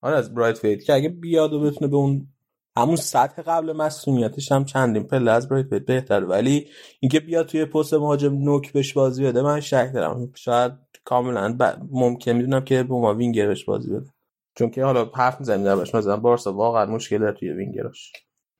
[0.00, 0.84] آره از برایت ویت.
[0.84, 2.28] که اگه بیاد و بتونه به اون
[2.76, 6.66] همون سطح قبل مسئولیتش هم چندین پله از برایت ویت بهتر ولی
[7.00, 10.32] اینکه بیاد توی پست مهاجم نوک بهش بازی بده من شک دارم.
[10.34, 10.72] شاید
[11.04, 11.56] کاملا.
[11.60, 11.62] ب...
[11.90, 14.10] ممکن می‌دونم که به ما وینگرش بازی بده.
[14.54, 15.94] چون که حالا حرف می‌زنیم دربارش.
[15.94, 18.12] مثلا بارسا واقعا مشکل داره توی وینگراش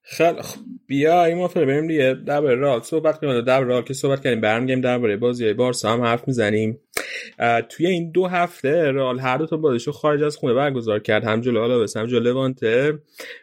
[0.05, 2.15] خب بیا این ما بریم دیگه.
[2.27, 2.81] درباره رال.
[2.81, 6.79] صحبت کنیم درباره رال که صحبت کردیم برمیگردیم درباره بازی بارسا هم حرف می‌زنیم.
[7.69, 11.25] توی این دو هفته رال هر دو تا بازیشو خارج از خونه برگزار کرد.
[11.25, 12.99] هم جلو آلاوس هم جلو لوانته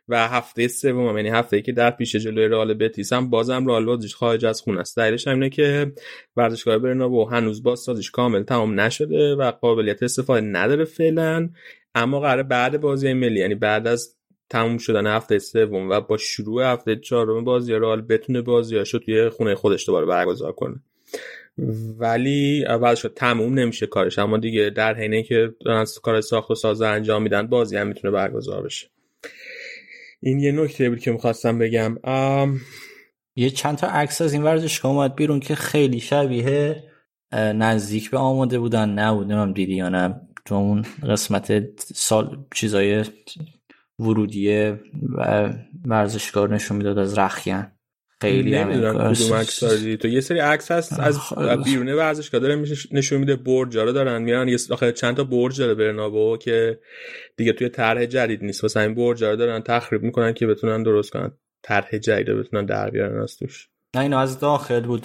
[0.07, 4.15] و هفته سوم یعنی هفته که در پیش جلوی رال بتیس هم بازم رال بازیش
[4.15, 4.97] خارج از خونه است.
[4.97, 5.91] دلیلش همینه که
[6.37, 11.49] ورزشگاه برنابو هنوز بازسازیش کامل تمام نشده و قابلیت استفاده نداره فعلا.
[11.95, 14.18] اما قرار بعد بازی ملی یعنی بعد از
[14.49, 19.55] تموم شدن هفته سوم و با شروع هفته چهارم بازی رال بتونه بازیاشو توی خونه
[19.55, 20.75] خودش دوباره برگزار کنه.
[21.99, 26.55] ولی اول شد تموم نمیشه کارش اما دیگه در حینه که از کار ساخت و
[26.55, 28.87] ساز انجام میدن بازی هم می‌تونه برگزار بشه.
[30.21, 31.97] این یه نکته بود که می‌خواستم بگم.
[33.35, 36.83] یه چند تا عکس از این ورزشگاه اومد بیرون که خیلی شبیه
[37.33, 40.21] نزدیک به آماده بودن نبود نمیم دیدی یا نه.
[40.45, 43.03] تو اون قسمت سال چیزای
[43.99, 44.73] ورودی
[45.17, 45.53] و
[45.85, 47.71] ورزشکار نشون می‌داد از رخیان.
[48.21, 49.59] خیلی نمی‌دونم کدوم عکس
[49.99, 51.19] تو یه سری عکس هست از
[51.65, 55.73] بیرون ورزشگاه داره نشون میده برج رو دارن میان یه آخه چند تا برج داره
[55.75, 56.79] برنابو که
[57.37, 58.63] دیگه توی طرح جدید نیست.
[58.63, 61.31] واسه این برج رو دارن تخریب می‌کنن که بتونن درست کنن.
[61.63, 63.69] طرح جدید بتونن در بیارن از توش.
[63.95, 65.03] نه این از داخل بود.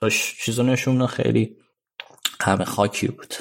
[0.00, 1.56] تا چیزو نشون خیلی
[2.40, 3.34] همه خاکی بود.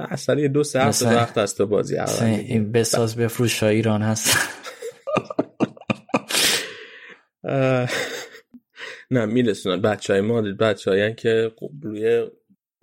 [0.00, 4.38] اصلا یه دو سه هفته وقت است بازی این بساز بفروش ایران هست.
[9.10, 11.52] نه میرسونن بچه های مادرید بچه هایی که
[11.82, 12.30] روی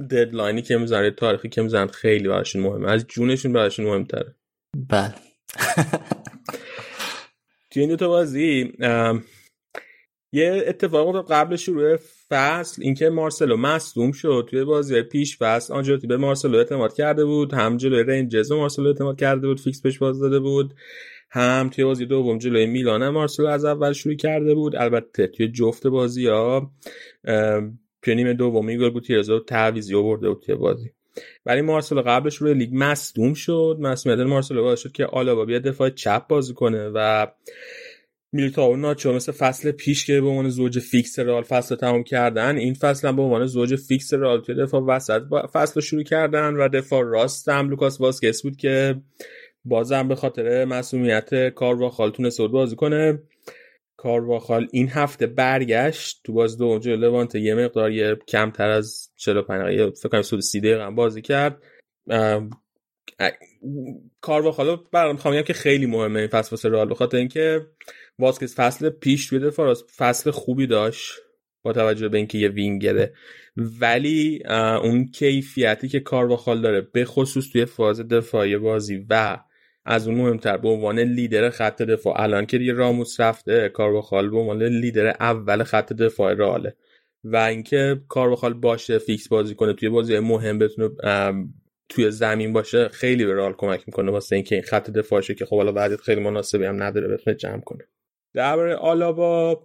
[0.09, 2.91] ددلاینی که می‌زنن تاریخی که می‌زنن خیلی براشون مهمه.
[2.91, 4.35] از جونشون براشون مهمتره.
[4.89, 5.13] بله.
[7.71, 8.73] توی این دوتا بازی
[10.33, 11.97] یه اتفاق قبل شروع
[12.31, 15.73] فصل اینکه مارسلو مصدوم شد توی بازی پیش فصل.
[15.73, 19.97] آنجلوتی به مارسلو اعتماد کرده بود هم جلوی رنجرز مارسلو اعتماد کرده بود فیکس بهش
[19.97, 20.73] بازی داده بود
[21.29, 24.75] هم توی بازی دوم جلوی میلان مارسلو از اول شروع کرده بود.
[24.75, 26.71] البته توی جفت بازی ها
[28.01, 30.91] توی نیمه دومی میگل گوتیرز تعویزی آورده بود توی بازی.
[31.45, 33.77] ولی مارسلو قبل شروع لیگ مصدوم شد.
[33.81, 37.27] مصدومیت مارسلو باعث شد که آلابا بیاد دفاع چپ بازی کنه و
[38.31, 42.73] میلیتائو ناچو مثل فصل پیش که به عنوان زوج فیکس رئال فصل تمام کردن این
[42.73, 45.21] فصل هم به عنوان زوج فیکس رئال توی دفاع وسط
[45.53, 48.95] فصل شروع کردن و دفاع راست هم لوکاس واسکس بود که
[49.65, 53.19] بازم به خاطر مصدومیت کارواخال تونست بازی کنه.
[53.97, 59.61] کارواخال این هفته برگشت تو بازی دو جلو لوانت یه مقدار یه کمتر از 45
[59.61, 61.63] دقیقه فکر کنم 30 دقیقه بازی کرد.
[64.21, 67.65] کارواخال برام می‌خوام که خیلی مهمه این فصل واسه رئال بخاطر اینکه
[68.19, 71.13] واسکس فصل پیش توی دفاع فصل خوبی داشت
[71.63, 73.13] با توجه به اینکه یه وینگره.
[73.57, 74.43] ولی
[74.83, 79.37] اون کیفیتی که کارواخال داره به خصوص توی فاز دفاعی بازی و
[79.85, 82.21] از اون مهمتر به عنوان لیدر خط دفاع.
[82.21, 86.75] الان که دیگه راموس رفته کارواخال به عنوان لیدر اول خط دفاع راله
[87.23, 90.89] و اینکه کارواخال باشه فیکس بازی کنه توی بازی مهم بتونه
[91.89, 95.55] توی زمین باشه خیلی به رال کمک می‌کنه واسه اینکه این خط دفاعشه که خب
[95.55, 97.87] حالا بعدت خیلی مناسبی هم نداره بتونه جمع کنه.
[98.37, 99.63] درباره آلابا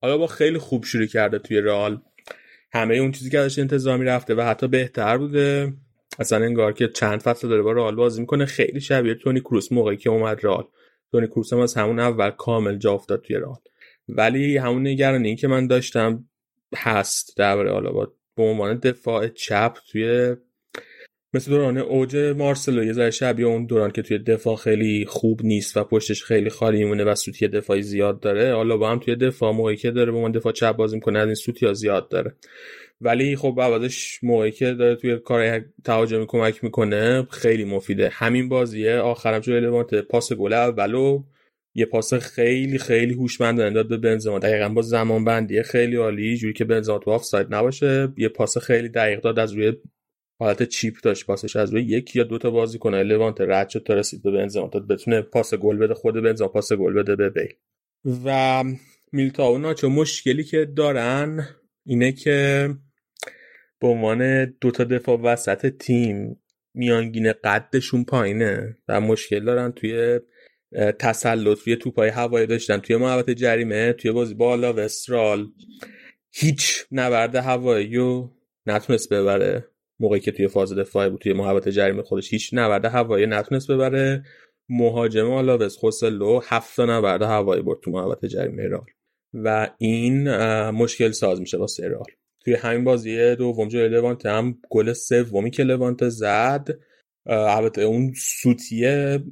[0.00, 2.00] آلابا خیلی خوب شروع کرده توی رال
[2.72, 5.72] همه اون چیزی که ازش انتظار رفته و حتی بهتر بوده.
[6.18, 8.44] اصلا انگار که چند فصل داره با رئال بازی می‌کنه.
[8.44, 10.64] خیلی شبیه تونی کروس موقعی که اومد رئال.
[11.12, 13.58] تونی کروس هم از همون اول کامل جا افتاد توی رئال.
[14.08, 16.24] ولی همون نگرانی که من داشتم
[16.76, 18.12] هست درباره آلابا.
[18.36, 20.36] به عنوان دفاع چپ توی
[21.36, 25.76] مثل دوران اوج مارسلو یه ذره شبیه اون دوران که توی دفاع خیلی خوب نیست
[25.76, 28.54] و پشتش خیلی خالی میمونه و سوتی دفاعی زیاد داره.
[28.54, 31.26] حالا با هم توی دفاع موقعی که داره به من دفاع چپ بازی می‌کنه از
[31.26, 32.34] این سوتی ها زیاد داره.
[33.00, 38.08] ولی خب بعدش موقعی که داره توی کار تهاجمی کمک می‌کنه خیلی مفیده.
[38.12, 38.96] همین بازیه.
[38.96, 41.22] آخرم جوی لوانت پاس گل اولو
[41.74, 44.38] یه پاس خیلی خیلی هوشمند داد به بنزما.
[44.38, 46.36] دقیقا با زمان بندی خیلی عالی.
[46.36, 48.08] جوری که بنزما تو آفساید نباشه.
[48.16, 49.72] یه پاس خیلی دقیق داد از روی
[50.38, 53.02] حالت چیپ داشت پاسش از روی یک یا دو تا بازی کنه.
[53.02, 54.68] لوانت رد شد تا رسید به بنزما.
[54.68, 57.52] تا بتونه پاس گل بده خود بنزما پاس گل بده به بیل
[58.24, 58.64] و
[59.12, 61.48] میلتاو ناچو مشکلی که دارن
[61.86, 62.68] اینه که
[63.80, 66.40] به عنوان دوتا دفاع وسط تیم
[66.74, 70.20] میانگین قدشون پایینه و مشکل دارن توی
[70.98, 72.78] تسلط روی توپای هوایی داشتن.
[72.78, 75.46] توی محوطه جریمه توی بازی بالا و استرال
[76.30, 78.36] هیچ نبرد هوایی رو
[78.66, 79.68] نتونست ببره.
[80.00, 84.24] موقعی که توی فاز دفاعی بود توی محوطه جریمه خودش هیچ نبرد هوایی نتونست ببره.
[84.68, 88.86] مهاجم آلاوز خوسلو هفت نبرد هوایی برد تو محوطه جریمه رئال
[89.34, 90.30] و این
[90.70, 92.06] مشکل ساز میشه واسه رال
[92.44, 96.68] توی همین بازی دوم جلوی لوانت هم گل سومی که لوانت زد.
[97.26, 99.22] البته اون سوتیه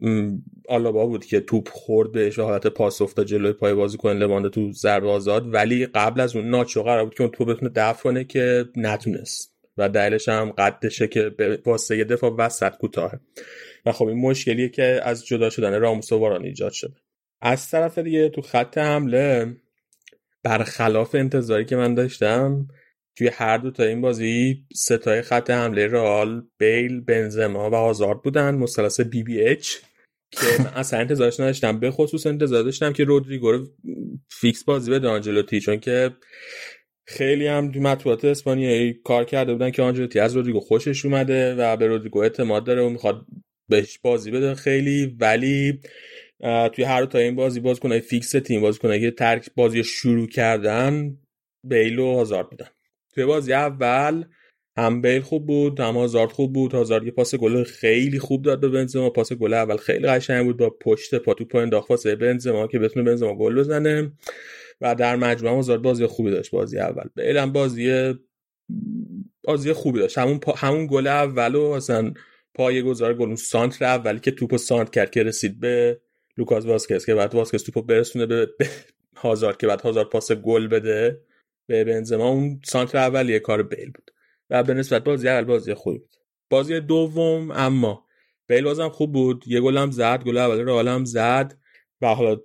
[0.68, 4.72] آلابا بود که توپ خورد بهش و حالت پاس افتاد جلوی پای بازیکن لوانت تو
[4.72, 5.54] ضربه آزاد.
[5.54, 9.53] ولی قبل از اون ناچو قرار بود که اون تو بتونه دفع کنه که نتونست.
[9.76, 13.20] و دلیلش هم قدشه که به واسه دفاع وسط کوتاهه.
[13.86, 16.94] و خب این مشکلیه که از جدا شدن راموس و واران ایجاد شده.
[17.40, 19.56] از طرف دیگه تو خط حمله
[20.42, 22.68] برخلاف انتظاری که من داشتم
[23.16, 28.54] توی هر دو تا این بازی ستای خط حمله رئال بیل بنزما و آزارد بودن
[28.54, 29.76] مثلث BBH
[30.30, 31.80] که من اصلا انتظارش نداشتم.
[31.80, 33.66] به خصوص انتظار داشتم که رودریگو رو
[34.30, 36.10] فیکس بازی بده آنجلوتی چون که
[37.06, 41.86] خیلی هم مطبوعات اسپانیایی کار کرده بودن که آنجلوتی از رودریگو خوشش اومده و به
[41.86, 43.26] رودریگو اعتماد داره و می‌خواد
[43.68, 45.16] بهش بازی بده خیلی.
[45.20, 45.80] ولی
[46.72, 50.28] توی هر تا این بازی باز کنه فیکس تیم باز کنه که ترک بازی شروع
[50.28, 51.16] کردن
[51.64, 52.68] بیل و هازارد بودن.
[53.14, 54.24] توی بازی اول
[54.78, 56.72] هم بیل خوب بود هم هازارد خوب بود.
[56.72, 59.10] هازارد یه پاس گل خیلی خوب داد به بنزما.
[59.10, 62.78] پاس گل اول خیلی قشنگ بود با پشت پا تو پایین انداخت واسه بنزما که
[62.78, 64.12] بتونه بنزما گل بزنه.
[64.80, 67.08] و در مجموعه آزار بازی خوبی داشت بازی اول.
[67.16, 68.14] بیل بازی
[69.44, 70.18] بازی خوبی داشت.
[70.18, 70.52] همون پا...
[70.52, 72.12] همون گل اولو اصلا
[72.54, 76.00] پایه گذار گل سانتر اولی که توپو سانتر کرد که رسید به
[76.36, 78.68] لوکاس واسکس که بعد واسکس توپو برسونه به, به
[79.16, 81.20] هازار که بعد هازار پاس گل بده
[81.66, 82.28] به بنزما.
[82.28, 84.10] اون سانتر اولیه کار بیل بود.
[84.50, 86.16] و به نسبت بازی اول بازی خوبی بود.
[86.50, 88.06] بازی دوم اما.
[88.46, 89.44] بیل بازم خوب بود.
[89.46, 90.24] یه گل هم زد.
[90.24, 91.58] گل اول رو هم زد.
[92.00, 92.36] و حالا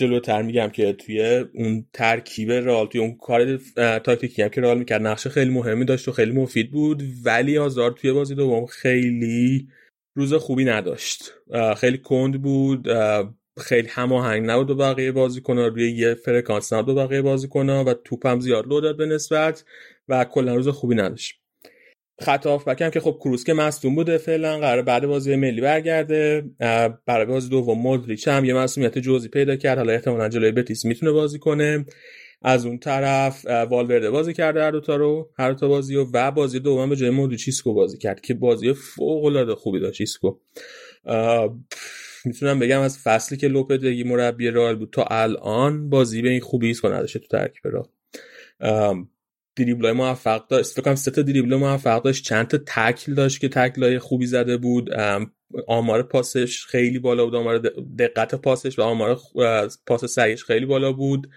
[0.00, 3.56] جلوتر میگم که توی اون ترکیب رئال توی اون کار
[3.98, 7.90] تاکتیکی هم که رال می‌کرد نقشه خیلی مهمی داشت و خیلی مفید بود ولی آزار
[7.90, 9.68] توی بازی دوم خیلی
[10.14, 11.34] روز خوبی نداشت.
[11.76, 12.88] خیلی کند بود
[13.60, 18.26] خیلی هماهنگ نبود با بقیه بازیکن‌ها روی یه فرکانس نبود با بقیه بازیکن‌ها و توپ
[18.26, 19.64] هم زیاد لو داد به نسبت
[20.08, 21.39] و کلا روز خوبی نداشت.
[22.20, 26.44] خط بکم که خب کروس که مصدوم بوده فعلا قرار بعد بازی ملی برگرده.
[27.06, 29.78] برای بازی دوم مودریچ هم یه مسئولیت جزئی پیدا کرد.
[29.78, 31.86] حالا احتمالاً جلوی بتیس می‌تونه بازی کنه.
[32.42, 36.06] از اون طرف والورده بازی کرده هر دو تا رو هر دو تا بازی و,
[36.12, 40.00] و بازی دوم به جای مودریچ ایسکو بازی کرد که بازی فوق العاده خوبی داشت
[40.00, 40.36] ایسکو.
[42.24, 46.66] می‌تونم بگم از فصلی که لوپتگی مربی رئال بود تا الان بازی به این خوبی
[46.66, 47.62] ایسکو نداشته تو ترکیب
[49.64, 50.72] دریبل موفق داشت.
[50.72, 52.24] فکر کنم سه تا دریبل موفق داشت.
[52.24, 54.90] چند تا تکل داشت که تکل های خوبی زده بود.
[55.66, 57.34] آمار پاسش خیلی بالا بود.
[57.34, 57.58] آمار
[57.98, 59.18] دقت پاسش و آمار
[59.86, 61.30] پاس سریش خیلی بالا بود.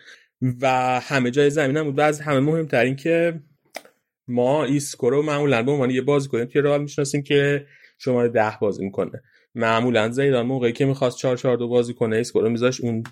[0.61, 1.99] و همه جای زمین هم بود.
[1.99, 3.39] و از همه مهمتر این که
[4.27, 7.65] ما ایسکو رو معمولا به عنوان یه بازیکنی توی رئال می‌شناسیم که
[7.97, 9.23] شماره ده بازی می‌کنه.
[9.55, 13.03] معمولا زیدان موقعی که می‌خواست 4 4 2 بازی کنه ایسکو رو میذاش اون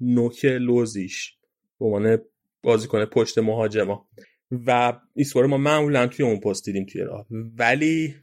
[0.00, 1.34] نوک لوزیش
[1.80, 2.18] به عنوان
[2.62, 4.08] بازیکن پشت مهاجما.
[4.66, 7.26] و ایسکو رو ما معمولا توی اون پست دیدیم توی رئال.
[7.58, 8.14] ولی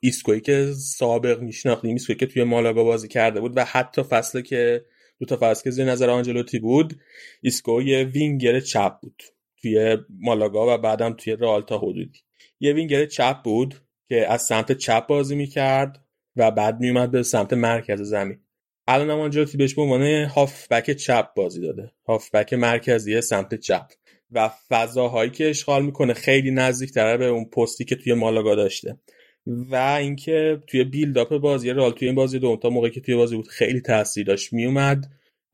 [0.00, 4.84] ایسکوی که سابق میشناختیم ایسکوی که توی مالاگا بازی کرده بود و حتی فصل که
[5.18, 7.00] دو تا فصل که زیر نظر آنجلوتی بود
[7.42, 9.22] ایسکو یه وینگر چپ بود
[9.62, 12.20] توی مالاگا و بعدم توی رئال تا حدودی.
[12.60, 13.74] یه وینگر چپ بود
[14.08, 16.04] که از سمت چپ بازی می‌کرد
[16.36, 18.38] و بعد میومد به سمت مرکز زمین.
[18.86, 21.92] الان هم آنجلوتی بهش به عنوان هافبک چپ بازی داده.
[22.06, 23.86] هافبک مرکزی سمت چپ.
[24.32, 28.98] و فضاهایی که اشغال می‌کنه خیلی نزدیک تره به اون پستی که توی مالاگا داشته.
[29.46, 33.36] و اینکه توی بیلداپ بازی رال توی این بازی دوم تا موقعی که توی بازی
[33.36, 34.52] بود خیلی تاثیر داشت.
[34.52, 35.04] میومد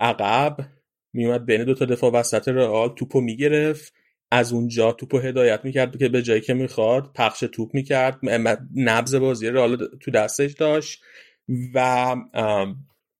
[0.01, 0.57] عقب
[1.13, 3.95] میومد بین دو تا دفاع وسط رئال توپو می‌گرفت.
[4.31, 8.19] از اونجا توپو هدایت می‌کرد که به جایی که می‌خواد پخش توپ می‌کرد.
[8.77, 11.03] نبز بازی رئال تو دستش داشت.
[11.75, 12.17] و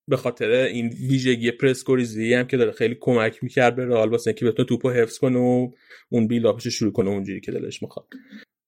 [0.07, 4.45] به خاطر این ویژگی پرسکوریزی هم که داره خیلی کمک می‌کرد به رئال واسه اینکه
[4.45, 5.71] بتونه توپو حفظ کنه و
[6.09, 8.07] اون build-up ش شروع کنه اونجوری که دلش می‌خواد.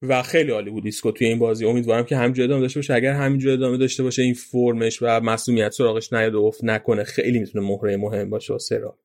[0.02, 1.66] و خیلی عالی بود ایسکو توی این بازی.
[1.66, 2.94] امیدوارم که همینجوری ادامه داشته باشه.
[2.94, 7.40] اگر همینجوری ادامه داشته باشه این فرمش و مصدومیت سراغش نیاد و افت نکنه خیلی
[7.40, 8.96] می‌تونه مهره مهم باشه واسه رئال.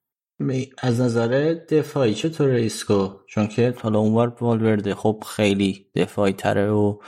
[0.79, 4.95] از نظر دفاعی چطور ایسکو؟ چون که حالا اونور والورده.
[4.95, 6.99] خب خیلی دفاعی تره و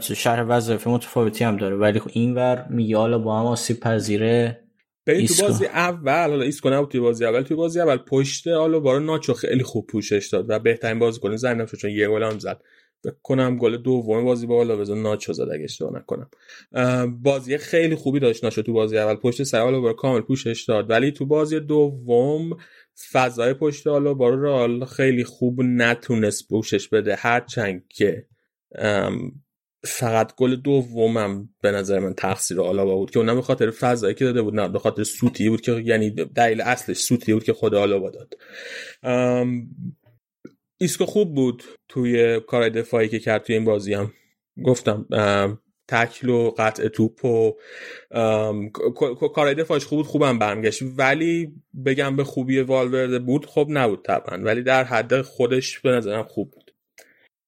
[0.00, 1.76] شرح وظایف متفاوتی هم داره.
[1.76, 4.62] ولی خب اینور میگه آلابا هم آسیب پذیره.
[5.04, 8.80] به تو بازی اول حالا ایسکو نبود توی بازی اول توی بازی اول پشت آلابا
[8.80, 12.38] رو ناچو خیلی خوب پوشش داد و بهترین بازیکن زمین شد چون یه گل هم
[12.38, 12.60] زد.
[13.22, 16.30] کنم گل دوم بازی با آلاوز ناچو زد اگه اشتباه نکنم.
[17.22, 19.14] بازی خیلی خوبی داشت ناچو تو بازی اول.
[19.14, 20.90] پشت سر آلابا کامل پوشش داد.
[20.90, 22.56] ولی تو بازی دوم
[23.12, 27.14] فضای پشت آلابا رو خیلی خوب نتونست پوشش بده.
[27.18, 28.26] هرچند که
[29.84, 34.24] فقط گل دومم به نظر من تقصیر آلابا بود که اونم به خاطر فضایی که
[34.24, 37.74] داده بود نه به خاطر سوتی بود که یعنی دلیل اصلش سوتی بود که خود
[37.74, 38.34] آلابا داد.
[40.78, 44.12] ایسکو خوب بود توی کار دفاعی که کرد توی این بازی هم.
[44.64, 45.06] گفتم
[45.88, 47.52] تکل و قطع توپ و
[49.34, 50.82] کارهای دفاعش خوب بود خوبم برمیگشت.
[50.96, 51.52] ولی
[51.86, 54.38] بگم به خوبی والورده بود خب نبود طبعا.
[54.38, 56.65] ولی در حد خودش به نظرم خوب بود.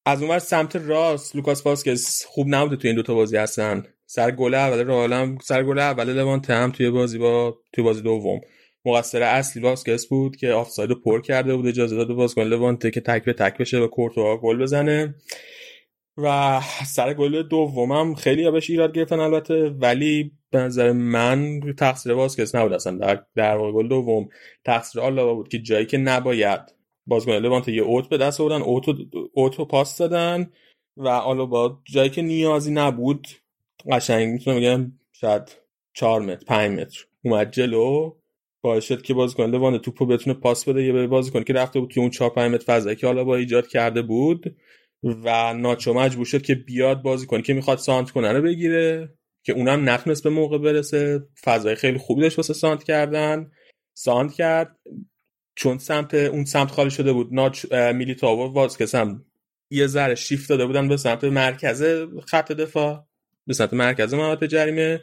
[0.08, 4.54] از اونور سمت راست لوکاس واسکز خوب نبوده توی این دوتا بازی هستن سر گل
[4.54, 8.40] اول رئال سر گل اول لوانته هم توی بازی با توی بازی دوم.
[8.84, 13.24] مقصر اصلی واسکس بود که آفساید پر کرده بود اجازه داد بازیکن لوانته که تک
[13.24, 15.14] به تک بشه به کورتوا گل بزنه.
[16.16, 22.54] و سر گل دومم خیلی بهش ایراد گرفتن البته ولی به نظر من تقصیر واسکس
[22.54, 24.28] نبود اصلا در در گل دوم.
[24.64, 26.77] تقصیر آلابا بود که جایی که نباید
[27.08, 28.94] بازیکن لوانت یه اوت به دست آوردن اوتو
[29.32, 30.50] اوتو پاس دادن
[30.96, 33.28] و حالا با جایی که نیازی نبود
[33.90, 35.56] قشنگ می‌تونم بگم شاید
[35.94, 38.14] 4 متر 5 متر اومد جلو.
[38.62, 42.00] باعث شد که بازیکن لوانت توپو بتونه پاس بده یه بازیکن که رفته بود توی
[42.00, 44.56] اون 4 5 متر فضایی که حالا با ایجاد کرده بود
[45.02, 49.14] و ناچو مجبور شد که بیاد بازیکن که می‌خواد سانت کنه رو بگیره
[49.44, 51.26] که اونم نتونست به موقع برسه.
[51.44, 53.50] فضای خیلی خوبی داشت واسه سانت کردن.
[53.96, 54.76] ساند کرد.
[55.58, 57.28] چون سمت اون سمت خالی شده بود.
[57.32, 59.24] ناچ میلیتاو و هم
[59.70, 61.84] یه ذره شیفت داده بودن به سمت مرکز
[62.26, 63.06] خط دفاع
[63.46, 65.00] به سمت مرکز محوطه جریمه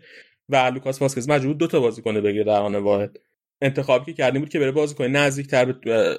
[0.50, 3.18] و لوکاس واسکز مجبور دو تا بازیکن بگیره در آن واحد.
[3.62, 6.18] انتخابی که کردیم بود که بره بازیکن نزدیکتر به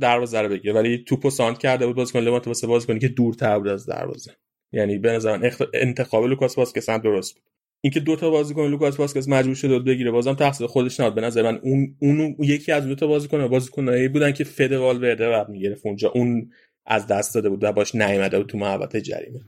[0.00, 0.74] دروازه رو بگیره.
[0.74, 4.36] ولی توپو سانتر کرده بود بازیکن لوانت واسه بازیکنی که دورتر بود از دروازه.
[4.72, 7.55] یعنی به نظر انتخاب لوکاس واسکز هم درست بود.
[7.80, 11.14] اینکه دو تا بازیکن لوکاس واسکز مجبور شده بگیره بازم تقصیر خودش نبود.
[11.14, 15.28] به نظر من اون اون یکی از دو تا بازیکن بازیکنایی بودن که فده والورده
[15.28, 15.86] باید می‌گرفت.
[15.86, 16.50] اونجا اون
[16.86, 19.40] از دست داده بود و باش نیومده بود تو محوطه جریمه.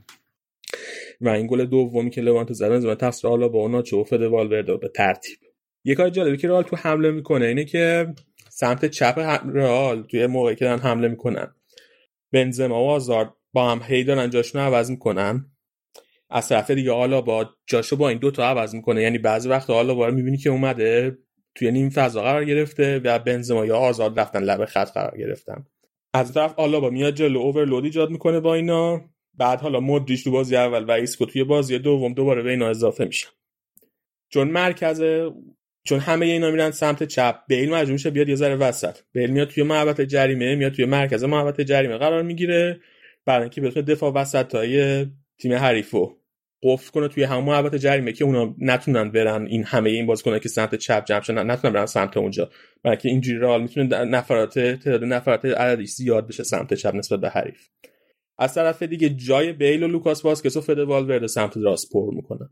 [1.21, 4.77] و این گل دومی که لوانت زد از تقصیر حالا با اونا چه فد والورده
[4.77, 5.37] به ترتیب.
[5.83, 8.13] یه کار جالبی که رئال تو حمله می‌کنه اینه که
[8.49, 11.55] سمت چپ رئال توی موقعی که دارن حمله می‌کنن
[12.31, 15.45] بنزما و آزارد با هم هی دارن جاشون عوض می‌کنن.
[16.29, 19.01] از طرف دیگه حالا با جاشو با این دوتا عوض می‌کنه.
[19.01, 21.17] یعنی بعضی وقت حالا با می‌بینی که اومده
[21.55, 25.65] توی نیم فضا قرار گرفته و بنزما یا آزاد رفتن لب خط قرار گرفتن.
[26.13, 29.01] از طرف آلابا میاد جلو overload ایجاد می‌کنه با اینا.
[29.33, 33.05] بعد حالا مودریچ تو بازی اول و ایسکو توی بازی دوم دوباره به اینا اضافه
[33.05, 33.29] میشن
[34.29, 35.03] چون مرکز
[35.83, 38.97] چون همه اینا میرن سمت چپ بیل مجبور میشه بیاد یه ذره وسط.
[39.13, 42.79] بیل میاد توی محوطه جریمه میاد توی مرکز محوطه جریمه قرار می‌گیره.
[43.25, 45.05] برای اینکه بتونه دفاع وسط های
[45.37, 46.18] تیم حریفو
[46.63, 50.49] قفل کنه توی همون محوطه جریمه که اونا نتونن برن این همه این بازیکن‌ها که
[50.49, 52.49] سمت چپ جمع شدن نتونن برن سمت اونجا.
[52.83, 57.29] برای اینکه اینجوری رئال می‌تونه نفرات تعداد نفرات عددی زیاد بشه سمت چپ نسبت به
[57.29, 57.67] حریف.
[58.37, 62.49] از طرف دیگه جای بیل و لوکاس واسکس و فده والورده سمت راست پر می‌کنن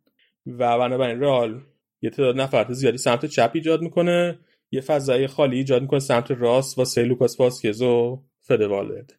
[0.47, 1.61] و بنابراین رئال
[2.01, 4.39] یه تعداد نفرات زیادی سمت چپ ایجاد می‌کنه.
[4.71, 9.13] یه فضای خالی ایجاد می‌کنه سمت راست واسه لوکاس واسکز و فده والورده.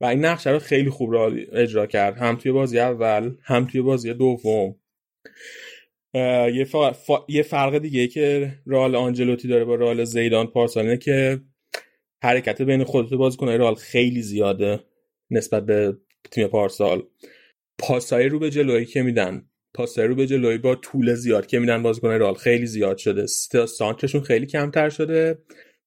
[0.00, 2.16] و این نقشه رو خیلی خوب را اجرا کرد.
[2.16, 4.76] هم توی بازی اول هم توی بازی دوم.
[6.14, 6.66] یه,
[7.28, 11.40] یه فرق دیگه که رال آنجلوتی داره با رال زیدان پارسال که
[12.22, 14.80] حرکت بین خودت بازیکن‌های رال خیلی زیاده
[15.30, 15.96] نسبت به
[16.30, 17.02] تیم پارسال.
[17.78, 19.48] پاسای رو به جلویی که میدن.
[19.74, 23.26] پاسای رو به جلویی با طول زیاد که میدن بازیکن رال خیلی زیاد شده.
[23.66, 25.38] سانترشون خیلی کمتر شده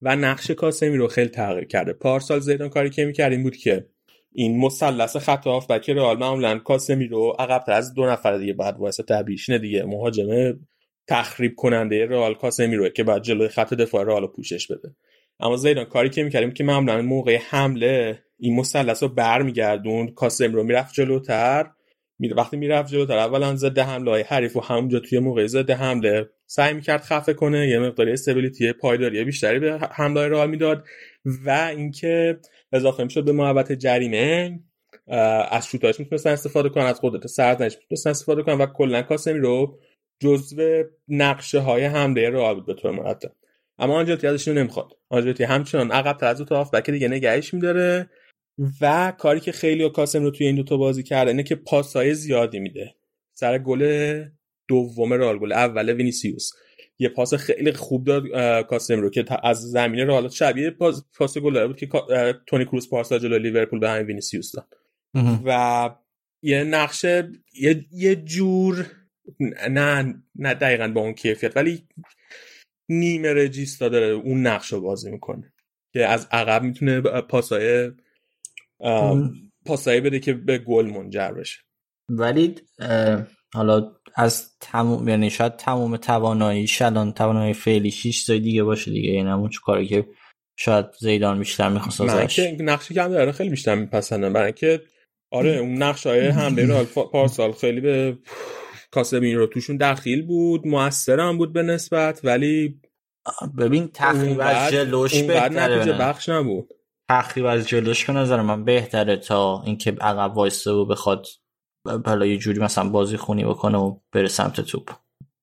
[0.01, 1.93] و نقش کاسمی رو خیلی تغییر کرده.
[1.93, 3.85] پارسال زیدان کاری که می‌کرد این بود که
[4.33, 9.03] این مثلث خط بک رئال معمولا کاسمی رو عقب از دو نفر دیگه بعد واسه
[9.03, 9.83] تبریشنه دیگه.
[9.83, 10.53] مهاجمه
[11.07, 14.95] تخریب کننده رئال کاسمی رو که بعد جلوی خط دفاع رئال پوشش بده.
[15.39, 20.63] اما زیدان کاری که می‌کردیم که معمولا موقع حمله این مثلث رو برمیگردون کاسمی رو
[20.63, 21.71] می‌رفت جلوتر.
[22.35, 26.73] وقتی می‌رفت جلوتر اولا ضد حمله های حریف و همونجا توی موقع ضد حمله سعی
[26.73, 30.83] می‌کرد خفه کنه یه مقداری استبیلیتی پایداری بیشتری به حمله رئال می‌داد.
[31.25, 32.39] و اینکه
[32.71, 34.59] اضافه می‌شد به محبت جریمه
[35.51, 39.79] از شوتاش می‌تونستن استفاده کنن از قدرت سرزنش می‌تونستن استفاده کنن و کلا کاسمی رو
[40.19, 43.31] جزو نقشه های حمله رئال بود به طور مرتب.
[43.79, 44.87] اما آنچلوتی ازش نمی‌خواد.
[45.09, 48.09] آنچلوتی همچنان عقب تر از دو بک دیگه نگهش میداره
[48.81, 52.95] و کاری که خیلی کاسمیرو توی این دوتا بازی کرده اینه که پاسای زیادی میده.
[53.33, 54.23] سر گل
[54.67, 56.51] دوم رئال گل اول وینیسیوس.
[56.99, 58.23] یه پاس خیلی خوب داد
[58.65, 61.89] کاسمیرو که از زمین رئال شبیه پاس, پاس گل بود که
[62.47, 64.67] تونی کروس پارسال جلوی لیورپول به همین وینیسیوس داد.
[65.45, 65.89] و
[66.43, 68.87] یه نقشه یه, یه جور
[69.69, 71.87] نه نه دقیقا با اون کیفیت ولی
[72.89, 75.53] نیمه رجیستا داره اون نقش رو بازی می‌کنه
[75.93, 77.91] که از عقب می‌تونه پاسای
[79.65, 81.59] پاسایی بده که به گل منجر بشه.
[82.09, 82.55] ولی
[83.53, 89.09] حالا از تموم یعنی شاید تموم توانایی الان توانایی فعلی 6 سای دیگه باشه دیگه.
[89.09, 90.07] یعنی همون کاری که
[90.57, 92.35] شاید زیدان بیشتر می‌خواست ازش.
[92.35, 94.81] که نقشی که هم داره خیلی بیشتر میپسندم برای که
[95.31, 98.17] آره اون نقش های حمله رو پارسال خیلی به
[98.91, 100.67] کاسبین رو توشون دخیل بود.
[100.67, 102.81] موثر هم بود به نسبت ولی
[103.57, 106.73] ببین تخریب از جلوش بهتره بخش نبود.
[107.09, 111.25] تخریب از جلوش به نظر من بهتره تا اینکه عقب وایسته و بخواد
[111.83, 114.91] بالا یه جوری مثلا بازی خونی بکنه و بره سمت توپ.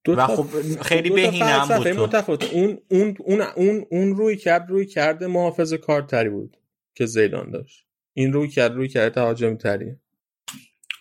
[0.09, 0.47] و خب
[0.83, 5.75] خیلی بهینه هم بود متفاوت اون اون اون اون اون روی کرد روی کرده محافظ
[5.75, 6.57] کارتری بود
[6.95, 7.87] که زیدان داشت.
[8.15, 10.01] این روی کرد روی کرده تهاجمی تریه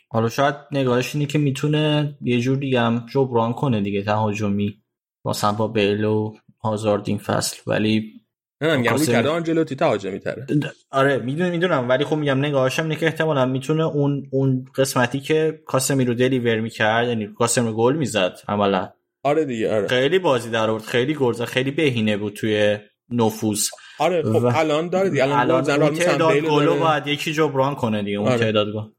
[0.09, 4.81] حالا شاید نگاهش اینه که می‌تونه یه جور دیگه هم جبران کنه دیگه تهاجمی
[5.25, 7.57] مثلا با بیل و هازارد این فصل.
[7.67, 8.21] ولی
[8.61, 10.45] نه میگم روی کرده آنجلوتی تهاجمی تره.
[10.91, 15.59] آره می‌دونم می‌دونم ولی خب میگم نگاهشم اینه که احتمالا می‌تونه اون اون قسمتی که
[15.65, 18.89] کاسمی رو دلیور می‌کرد یعنی کاسمی رو گل می‌زد عملا.
[19.23, 19.87] آره دیگه آره.
[19.87, 22.77] خیلی بازی در آورد خیلی گرزه خیلی بهینه بود توی
[23.09, 23.67] نفوذ.
[23.99, 24.45] آره خب و...
[24.45, 28.39] الان داره دیگه الان, الان اون تعداد گلو باید یکی جبران کنه دیگه اون آره.
[28.39, 28.89] تعداد گل.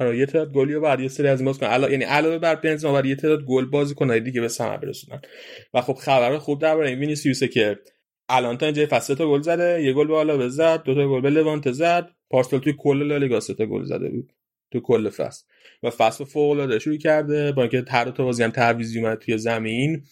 [0.00, 2.92] آره یه تعداد گلی رو بعد یه سری از کنن الان یعنی علاوه بر بنزما
[2.92, 5.20] بعد یه تعداد گل بازی کنه دیگه به ثمر برسونن
[5.74, 7.78] و خب خبر خوب درباره وینیسیوس که
[8.28, 11.20] الان تا اینجا فصل تا گل زده یه گل به بالا زد دو تا گل
[11.20, 12.10] به لوانت زد.
[12.30, 14.32] پارسال توی کل لالیگا سه تا گل زده بود
[14.72, 15.44] تو کل فصل.
[15.82, 19.38] و فصل فوق العاده شروع کرده با اینکه هر تا بازی هم تعویضی اومد توی
[19.38, 20.02] زمین.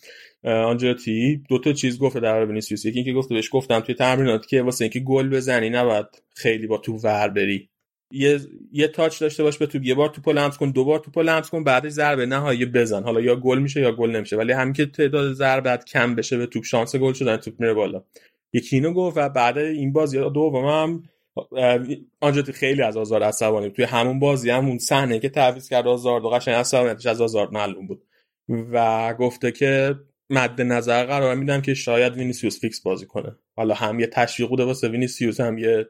[0.44, 2.84] آنچلوتی دو تا چیز گفته در وینیسیوس.
[2.84, 6.78] یکی اینکه گفته بهش گفتم توی تمرینات که واسه اینکه گل بزنی نباید خیلی با
[6.78, 7.70] توپ ور بری.
[8.10, 8.40] یه
[8.72, 11.50] یه touch داشته باش به توپ یه بار توپو لمس کن دو بار توپو لمس
[11.50, 13.02] کن بعدش ضربه نهایی بزن.
[13.02, 14.36] حالا یا گل میشه یا گل نمیشه.
[14.36, 18.04] ولی همین که تعداد ضرباتت کم بشه به توپ شانس گل شدن توپ میره بالا.
[18.52, 21.02] یکی اینو گفت و بعد این بازی دومم
[22.20, 26.28] آنچلوتی خیلی از آزار عصبانی توی همون بازی هم اون صحنه که تعویض کرد آزارو
[26.28, 28.02] قشنگ عصبانیتش از آزار معلوم بود.
[28.48, 29.94] و گفته که
[30.30, 33.36] مد نظر قرار میدم که شاید وینیسیوس فیکس بازی کنه.
[33.56, 35.88] حالا هم یه تشویق بوده واسه وینیسیوس هم یه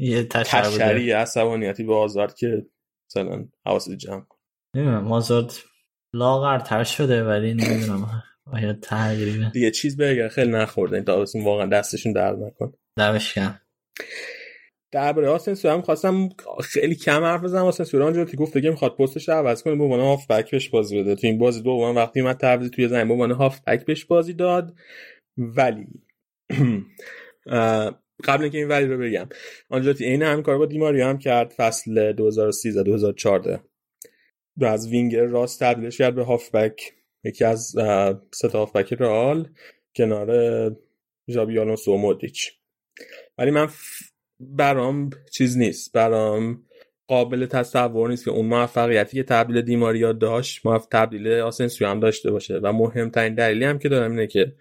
[0.00, 2.66] یه تشری عصبانیتی به آزار که
[3.10, 4.26] مثلا حواست جمع
[4.76, 5.52] نمی‌دونم آزار
[6.14, 8.22] لاغرتر شده ولی نمی‌دونم
[8.52, 10.96] آیا تغییری؟ دیگه چیز بگه خیلی نخورده.
[10.96, 13.54] این تابستون واقعا دستشون درد نکن دمش گرم
[14.92, 16.28] درباره آسنسیو هم خواستم
[16.64, 17.64] خیلی کم حرف بزنم.
[17.64, 21.14] آسنسیو آنچلوتی گفت دیگه می‌خواد پستش عوض کنه به عنوان هاف بک بهش بازی بده.
[21.14, 24.32] تو این بازی دوم وقتی اومد تعویض توی زمین به عنوان هاف بک بهش بازی
[24.32, 24.74] داد.
[25.38, 25.86] ولی
[28.24, 29.28] قبل اینکه این ولی رو بگم
[29.68, 33.60] آنچلوتی عین همین کار با دیماریا هم کرد فصل 2013 2014
[34.58, 36.92] رو از وینگر راست تبدیلش کرد به هافبک
[37.24, 37.74] یکی از
[38.32, 39.48] سه هافبک رئال
[39.96, 40.30] کنار
[41.28, 42.52] ژابی آلونسو و مودریچ.
[43.38, 43.68] ولی من
[44.40, 46.62] برام چیز نیست برام
[47.08, 52.58] قابل تصور نیست که اون موفقیتی که تبدیل دیماریا داشت تبدیل آسنسیو هم داشته باشه.
[52.58, 54.54] و مهمترین دلیلی هم که دارم اینه که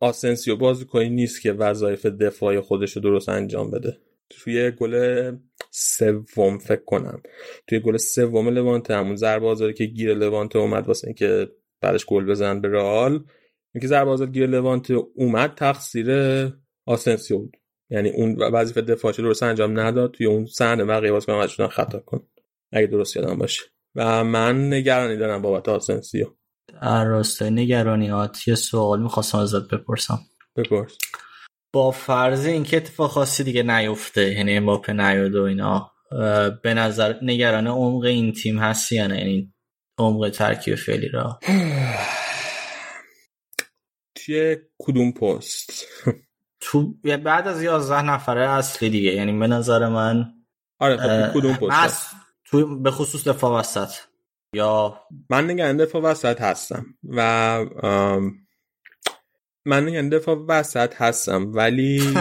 [0.00, 3.98] آسنسیو بازیکنی نیست که وظایف دفاعی خودش رو درست انجام بده.
[4.30, 5.32] توی گل
[5.70, 7.22] سوم فکر کنم.
[7.66, 11.48] توی گل سوم لوانته همون ضربه آزادی که گیر لوانته اومد واسه اینکه
[11.80, 13.24] بعدش گل بزنن به رئال.
[13.74, 16.08] اینکه ضربه آزاد گیر لوانته اومد تقصیر
[16.86, 17.56] آسنسیو بود.
[17.90, 20.10] یعنی اون وظیفه دفاعی درست انجام نداد.
[20.10, 22.26] توی اون صحنه بقیه بازیکن خطا کن.
[22.72, 23.62] اگه درست یادم باشه.
[23.94, 26.26] و من نگرانی دارم بابت آسنسیو.
[26.82, 30.18] راستای نگرانیات یه سوال می‌خواستم ازت بپرسم.
[30.56, 30.98] بپرس.
[31.72, 35.90] با فرض اینکه اتفاق خاصی دیگه نیفته یعنی امباپه نیاد و اینا
[36.62, 39.54] به نظر نگران عمق این تیم هستی یا نه؟ یعنی
[39.98, 41.40] عمق ترکیب فعلی را؟
[44.16, 45.86] توی کدوم پست؟
[46.60, 46.94] تو
[47.24, 50.32] بعد از 11 نفره اصلی دیگه یعنی به نظر من
[50.80, 52.10] آره خب کدوم پست؟
[52.44, 53.90] تو به خصوص دفاع وسط.
[54.54, 55.00] یا
[55.30, 57.58] من نگران دفاع وسط هستم و
[59.64, 62.14] من نگران دفاع وسط هستم ولی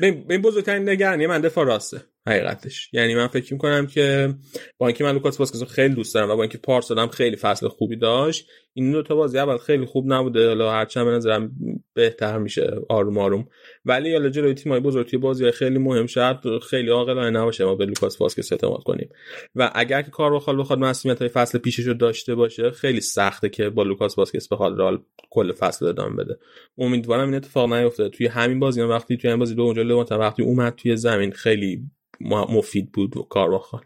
[0.00, 2.13] این بزرگترین نگرانی من دفاع راسته.
[2.26, 2.90] حقیقتش.
[2.92, 4.34] یعنی من فکر می‌کنم که
[4.78, 7.68] با اینکه من لوکاس واسکز خیلی دوست دارم و با اینکه پارسال هم خیلی فصل
[7.68, 11.52] خوبی داشت این دو تا بازی اول خیلی خوب نبوده حالا هرچند به نظرم
[11.94, 13.48] بهتر میشه آروم آروم.
[13.84, 17.86] ولی حالا جلوی تیمای بزرگ توی بازی خیلی مهم شد خیلی عاقلانه نباشه ما به
[17.86, 19.08] لوکاس واسکز اعتماد کنیم.
[19.54, 23.70] و اگر که کارواخال بخواد مصدومیت های فصل پیشش رو داشته باشه خیلی سخته که
[23.70, 24.98] با لوکاس واسکز بخواد رئال
[25.30, 26.38] کل فصل ادامه بده.
[26.78, 28.08] امیدوارم این اتفاق نیفته.
[28.08, 31.90] توی همین بازی وقتی توی این بازی دو اونجا لوانت وقتی اومد توی زمین خیلی
[32.20, 33.84] مفید بود و کار بخواد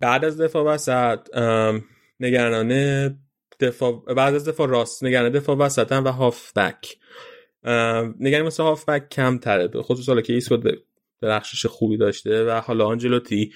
[0.00, 1.20] بعد از دفاع وسط
[2.20, 3.16] نگرانه
[3.60, 6.98] دفاع بعد از دفاع راست نگران دفاع وسط و هافبک
[8.20, 10.82] نگران مثل هافبک کم تره به خصوص حالا که ایسکود
[11.20, 13.52] درخشش خوبی داشته و حالا آنجلوتی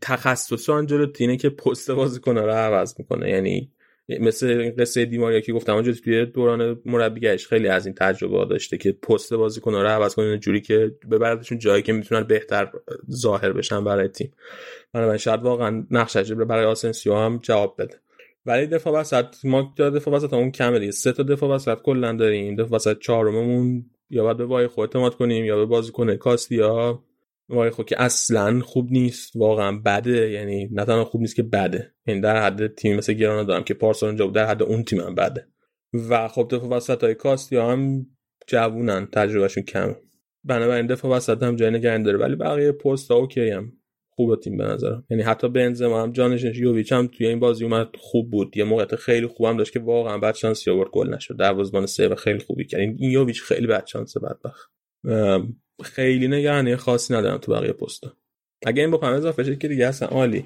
[0.00, 3.30] تخصص آنجلوتی اینه که پست بازیکن رو عوض می‌کنه.
[3.30, 3.72] یعنی
[4.08, 8.92] مثل قصه دیماریا که گفتم اونجا توی دوران مربیگریش خیلی از این تجربه داشته که
[8.92, 12.72] پست بازیکن رو عوض کنه جوری که ببردشون جایی که می‌تونن بهتر
[13.10, 14.32] ظاهر بشن برای تیم.
[14.94, 18.00] من شاید واقعا نقشش برای آسنسیو هم جواب بده.
[18.46, 20.92] ولی دفاع وسط ما دفاع وسط اون کمه دیگه.
[20.92, 22.56] سه تا دفاع وسط کلا داریم.
[22.56, 27.02] دفاع وسط چهارممون یا باید به وای خود اعتماد کنیم یا به بازیکن کاستیا
[27.48, 29.36] وای خود که اصلا خوب نیست.
[29.36, 30.30] واقعا بده.
[30.30, 31.94] یعنی نه تنها خوب نیست که بده.
[32.06, 35.00] یعنی در حد تیم مثل گرانا دارم که پارسال اونجا بود در حد اون تیم
[35.00, 35.46] هم بده.
[36.08, 38.06] و خب دفاع وسط های کاستیا هم
[38.46, 39.96] جوونن تجربهشون کمه.
[40.44, 42.18] بنابراین دفاع وسط هم جای نگران داره.
[42.18, 43.72] ولی بقیه پست ها اوکی هم.
[44.10, 45.04] خوب تیم به نظرم.
[45.10, 48.56] یعنی حتی بنزما هم جانش یوویچ هم توی این بازی اومد خوب بود.
[48.56, 51.36] یه موقعیت خیلی خوبم داشت که واقعا بعد شانس آورد گل نشد.
[51.36, 52.80] دروازه‌بان سه خیلی خوبی کرد.
[52.80, 54.70] این یوویچ خیلی بد شانس بدبخت.
[55.82, 58.12] خیلی نگرانی خاصی ندارم تو بقیه پستا
[58.66, 60.44] اگه این با پم اضافه شد که دیگه اصلا عالی.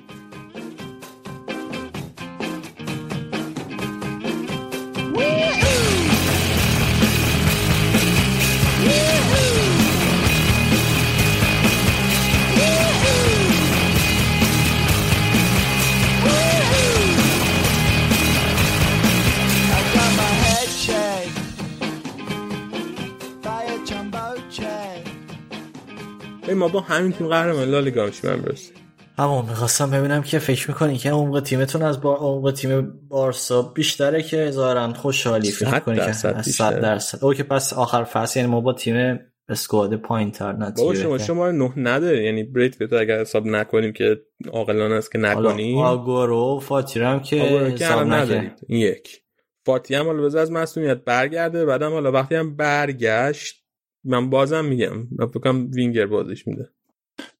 [26.60, 28.70] ما با همین تیم قهرمان لالیگا میشیم امروز
[29.18, 34.22] همون می‌خواستم ببینم که فکر می‌کنی که عمق تیمتون از با عمق تیم بارسا بیشتره
[34.22, 37.24] که ظاهرا خوشحالی فکر کنی که 100 درصد.
[37.24, 39.18] او که پس آخر فصل یعنی ما با تیم
[39.48, 44.20] اسکواد پایین تر بابا شما شما نه نداره یعنی بریت بهتر اگر حساب نکنیم که
[44.52, 49.22] عاقلانه است که نکنیم آگورو فاتی هم که حساب ندارید این یک.
[49.66, 53.59] فاتی هم حالا از مسئولیت برگرده بعدم حالا وقتی هم برگشت
[54.04, 56.68] من بازم میگم من فکرم وینگر بازیش میده.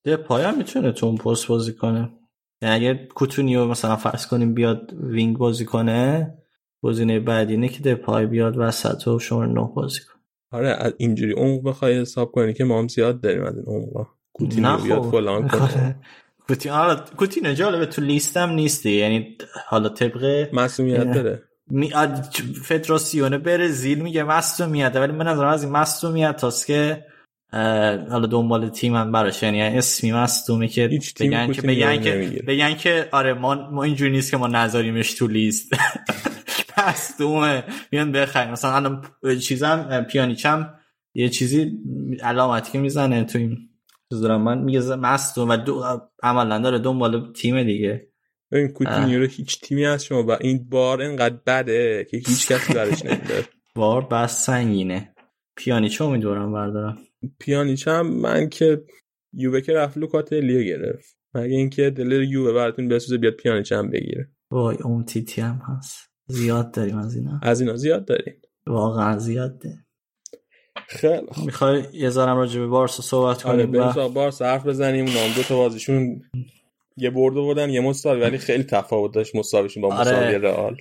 [0.04, 2.10] دپای هم می‌تونه تو اون پست بازی کنه.
[2.62, 6.34] یعنی اگر کوتینیو مثلا فرض کنیم بیاد وینگ بازی کنه
[6.82, 10.22] گزینه بعدی اینه که دپای بیاد وسط و شماره نه بازی کنه.
[10.52, 14.06] آره اینجوری اون بخوای حساب کنی که ما هم زیاد داریم از این عمقا.
[14.32, 15.10] کوتینیو بیاد خب.
[15.10, 16.00] فلان کنه.
[16.48, 18.90] کوتینیو کوتینیو جالبه تو لیستم نیستی.
[18.90, 21.42] یعنی حالا طبق مصدومیت داره.
[21.70, 21.92] می
[22.64, 27.06] فدراسیون برزیل میگه مصدومیت ولی من نظرم از این مصدومیت تاست که
[28.10, 33.08] حالا دنبال تیم هم براش یعنی اسمی مصدومه که بگن که بگن که بگن که
[33.12, 35.72] آره ما ما اینجوری نیست که ما نذاریمش تو لیست.
[36.78, 38.52] مصدومه میان بخریم.
[38.52, 39.02] مثلا الان
[39.40, 40.74] چیزم پیانیچم
[41.14, 41.78] یه چیزی
[42.22, 43.58] علامتی که می‌زنه تو این
[44.10, 48.09] دارم من میگه مصدوم و دو عملا داره دنبال تیم دیگه.
[48.52, 52.74] این کوتینیو رو هیچ تیمی از شما با این بار اینقدر بده که هیچ کسی
[52.74, 53.44] برش نمیده.
[53.74, 55.14] بار بس سنگینه.
[55.56, 56.98] پیانیچ امیدوارم بردارم.
[57.38, 58.84] پیانیچ هم من که
[59.32, 61.16] یووه که رفت لوکاتلیو گرفت.
[61.34, 64.30] مگه اینکه دل یووه براتون بسوزه بیاد پیانیچ هم بگیره.
[64.50, 66.10] وای اون تیتی هم هست.
[66.26, 67.40] زیاد داریم از اینا.
[67.42, 68.34] از اینا زیاد داریم.
[68.66, 69.86] واقعا زیاد داریم.
[70.88, 74.46] خیلی می‌خوای یه ذرم راجع به بارسا صحبت آره کنیم بریم بارسا.
[74.46, 76.22] حرف بزنیم نام دو تا بازیشون
[76.96, 79.36] یه برده بودن یه مساوی ولی خیلی تفاوت داشت.
[79.36, 80.10] مساویشون با آره.
[80.10, 80.76] مساوی رئال.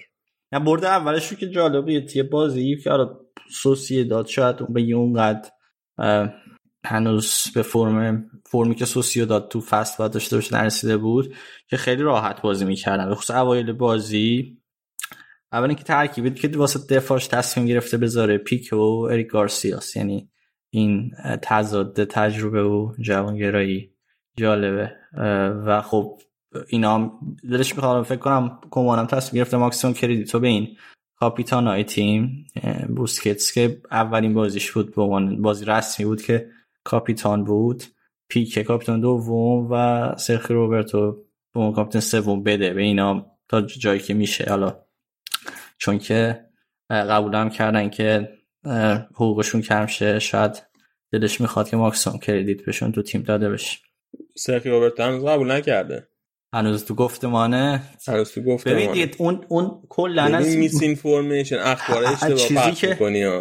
[0.52, 3.10] نه برده اولش که جالبه یه بازی که آره
[3.52, 4.28] سوسیه داد.
[4.28, 5.50] شاید بگی اونقدر
[6.86, 11.36] هنوز به فرم فرمی که سوسیو داد تو فست باید داشته باشه نرسیده بود
[11.70, 13.10] که خیلی راحت بازی می‌کردن.
[13.10, 14.58] به خصوص اوایل بازی
[15.52, 18.78] اول اینکه ترکیبی که واسه دفاعش تصمیم گرفته بذاره پیک و
[19.12, 19.96] اریک گارسیاس.
[19.96, 20.30] یعنی
[20.70, 21.12] این
[21.42, 23.94] تضاد تجربه و جوانگرایی.
[24.40, 24.92] جالبه.
[25.66, 26.20] و خب
[26.68, 27.20] اینا
[27.52, 30.78] دلش می‌خوام فکر کنم کمانم تصمیم گرفته ماکسیموم کردیتو به این
[31.16, 32.46] کاپیتان تیم
[32.96, 36.50] بوسکتس که اولین بازیش بود به عنوان بازی رسمی بود که
[36.84, 37.84] کاپیتان بود.
[38.30, 41.12] پیک کاپیتان دوم و سرخی روبرتو
[41.54, 42.74] به عنوان کاپیتان سوم بده.
[42.74, 44.46] به اینا تا جایی که میشه.
[44.50, 44.80] حالا
[45.78, 46.46] چون که
[46.90, 48.30] قبولم کردن که
[49.14, 50.64] حقوقشون کم شه شاید
[51.12, 53.78] دلش می‌خواد که ماکسیموم کردیت بهشون تو تیم داده بشه.
[54.40, 56.08] سرخی روبرتو هنوز قبول نکرده.
[56.54, 57.84] هنوز تو گفتمانه.
[58.08, 58.88] هنوز تو گفتمانه.
[58.88, 62.98] ببینید اون اون کلا از میس اینفورمیشن اخبار اشتباه چیزی که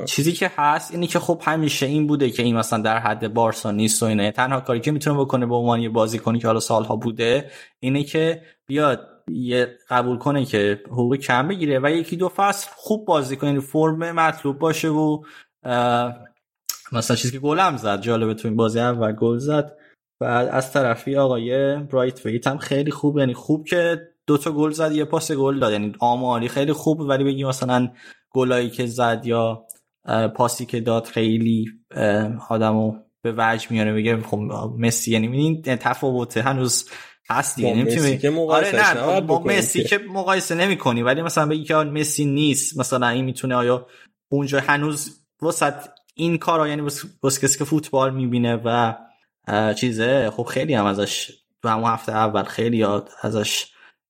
[0.07, 3.71] چیزی که هست اینی که خب همیشه این بوده که این مثلا در حد بارسا
[3.71, 6.97] نیست و اینه تنها کاری که می‌تونه بکنه به عنوان یه بازیکنی که حالا سالها
[6.97, 7.51] بوده
[7.81, 13.07] اینه که بیاد یه قبول کنه که حقوق کم بگیره و یکی دو فصل خوب
[13.07, 13.51] بازی کنه.
[13.51, 15.23] یعنی فرم مطلوب باشه و
[16.93, 19.77] مثلا چیزی که گلم زد جالبه تو این بازی اول گل زد.
[20.21, 24.71] بعد از طرفی آقای برایت ویت هم خیلی خوب یعنی خوب که دو تا گل
[24.71, 25.73] زد یه پاس گل داد.
[25.73, 27.89] یعنی آماری خیلی خوب ولی بگی مثلا
[28.31, 29.65] گلایی که زد یا
[30.37, 31.67] پاسی که داد خیلی
[32.49, 33.93] آدمو به وجه میاره.
[33.93, 34.39] میگه خب
[34.79, 36.89] مسی یعنی این تفاوته هنوز
[37.31, 37.75] هست دیگه.
[37.75, 39.99] نمی‌تونی که آره نه با مسی که.
[39.99, 41.03] مقایسه نمی‌کنی.
[41.03, 43.87] ولی مثلا بگی که مسی نیست مثلا این می‌تونه آیا
[44.29, 45.75] اونجا هنوز وسط
[46.15, 46.83] این کارا یعنی
[47.23, 48.95] واسه کسی که فوتبال می‌بینه و
[49.77, 51.31] چیزه؟ خب خیلی هم ازش
[51.63, 52.85] تو همون هفته اول خیلی
[53.23, 53.67] ازش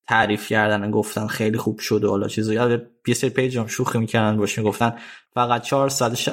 [0.08, 2.52] تعریف کردن گفتن خیلی خوب شد و حالا چیزا.
[2.52, 4.96] یاد یه سری پیج هم شوخی می‌کردن باش می‌گفتن
[5.34, 6.28] فقط 400 ش...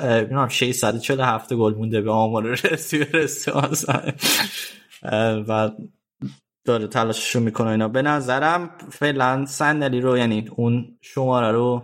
[0.49, 3.51] 647 گل مونده به آمار رسی رسی
[5.47, 5.71] و
[6.65, 7.87] داره تلاششو می‌کنه اینا.
[7.87, 11.83] به نظرم فعلا صندلی رو یعنی اون شماره رو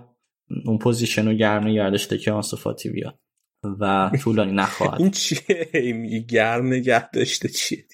[0.65, 3.19] اون پوزیشن رو گرم نگردش که آنصفاتی بیاد
[3.63, 7.85] و طولانی نخواهد این چیه؟ میگه گرم نگه داشته چیه؟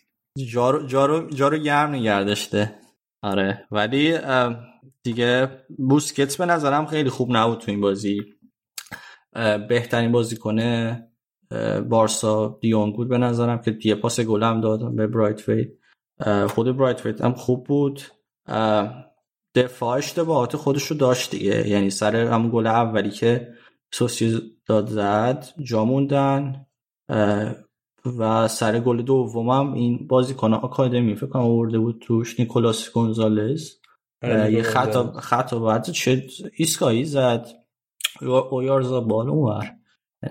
[0.48, 2.76] جارو, جارو, جارو گرم نگه داشته.
[3.22, 4.18] آره ولی
[5.03, 8.22] دیگه بوسکتس به نظرم خیلی خوب نبود تو این بازی.
[9.69, 11.03] بهترین بازی کنه
[11.89, 15.80] بارسا دیونگ بود به نظرم که دیگه پاس گلم داد به برایت وید
[16.48, 18.02] خود برایت وید هم خوب بود.
[19.56, 21.68] دفاع اشتباهات خودش رو داشت دیگه.
[21.68, 23.53] یعنی سر همون گل اولی که
[23.91, 26.65] سوسی داد زد جا موندن
[28.18, 33.72] و سر گل دومم این بازیکن آکادمی فکر کنم آورده بود توش نیکولاس گونزالز.
[34.23, 36.27] یه خطا خطا بعد چه
[36.57, 37.47] ایسکایی زد.
[38.51, 39.76] اویارزا بال اونور.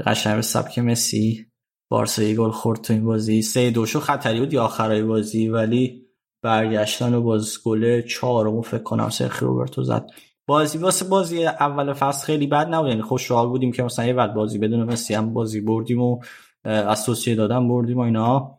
[0.06, 1.46] قشنگ سبک مسی.
[1.88, 3.42] بارسا یه گل خورد تو این بازی.
[3.42, 6.06] سه دوشو خطری بود یا آخرای بازی ولی
[6.42, 10.10] برگشتن و باز گل چهارمو فکر کنم سرخی روبرتو زد.
[10.46, 12.88] بازی واسه بازی اول فصل خیلی بد نبود.
[12.88, 16.20] یعنی خوشحال بودیم که مثلا یه وقت بازی بدون مسی هم بازی بردیم و
[16.64, 18.58] اسوسیه دادن بردیم و اینا.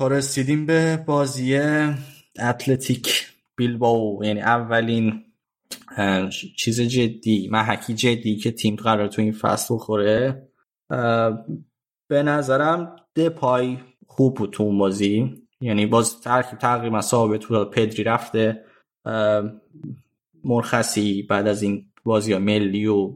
[0.00, 1.60] تا رسیدیم به بازی
[2.38, 3.26] اتلتیک
[3.56, 5.22] بیلباو یعنی اولین
[6.56, 10.48] چیز جدی محکی جدی که تیم قرار تو این فصل بخوره.
[12.08, 15.42] به نظرم دپای خوب بود تو اون بازی.
[15.60, 17.70] یعنی باز ترکیب تقریبا ثابت بود.
[17.70, 18.64] پدری رفته.
[20.46, 23.14] مرخصی بعد از این بازی ها ملی و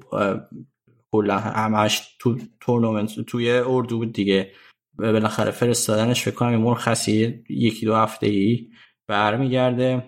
[1.13, 4.53] کلا همش تو تورنمنت توی اردو بود دیگه.
[4.99, 8.69] بالاخره فرستادنش فکر کنم مرخصی یکی دو هفته ای
[9.09, 10.05] برمیگرده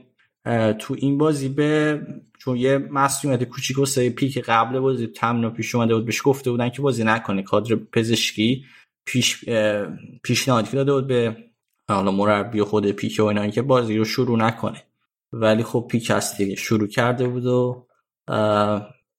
[0.79, 2.01] تو این بازی به
[2.39, 6.51] چون یه مسئولیت کوچیک و سه پیک قبل بازی تمنا پیش اومده بود بهش گفته
[6.51, 8.65] بودن که بازی نکنه کادر پزشکی
[9.07, 9.45] پیش
[10.23, 11.37] پیشنهاد داده بود به
[11.91, 14.83] حالا مربی خود پیک و اینا که بازی رو شروع نکنه.
[15.33, 17.87] ولی خب پیک هست دیگه شروع کرده بود و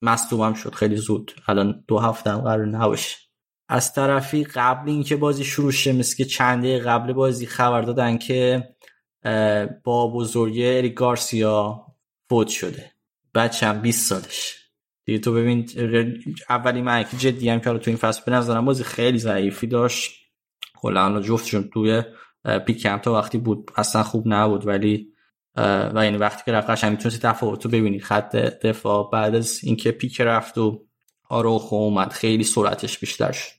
[0.02, 1.32] مصدوم شد خیلی زود.
[1.48, 3.18] الان دو هفته هم قرار نباشه.
[3.70, 8.70] از طرفی قبل اینکه بازی شروع شه مثل که چنده قبل بازی خبر دادن که
[9.84, 11.86] با بزرگی اریک گارسیا
[12.30, 12.92] فوت شده.
[13.36, 14.58] بچه هم 20 سالش.
[15.06, 15.70] دیگه تو ببین
[16.50, 20.12] اولی که جدی هم که تو این فصل به نظرم بازی خیلی ضعیفی داشت.
[20.76, 22.04] کلا جفتشون توی
[22.66, 24.68] پیک هم تا وقتی بود اصلا خوب نبود.
[24.68, 25.13] ولی
[25.56, 29.10] و یعنی وقتی که رفت قشنگ می‌تونستی تفاوت رو ببینی خط دفاع.
[29.12, 30.86] بعد از اینکه پیک رفت و
[31.30, 33.52] آروخو اومد خیلی سرعتش بیشتر شد.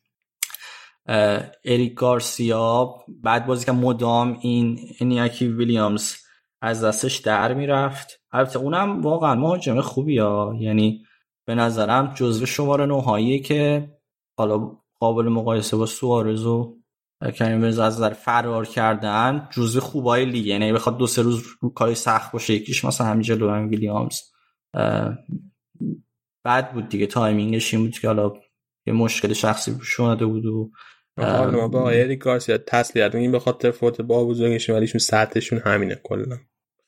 [1.64, 6.14] اریک گارسیا بعد بازی که مدام این انیاکی ویلیامز
[6.60, 8.20] از دستش در می‌رفت.
[8.32, 11.04] البته اونم واقعا مهاجم خوبی ها یعنی
[11.46, 13.90] به نظرم جزو شماره نوهایی که
[14.36, 16.76] حالا قابل مقایسه با سوارز و
[17.38, 20.46] کریم از نظر فرار کردن جزو خوبای لیگ.
[20.46, 24.20] یعنی بخواد دو سه روز رو کاری سخت باشه یکیش مثلا همین جلو هم ویلیامز.
[26.44, 27.06] بعد بود دیگه.
[27.06, 28.32] timing ش این بود که حالا
[28.86, 30.70] یه مشکل شخصی پیش اومده بود و
[31.16, 36.36] با آقای گارسیا تسلیت این به خاطر فوت بابا بزرگشون ولیشون سطحشون همینه کلا.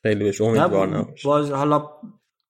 [0.03, 1.27] خیلی بهش امیدوار نباشه.
[1.27, 1.89] باز حالا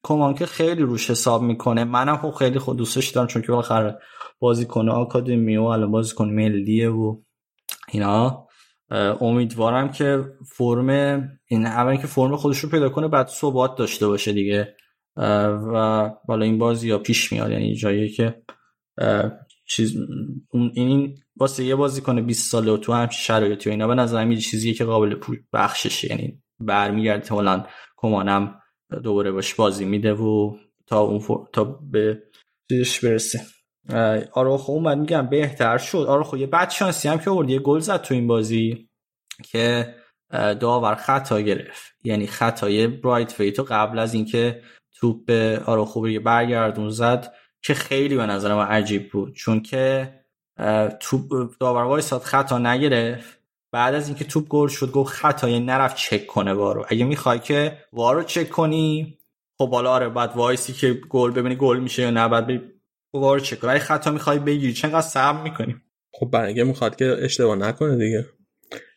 [0.04, 1.84] کومان که خیلی روش حساب می‌کنه.
[1.84, 3.99] منم خب خیلی خود دوستش دارم چون که بالاخره
[4.40, 7.22] بازیکن آکادمی و الان بازیکن ملیه و
[7.92, 8.48] اینا
[9.22, 10.90] امیدوارم که فرم
[11.48, 14.76] این اول که فرم خودش رو پیدا کنه بعد ثبات داشته باشه دیگه.
[15.74, 18.44] و بالا این بازی یا پیش میاد یعنی جایی که
[19.68, 19.98] چیز
[20.74, 24.28] این واسه یه بازی کنه 20 ساله و تو همچین شرایطی و اینا به نظر
[24.28, 25.16] یه چیزیه که قابل
[25.54, 26.12] بخششه.
[26.12, 27.66] یعنی برمیگرده احتمالاً
[27.98, 28.62] کمانم
[29.04, 30.58] دوباره باش بازی میده و
[30.88, 32.24] تا اون تا به
[32.70, 33.42] چیزش برسه.
[34.32, 36.06] آراخو اومد میگم بهتر شد.
[36.10, 38.90] آراخو یه بد شانسی هم که آورد یه گل زد تو این بازی
[39.44, 39.96] که
[40.60, 41.96] داور خطا گرفت.
[42.04, 44.62] یعنی خطای برایت فیتو قبل از اینکه
[44.96, 49.34] توپ به آراخو برگردون زد که خیلی به نظر من عجیب بود.
[49.34, 50.14] چون که
[51.00, 53.38] توپ داور وایساد خطا نگرفت.
[53.72, 56.86] بعد از اینکه توپ گل شد گفت خطا یعنی نرفت چک کنه وارو.
[56.90, 59.18] اگه می‌خوای که وارو چک کنی
[59.58, 62.62] خب بالا آره بعد وایسی که گل ببینی گل میشه یا نه بعد
[63.18, 63.64] وارو چک.
[63.64, 64.73] کنی خطا می‌خوای بگیری.
[64.73, 65.76] چقدر صبر می‌کنی
[66.11, 68.26] خب برای می‌خواد که اشتباه نکنه دیگه.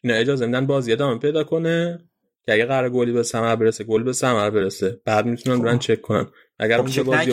[0.03, 1.99] اینا اجازه میدن بازی ادامه پیدا کنه
[2.47, 5.01] که اگه قرار گلی به ثمر برسه گل به ثمر برسه.
[5.05, 6.27] بعد می‌تونن برن چک کنن.
[6.59, 7.33] اگر خب بازی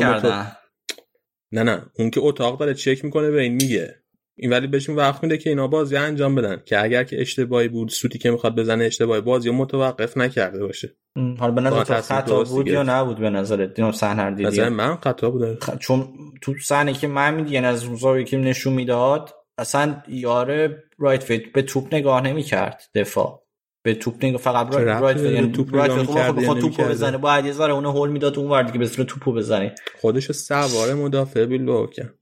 [1.52, 1.86] نه نه.
[2.00, 3.96] اون که اتاق داره چک می‌کنه به این میگه.
[4.40, 6.62] این ولی بهشون وقت میده که اینا بازی انجام بدن.
[6.66, 10.96] که اگر که اشتباهی بود سوتی که می‌خواد بزنه اشتباهی بازی متوقف نکرده باشه.
[11.40, 15.30] حالا به نظر خطا بود یا نبود به نظر دیدم صحنه دیدی؟ نظر من خطا
[15.30, 15.70] بود خ...
[15.80, 16.08] چون
[16.42, 21.42] تو صحنه که من میدی یعنی از روزایی که نشون می‌داد اصلا یاره رایت فیت
[21.54, 23.44] به توپ نگاه نمی‌کرد دفاع.
[23.84, 27.46] به توپ نگاه فقط رایت فیت یعنی توپ رایت فیت خود خود توپو بزنه باید
[27.46, 29.76] یه ذره اون هول می‌داد اون ور دیگه به توپو بزنه.
[30.02, 32.14] خودشو سوار مدافع بیلو کرد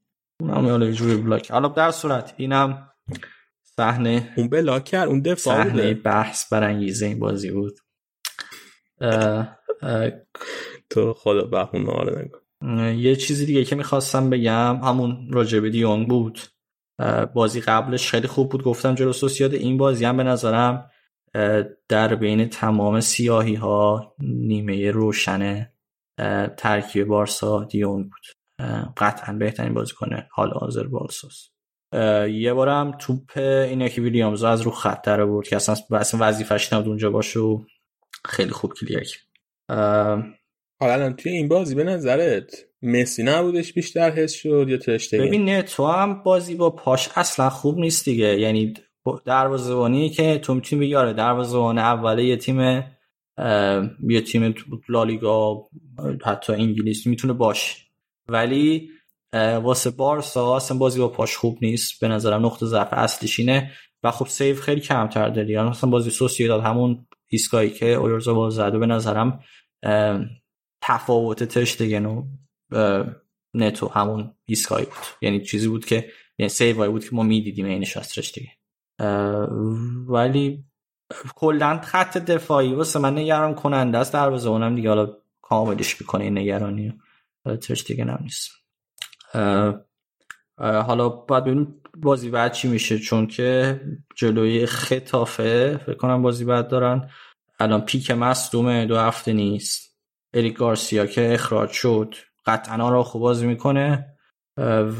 [0.41, 1.51] اونم حالا جوری بلاک.
[1.51, 2.91] حالا در صورت اینم
[3.63, 7.79] صحنه اون بلاک کرد اون دفاع صحنه بحث برانگیزه این بازی بود.
[10.89, 12.31] تو خدا بخون آره
[12.97, 16.39] یه چیزی دیگه که می‌خواستم بگم همون راجب دیونگ بود.
[17.33, 18.63] بازی قبلش خیلی خوب بود.
[18.63, 20.91] گفتم جلو سوسیاد این بازی هم به نظرم
[21.89, 25.71] در بین تمام سیاهی ها نیمه روشن
[26.57, 28.34] ترکیب بارسا دیونگ بود.
[28.97, 31.49] قطعا بهترین بازی کنه حال حاضر بالساس
[32.31, 36.73] یه بارم توپ اینه که ویلیامز از رو خط در بود که اصلا اصلا وظیفش
[36.73, 37.59] نبود اونجا باشه و
[38.25, 39.07] خیلی خوب کلیر
[40.79, 45.87] حالا توی این بازی به نظرت مسی نبودش بیشتر حس شد یا ترشتگن ببین تو
[45.87, 48.39] هم بازی با پاش اصلا خوب نیست دیگه.
[48.39, 48.73] یعنی
[49.25, 52.59] دروازه‌بانی که تو می‌تونی بگی آره دروازه‌بان اوله یه تیم
[54.09, 54.55] یه تیم
[54.89, 55.67] لالیگا
[56.25, 57.84] حتی انگلیس می‌تونه باشه.
[58.27, 58.89] ولی
[59.33, 61.99] واسه بارسا اصلا بازی با پاش خوب نیست.
[62.01, 63.71] به نظرم نقطه ضعف اصلیش اینه.
[64.03, 65.53] و خب سیو خیلی کمتر داری.
[65.53, 69.39] یعنی مثلا بازی داد همون ایستگاهی که اویرزا باز زده به نظرم
[70.81, 72.23] تفاوت تشتگن و
[73.53, 74.93] نتو همون ایستگاهی بود.
[75.21, 78.51] یعنی چیزی بود که یعنی سیوایی بود که ما می‌دیدیم اینش از تشتگن.
[80.07, 80.65] ولی
[81.35, 84.13] کلا خط دفاعی واسه من نگران کننده است.
[84.13, 86.93] دروازه اونم دیگه حالا کاملش می‌کنه این نگرانی
[87.45, 88.51] تشتگن هم نیست.
[90.57, 93.81] حالا باید ببینیم بازی بعد چی میشه چون که
[94.15, 97.09] جلوی خطافه فکر کنم بازی بعد دارن.
[97.59, 99.97] الان پیک مصدومه دو هفته نیست.
[100.33, 102.15] اریک گارسیا که اخراج شد
[102.45, 104.11] قطعا را خوب بازی می‌کنه.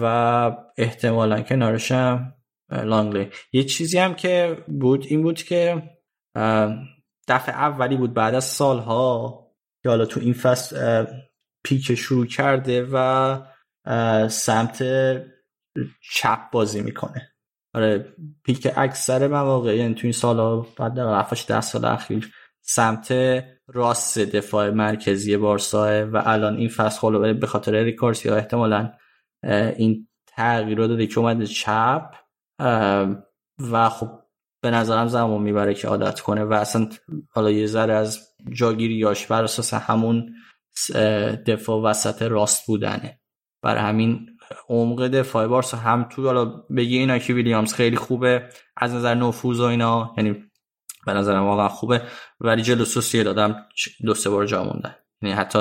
[0.02, 0.04] و
[0.78, 2.34] احتمالا کنارشم
[2.72, 3.30] لانگلی.
[3.52, 5.84] یه چیزی هم که بود این بود که
[7.28, 9.42] دفعه اولی بود بعد از سالها
[9.84, 11.06] که حالا تو این فصل
[11.66, 13.40] پیک شروع کرده و
[14.28, 14.84] سمت
[16.14, 17.32] چپ بازی می‌کنه.
[17.74, 22.32] آره پیک اکثر مواقع یعنی تو این سالا بعد در ده سال اخیر
[22.62, 23.14] سمت
[23.68, 28.92] راست دفاع مرکزی بارسا و الان این فصل خلو به خاطر ریکارسیا احتمالا
[29.78, 32.16] این تغییر رو داده که اومده چپ
[33.72, 34.10] و خب
[34.62, 36.90] به نظرم زمان می‌بره که عادت کنه و اصلا
[37.30, 40.34] حالا یه ذره از جاگیریاش بر اساس همون
[41.48, 43.20] دفاع وسط راست بودنه.
[43.62, 44.28] برای همین
[44.70, 49.60] عمق دفاع بارسا هم تو حالا بگی اینا که ویلیامز خیلی خوبه از نظر نفوذ
[49.60, 50.44] و اینا یعنی
[51.06, 52.02] به نظرم واقعا خوبه
[52.40, 53.66] ولی جلو سوسیه دادم
[54.06, 54.96] دو سه بار جا موندن.
[55.22, 55.60] یعنی حتی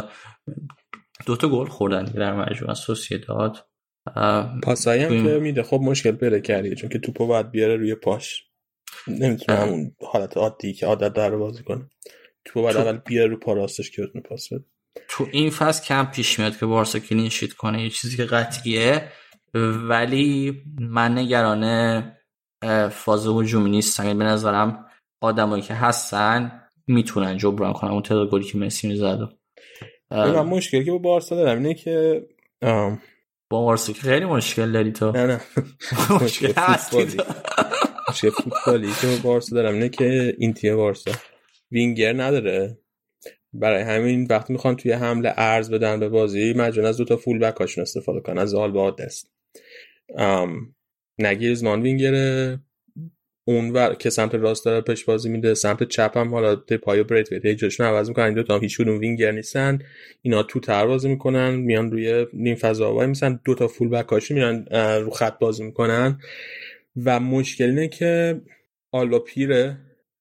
[1.27, 3.69] دو تا گل خوردن در مجموع سوسیه داد
[4.63, 5.63] پاسایی هم که میده.
[5.63, 8.45] خب مشکل پیدا کردی چون که توپو باید بیاره روی پاش.
[9.09, 11.91] نمی‌تونه همون حالت عادی که عادت داره بازی کنه.
[12.45, 14.65] توپو باید اول بیاره رو پا راستش که بتونه پاس بده.
[15.09, 19.09] تو این فصل کم پیش میاد که بارسا کلین شیت کنه یه چیزی که قطعیه.
[19.89, 22.13] ولی من نگران
[22.91, 24.05] فاز هجومی نیستم.
[24.05, 24.87] یعنی به نظرم
[25.21, 29.19] آدمایی که هستن می‌تونن جبران کنن اون تعداد گلی که مسی می‌زد.
[30.11, 32.27] من مشکلی که با بارسا دارم اینه که
[33.51, 35.11] با بارسا که خیلی مشکل داری تو.
[35.11, 35.41] نه نه.
[36.23, 37.17] مشکل فوتبالی.
[38.09, 41.11] مشکل فوتبالی که با بارسا دارم اینه که این تیم بارسا
[41.71, 42.79] وینگر نداره.
[43.55, 47.39] برای همین وقتی می‌خوان توی حمله عرض بدن به بازی مجبورن از دو تا فول
[47.39, 49.31] بک هاشون استفاده کنن از آلبا، دست.
[51.19, 52.15] نه گریزمان وینگر
[53.47, 57.33] اون ور که سمت راست داره بهش بازی میده سمت چپ هم حالا دپای بریت
[57.33, 59.79] ویت جاشون عوض می‌کنن این دو تا هیچ کدوم وینگر نیستن.
[60.23, 64.37] اینا توتر بازی می‌کنن میان روی نیم فضا وای میسن دو تا فول بک هاشون
[64.37, 64.67] میرن
[65.01, 66.21] رو خط بازی می‌کنن.
[67.05, 68.41] و مشکل اینه که
[68.93, 69.79] آلبا پیره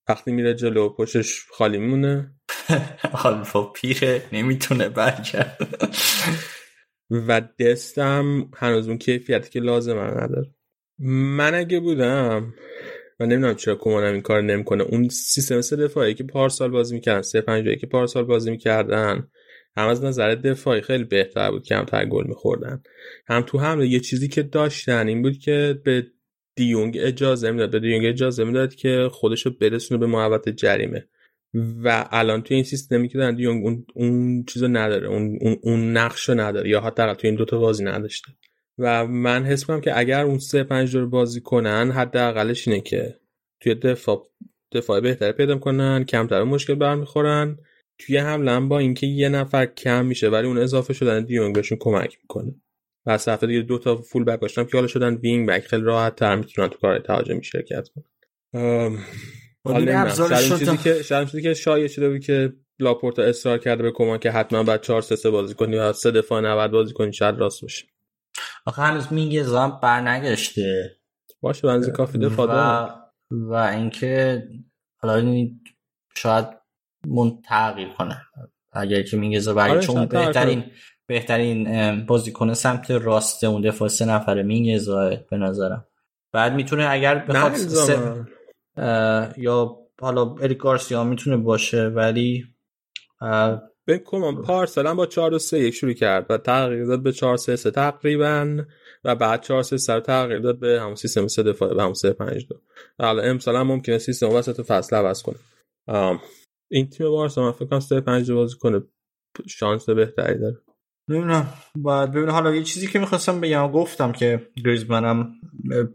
[0.09, 2.31] وقتی میره جلو پشتش خالی میمونه.
[3.25, 5.57] آلفا پیره نمی‌تونه برگرد.
[7.27, 10.51] و دستم هنوز اون کیفیتی که لازم نداره.
[11.37, 12.53] من اگه بودم
[13.19, 14.83] و نمی‌دونم چرا کمانم این کار نمی‌کنه.
[14.83, 19.27] اون سیستم سه دفاعی که پارسال بازی می‌کردن سه پنج که پارسال بازی می‌کردن
[19.77, 22.83] هم از نظر دفاعی خیلی بهتر بود کمتر گل میخوردن.
[23.27, 26.07] هم تو حمله یه چیزی که داشتن این بود که به
[26.55, 27.71] دیونگ اجازه می‌داد.
[27.71, 31.07] به دیونگ اجازه می‌داد که خودشو برسونه به محوط جریمه.
[31.53, 35.97] و الان توی این سیستمی که دارن دیونگ اون, اون چیزو نداره اون, اون, اون
[35.97, 38.27] نقشو نداره یا حتی توی این دوتا بازی نداشته.
[38.77, 43.19] و من حس کنم که اگر اون سه پنج دور بازی کنن حداقلش اینه که
[43.61, 44.29] توی دفاع
[44.71, 47.57] دفاع بهتری پیدا کنن کمتر مشکل برمیخورن.
[47.99, 52.17] توی حمله با اینکه یه نفر کم میشه ولی اون اضافه شدن دیونگ بهشون کمک
[52.21, 52.55] می‌کنه.
[53.05, 55.83] و از طرف دیگه دو تا فول بک داشتم که حالا شدن وینگ بک خیلی
[55.83, 58.97] راحت تر می‌تونن تو کار تهاجمی شرکت کنن.
[59.65, 60.09] حالا
[60.57, 64.31] چیزی که شاید چیزی که شایع شده بود که لاپورتا اصرار کرده به کمان که
[64.31, 67.85] حتما بعد 4 3 بازی کنی و سه دفاع 90 بازی کنی شاید راست باشه.
[68.65, 70.97] آخه هنوز میگه زام برنگشته.
[71.41, 72.89] باشه بنز کافی دفاع و,
[73.31, 74.43] و اینکه
[74.97, 75.47] حالا
[76.15, 76.45] شاید
[77.07, 78.21] من تغییر کنه.
[78.71, 80.63] اگر که میگه برای چون بهترین
[81.07, 85.87] بهترین بازیکن سمت راست اون دفاع سه نفره مینگزا به نظرم.
[86.31, 88.25] بعد می‌تونه اگر بخواد سه...
[89.37, 92.45] یا حالا اریک گارسیا می‌تونه باشه ولی
[93.85, 97.55] به کمان پارسال با 4 3 1 شروع کرد و تغییر داد به 4 3
[97.55, 98.63] 3 تقریبا
[99.03, 102.13] و بعد 4 3 3 تغییر داد به همون سیستم سه دفاعی به همون 3
[102.13, 102.55] 5 2
[102.99, 105.35] حالا امسال هم ممکنه سیستم وسط فصل عوض کنه.
[106.71, 108.81] این تیم بارسا من فکر کنم 3 5 2 بازی کنه.
[109.47, 110.57] شانس بهتری داره.
[111.09, 115.33] نمی‌دونم باید ببین حالا یه چیزی که می‌خواستم بگم گفتم که گریزمنم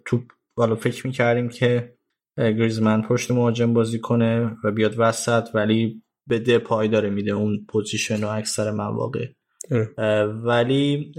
[0.05, 0.23] تو
[0.55, 1.98] بالا فکر می‌کردیم که
[2.39, 8.25] گریزمن پشت مهاجم بازی کنه و بیاد وسط ولی به دپای داره میده اون position
[8.25, 9.27] و اکثر مواقع.
[10.45, 11.13] ولی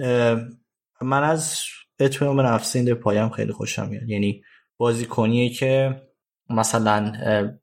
[1.02, 1.60] من از
[2.00, 4.10] اطمینان نفس این دپای خیلی خوشم میاد.
[4.10, 4.42] یعنی
[4.78, 6.02] بازیکنیه که
[6.50, 7.14] مثلا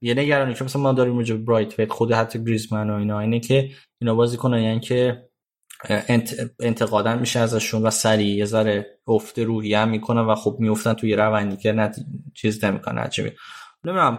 [0.01, 3.71] یه نگرانی که مثلا ما داریم برایت برایت خود حتی گریزمن و اینا اینه که
[4.01, 5.26] اینا بازی کنن یعنی که
[6.61, 11.57] انتقادن میشه ازشون و سریع یه ذره افت روحی می‌کنن و خب میفتن توی روندی
[11.57, 11.97] که نت...
[12.35, 13.31] چیز نمی‌کنن عجبی
[13.85, 14.19] نمی‌دونم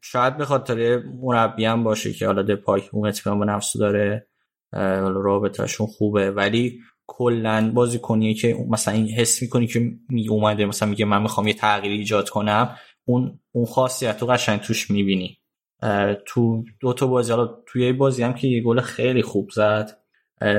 [0.00, 4.26] شاید به خاطر مربی هم باشه که حالا دپای اون اطمینان به نفسو داره
[5.14, 10.88] رابطهشون خوبه ولی کلا بازی کنیه که مثلا این حس می‌کنی که می اومده مثلا
[10.88, 15.38] میگه من می‌خوام یه تغییری ایجاد کنم اون اون خاصیت رو قشنگ توش می‌بینی.
[16.26, 20.01] تو دو تا بازی حالا توی بازی هم که یه گل خیلی خوب زد.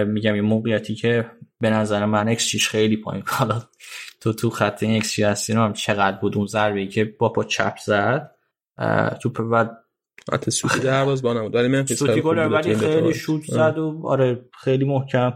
[0.08, 3.24] میگم یه موقعیتی که به نظر من اکس چیش خیلی پایین.
[3.38, 3.62] حالا
[4.22, 7.78] تو تو خط این اکس هستی هم چقدر بود اون ضربه که با پا چپ
[7.78, 8.32] زد.
[9.22, 9.70] توپ و
[10.34, 14.86] حتی سوتی دروازه بانم ولی من سوتی گل ولی خیلی شوت زد و آره خیلی
[14.86, 15.34] محکم.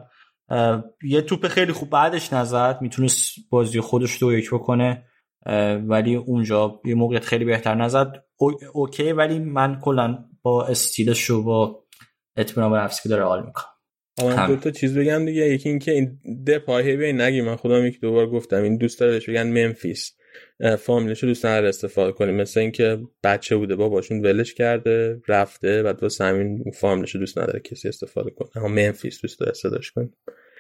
[1.04, 5.04] یه توپ خیلی خوب بعدش نزد می‌تونست بازی خودش رو یک بکنه.
[5.88, 8.24] ولی اونجا یه موقعیت خیلی بهتر نزد.
[8.74, 11.84] اوکی ولی من کلا با استیلش و با
[12.38, 13.77] اطمینان به نفسی که داره حال می‌کنم
[14.24, 15.50] من دو تا چیز بگم دیگه.
[15.50, 17.42] یکی اینکه این دپای به نگی.
[17.42, 18.64] من خودم یک دوبار گفتم.
[18.64, 20.12] این دوست داره بگن منفیس.
[20.80, 22.36] فامیلش دوست نداره استفاده کنیم.
[22.36, 23.76] مثل اینکه بچه بوده.
[23.76, 25.84] باباشون ولش کرده رفته.
[25.84, 28.50] و دو همین فامیلش دوست نداره کسی استفاده کنه.
[28.56, 29.22] اما منفیس.
[29.22, 30.14] دوست داره صداش کنیم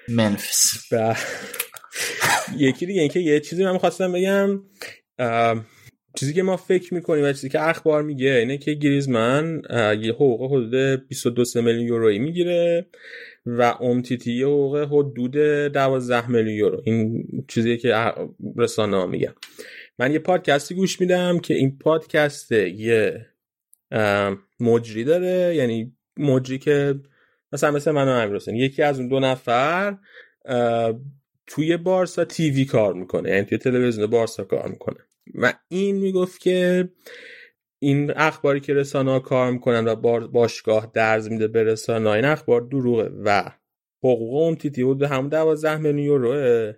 [0.09, 0.89] منفیس.
[2.57, 4.61] یکی دیگه اینکه یه چیزی من خواستم بگم.
[6.15, 9.61] چیزی که ما فکر می‌کنیم و چیزی که اخبار میگه اینه که گریزمن
[10.01, 12.85] یه حقوق حدود 22 میلیون یورویی می‌گیره.
[13.47, 16.81] و امتیتی یه حقوق حدود 12 میلیون یورو.
[16.85, 18.13] این چیزی که
[18.57, 19.33] رسانه ها میگن.
[19.99, 23.25] من یه پادکستی گوش میدم که این پادکست یه
[24.59, 25.55] مجری داره.
[25.55, 26.95] یعنی مجری که
[27.51, 29.97] مثلا مثل من و امیر یکی از اون دو نفر
[31.47, 33.29] توی بارسا تیوی کار می‌کنه.
[33.29, 34.97] یعنی توی تلویزیون بارسا کار می‌کنه.
[35.35, 36.89] و این می‌گفت که
[37.79, 39.95] این اخباری که رسانه ها کار می‌کنن و
[40.27, 43.51] باشگاه درز میده به رسانه این اخبار دروغه و
[44.03, 46.73] حقوق اون تیتی بود به همون دوازده میلیون یوروه.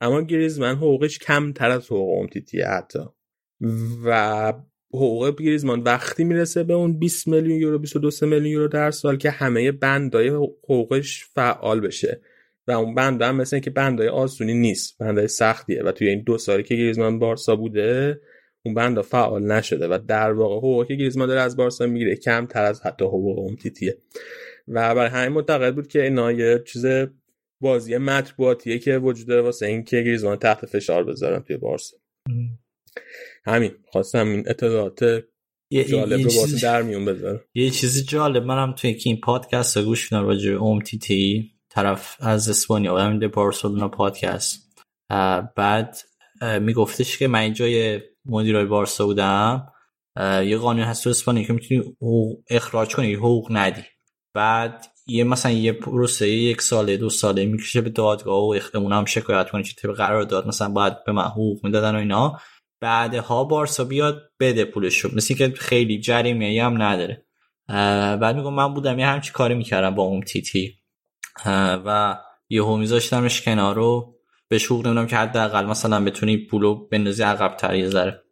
[0.00, 2.28] اما گریزمن حقوقش کمتر از حقوق اون
[2.66, 2.98] حتی.
[4.04, 4.52] و
[4.94, 9.30] حقوق گریزمان وقتی می‌رسه به اون 20 میلیون یورو 22 میلیون یورو در سال که
[9.30, 12.20] همه بندای حقوقش فعال بشه.
[12.66, 15.82] و اون بند هم مثل که بندای آسونی نیست بندای سختیه.
[15.82, 18.20] و توی این دو سالی که گریزمان بارسا بوده
[18.64, 22.16] اون بند فعال نشده و در واقع حقوقی که گریزمان داره از بارسا می‌گیره.
[22.16, 23.98] کمتر از حتی حقوق اون تیتیه.
[24.68, 26.86] و برای همین معتقد بود که اینا یه چیز
[27.60, 31.96] بازی مطبوعاتیه که وجود داره واسه این که گریزمان تحت فشار بذارن توی بارسا.
[33.44, 33.70] همین.
[33.86, 35.04] خواستم این اطلاعات
[35.88, 37.40] جالب رو واسه در میون بذارم.
[37.54, 38.44] یه چیزی جالب.
[38.44, 44.82] منم توی این پادکست گوش میدم راجع اوم تی طرف از اسپانیا همین بارسلونا پادکست.
[45.56, 45.96] بعد
[46.60, 49.72] میگفتش که من اینجا یه مدیرای بارسا بودم.
[50.20, 51.96] یه قانون هست تو اسپانیا که می‌تونی
[52.50, 53.82] اخراج کنی حقوق ندی.
[54.34, 59.04] بعد یه مثلا یه پروسه یک ساله دو ساله می‌کشه به دادگاه و اختمون هم
[59.04, 60.48] شکایت کنی که طبق قرار داد.
[60.48, 62.38] مثلا باید به من حقوق می‌دادن و اینا.
[62.80, 67.26] بعدها بارسا بیاد بده پولش شد مثل که خیلی جریمه هم نداره.
[68.18, 70.74] بعد میگم من بودم یه همچی کاری می‌کردم با اون تیتی
[71.46, 72.18] و
[72.48, 74.11] یهو میذاشتمش کنار رو
[74.52, 78.22] به شوق نمی‌دونم که حداقل مثلا بتونی پولو بندازی عقب تر یه ذره.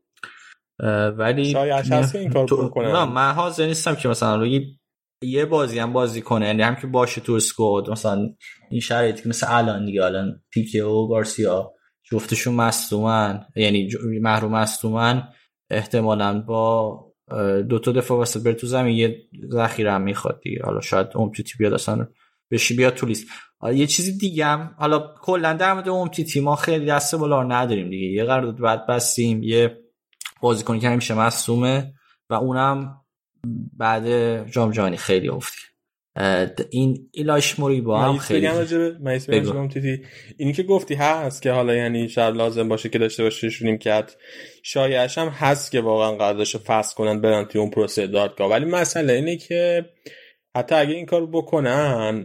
[1.19, 4.77] ولی شاید هست این کار نه من حاضر نیستم که مثلا روی
[5.23, 6.47] یه بازی هم بازی کنه.
[6.47, 7.91] یعنی هم که باشه تو اسکواد.
[7.91, 8.29] مثلا
[8.71, 11.73] این شرایطی که مثل الان دیگه الان پیکه و گارسیا
[12.11, 13.47] جفتشون مصدومن.
[13.57, 13.89] یعنی
[14.21, 15.29] محروم مصدومن.
[15.71, 16.99] احتمالا با
[17.69, 20.63] دو تا دفاع وسط بر تو زمین یه ذخیره هم می‌خواد دیگه.
[20.65, 22.07] حالا شاید امتیتی بیاد اصلا
[22.51, 23.27] بشی بیاد تو لیست.
[23.75, 28.07] یه چیزی دیگه هم حالا کلا در مورد امتیتی ما خیلی دست بالا نداریم دیگه.
[28.07, 29.79] یه قرارداد بعد بستیم یه
[30.41, 31.93] بازیکنی که همیشه مصدومه
[32.31, 32.97] و اونم
[33.77, 35.61] بعد جام جهانی خیلی افتی
[36.71, 38.49] این ایلاش موری با هم خیلی
[40.37, 44.17] اینی که گفتی هست که حالا یعنی شاید لازم باشه که داشته باشیشونیم کرد
[44.63, 48.51] شایعش هم هست که واقعا قراردادشو فصل کنن برن توی اون پروسه دادگاه.
[48.51, 49.85] ولی مسئله اینه که
[50.57, 52.25] حتی اگه این کار بکنن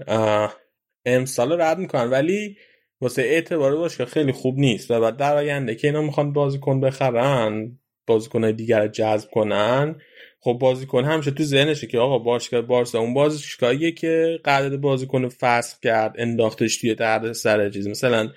[1.06, 2.58] امسال رد می‌کنن ولی
[3.02, 7.80] واسه اعتبار باشه خیلی خوب نیست و بعد در آینده که اینا می‌خوان بازیکن بخرن
[8.08, 9.96] بازیکنهای دیگر رو جذب کنن
[10.40, 15.80] خب بازیکن همیشه تو ذهنشه که آقا باشگاه بارسا اون بازیکنیه که قرارداد بازیکن فسخ
[15.80, 18.30] کرد انداختش توی درد سر چیز مثلا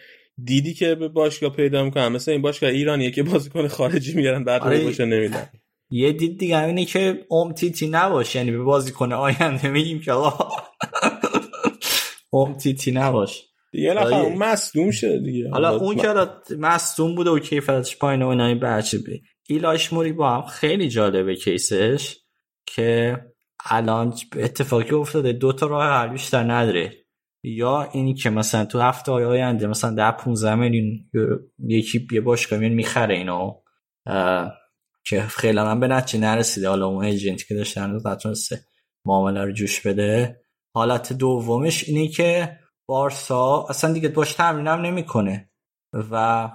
[0.45, 4.63] دیدی که به باشگاه پیدا می‌کنن مثلا این باشگاه ایرانیه که بازیکن خارجی میارن بعد
[4.63, 4.85] آره.
[4.85, 5.49] باشه نمیدن
[5.91, 8.39] یه دید دیگه اینه که امتیتی نباشه.
[8.39, 10.63] یعنی به بازیکن آینده میگیم که آقا
[12.33, 14.15] امتیتی نباش دیگه نفر.
[14.15, 15.51] اون مصدوم شده دیگه.
[15.51, 19.23] حالا اون که حالا مصدوم بوده و کیفیتش پایینه و اینایی بچه بی.
[19.49, 22.17] ایلاش موری با هم خیلی جالبه کیسش
[22.67, 23.19] که
[23.65, 25.33] الان اتفاقی افتاده.
[25.33, 26.93] دو تا راه حل بیشتر نداره.
[27.43, 31.11] یا اینی که مثلا تو هفته های آینده مثلا ده 15 میلیون
[31.69, 33.53] یکی یه باشگاه میاد می‌خره اینو.
[35.09, 36.69] که خیلی من به نتیجه نرسیده.
[36.69, 38.61] حالا اون ایجنتی که داشتن نتونسته
[39.05, 40.41] معامله رو جوش بده.
[40.75, 45.51] حالت دومش اینه که بارسا اصلا دیگه باش تمرینم نمی‌کنه
[45.93, 46.49] و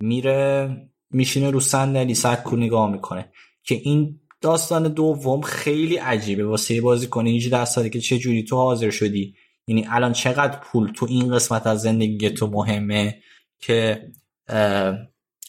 [0.00, 0.70] میره
[1.10, 3.32] میشینه رو صندلی سکو نگاه می‌کنه.
[3.64, 6.46] که این داستان دوم خیلی عجیبه.
[6.46, 9.34] واسه یه بازیکن 18 ساله که چه جوری تو حاضر شدی؟
[9.68, 13.20] یعنی الان چقدر پول تو این قسمت از زندگی تو مهمه
[13.58, 14.08] که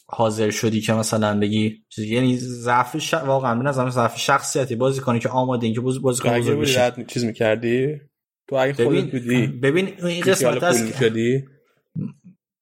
[0.09, 3.13] حاضر شدی که مثلا بگی یعنی ضعف ش...
[3.13, 4.75] واقعا به نظرم ضعف شخصیتی.
[4.75, 8.01] بازی کنی که آماده این که باز بازیکن اگه بزرگ بودی بشه رد چیز می‌کردی؟
[8.47, 10.93] تو اگه خودت ببین بودی ببین این قسمت از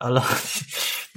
[0.01, 0.23] حالا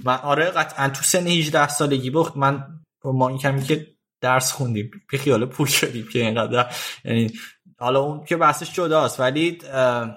[0.05, 2.65] من آره قطعا تو سن 18 سالگی بخ من
[3.05, 3.87] ما این کمی که
[4.21, 4.91] درس خوندیم.
[5.11, 6.75] بی خیال پول شدیم که اینقدر.
[7.05, 7.33] یعنی
[7.79, 10.17] حالا اون که بحثش جداست ولی اه،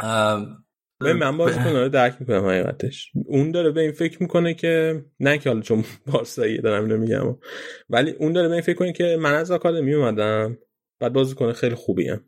[0.00, 0.58] اه، ببین
[1.00, 3.12] من بازیکن رو درک می‌کنم حقیقتش.
[3.26, 7.36] اون داره به این فکر می‌کنه که نه که حالا چون بارسایی دارم اینو میگم
[7.90, 10.58] ولی اون داره به این فکر کنه که من از آکادمی اومدم
[11.00, 12.20] بعد بازیکن خیلی خوبیم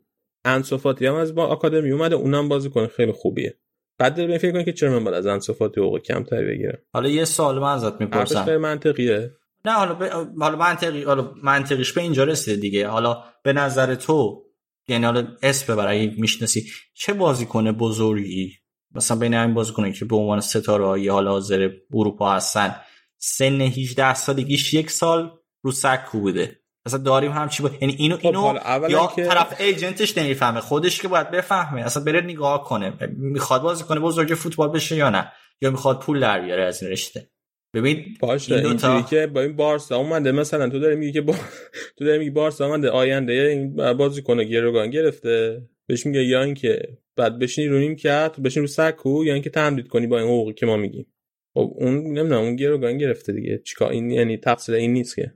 [0.45, 3.57] انصافاتی هم از با آکادمی اومده اونم بازیکن خیلی خوبیه.
[3.97, 6.77] بعد داره به این فکر کنه که چرا من باید از انصافاتی حقوق کمتری بگیرم؟
[6.93, 8.43] حالا یه سوال من ازت می‌پرسم.
[8.43, 9.31] غیر منطقیه.
[9.65, 10.03] نه حالا ب...
[10.39, 12.87] حالا منطقی حالا منطقیش به اینجا رسیده دیگه.
[12.87, 14.43] حالا به نظر تو
[14.87, 18.51] یعنی حالا اسم ببر اگه می‌شناسی چه بازیکن بزرگی
[18.95, 22.75] مثلا بین همین بازیکنایی که به عنوان ستاره های حال حاضر اروپا هستن
[23.17, 25.31] سن 18 سالگیش یک سال
[25.63, 26.61] رو سکو بوده.
[26.85, 27.69] مثلا داریم همچی با...
[27.81, 28.59] یعنی اینو خب اینو
[28.89, 31.81] یا که- طرف ایجنتش نمی‌فهمه خودش که باید بفهمه.
[31.81, 32.93] اصلا بره نگاه کنه.
[33.17, 35.31] می‌خواد بازیکن بزرگ فوتبال بشه یا نه؟
[35.61, 37.29] یا می‌خواد پول در بیاره از این رشته؟
[37.73, 41.33] ببین باشه این اینجوری که با این بارسا اومده مثلا تو داری میگی که با...
[41.97, 45.61] تو داری میگی بارسا اومده آینده این بازیکن گروگان گرفته.
[45.87, 49.87] بهش میگه یا اینکه بعد بشینی رو نیم کرد بشین رو سکو یا اینکه تمدید
[49.87, 51.05] کنی با این حقوقی که ما میگیم.
[51.53, 53.61] خب اون نمی‌دونم اون گروگان گرفته دیگه.
[53.65, 55.33] چیکار؟ این یعنی تقصیر این نیست که.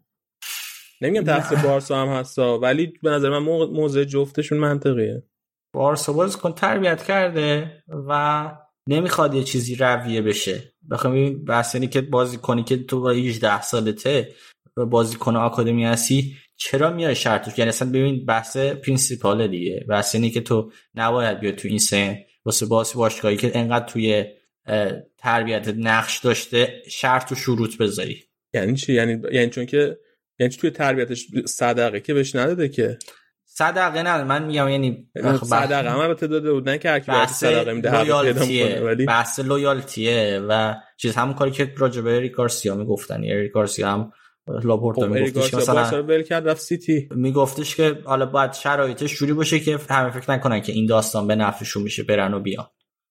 [1.02, 5.24] نمیگم تقصیر بارسا هم هستا ولی به نظر من موضع جفتشون منطقیه.
[5.74, 8.52] بارسا بازیکن تربیت کرده و
[8.90, 10.74] نمی‌خواد یه چیزی رویه بشه.
[10.91, 14.32] بخوام این بحث که بازیکنی که تو با 18 سالته
[14.78, 19.86] و بازیکن آکادمی هستی چرا میای شرطش یعنی اصلا ببین بحث پرینسیپال دیگه.
[19.90, 24.26] بحث اینه که تو نباید بیاد تو این سن واسه باز باشگاهی که انقدر توی
[25.18, 28.23] تربیت نقش داشته شرط و شروط بذاری.
[28.53, 29.98] یعنی چی؟ یعنی یعنی چون که
[30.40, 32.98] یعنی توی تربیتش صدقه که بهش نداده که؟
[33.45, 37.11] صدقه نه من میگم یعنی یعنی صدقه هم البته داده بود نه که هر کی
[37.27, 42.32] صدقه میده loyalty ه ولی بحث loyalty ه و چیز همون کاری که راجبه اریک
[42.32, 43.15] گارسیا می‌گفتن.
[43.15, 44.11] اریک گارسیا هم
[44.47, 47.09] لاپورتا خب میگفتش مثلا ول کرد رفت سیتی.
[47.11, 51.35] میگفتش که حالا باید شرایطش جوری باشه که همه فکر نکنن که این داستان به
[51.35, 52.67] نفعشون میشه برن و بیان.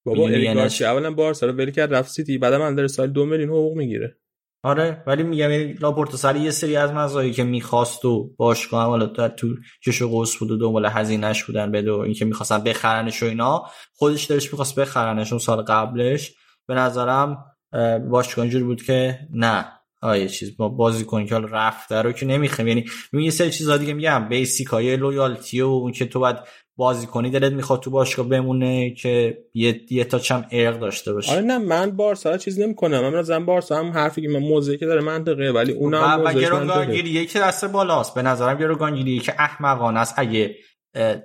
[0.06, 3.48] بابا اریک یعنی اولا بارسا رو ول کرد رفت سیتی بعدم اندر سال دو میلیون
[3.48, 4.18] حقوق می‌گیره.
[4.62, 8.88] آره ولی میگم یعنی لاپورتا سر یه سری از مزایی که می‌خواست و باشگاه هم
[8.88, 9.48] حالا در تو
[9.86, 13.66] کش و قوس بود و دنبال هزینهش بودن بده و اینکه می‌خواستن بخرنش و اینا
[13.94, 16.32] خودش دلش می‌خواست بخرنش اون سال قبلش.
[16.68, 19.64] به نظرم اه، باشگاه اینجوری بود که نه.
[20.04, 20.56] آیه چیز.
[20.56, 24.28] با بازی کنی که حالا رفته رو که نمی‌خوام یعنی یه سری چیزا دیگه میگم.
[24.28, 26.36] بیسیک های لویالتی و اون که تو باید
[26.76, 31.32] بازی کنی دلت می‌خواد تو باشگاه بمونه که یه یه تا چم ارق داشته باشه
[31.32, 33.00] آره نه من بارسا چیز نمی‌کنم.
[33.00, 33.76] من نظرم بارسا.
[33.76, 37.64] هم حرفی که من موضعی که داره منطقه ولی اون و, و گروگانگیری که دست
[37.64, 38.14] بالاست.
[38.14, 40.14] به نظرم گروگانگیری که احمقانه است.
[40.16, 40.56] اگه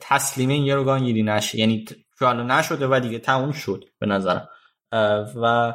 [0.02, 1.60] تسلیم این گروگانگیری نشه.
[1.60, 1.86] یعنی
[2.20, 4.48] که الان نشده و دیگه تموم شد به نظرم.
[5.42, 5.74] و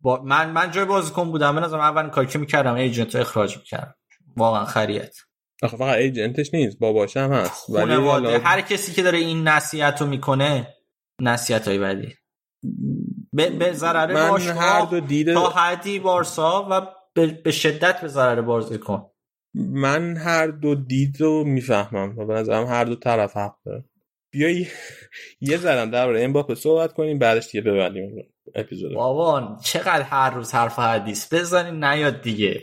[0.00, 1.54] با من من جای بازیکن بودم.
[1.54, 3.94] به نظرم اولین کاری که می‌کردم ایجنت اخراج می‌کردم.
[4.36, 5.16] واقعا خریت.
[5.62, 7.70] آخه فقط ایجنتش نیست باباش هم هست.
[7.70, 10.74] ولی خانواده حالا هر کسی که داره این نصیحت رو می‌کنه
[11.20, 12.14] نصیحت های بدی.
[13.32, 18.08] به, به ضرر من هر دو دیده تا حدی بارسا و به, به شدت به
[18.08, 19.10] ضرر بازیکن.
[19.54, 23.84] من هر دو دید رو می‌فهمم و به نظرم هر دو طرف حق داره.
[24.32, 24.68] بیایی
[25.40, 28.94] یه ذرم درباره امباپه صحبت کنیم بعدش دیگه ببندیم اپیزود.
[28.94, 31.34] بابا چقدر هر روز حرف حدیث.
[31.34, 32.62] بزنین نیاد دیگه.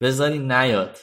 [0.00, 0.98] بذارین نیاد.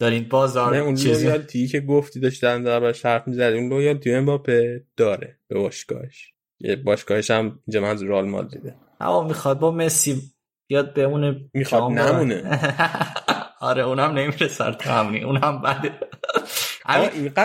[0.00, 4.84] دارین بازار نه اون چیزی لویالتی که گفتی داشتن دربارش حرف می‌زدی اون لویالتی امباپه
[4.96, 6.32] داره به باشگاهش.
[6.60, 10.22] یه باشگاهش هم اینجا منظور رئال مادریده اما می‌خواد با مسی
[10.68, 11.82] بیاد بمونه می‌خواد.
[11.92, 12.60] نمونه.
[13.60, 15.88] آره اونم نمیره سر تمرین اونم بده.
[15.88, 16.69] قضیه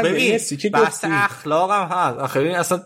[0.04, 0.38] ببین
[0.74, 1.06] بحث.
[1.08, 2.18] اخلاق هم هست.
[2.18, 2.84] آخه اصلا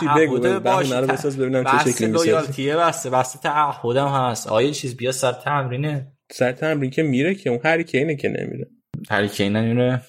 [0.00, 4.08] چی بگو باش رو بساز ببینم چه بحث شکلی می‌سازی لویالتیه بسته بحث تعهد هم
[4.08, 4.46] هست.
[4.46, 8.70] آیا چیز بیا سر تمرینه؟ سر تمرین که میره که اون هری کینه که نمیره.
[9.10, 10.02] هری کین نمیره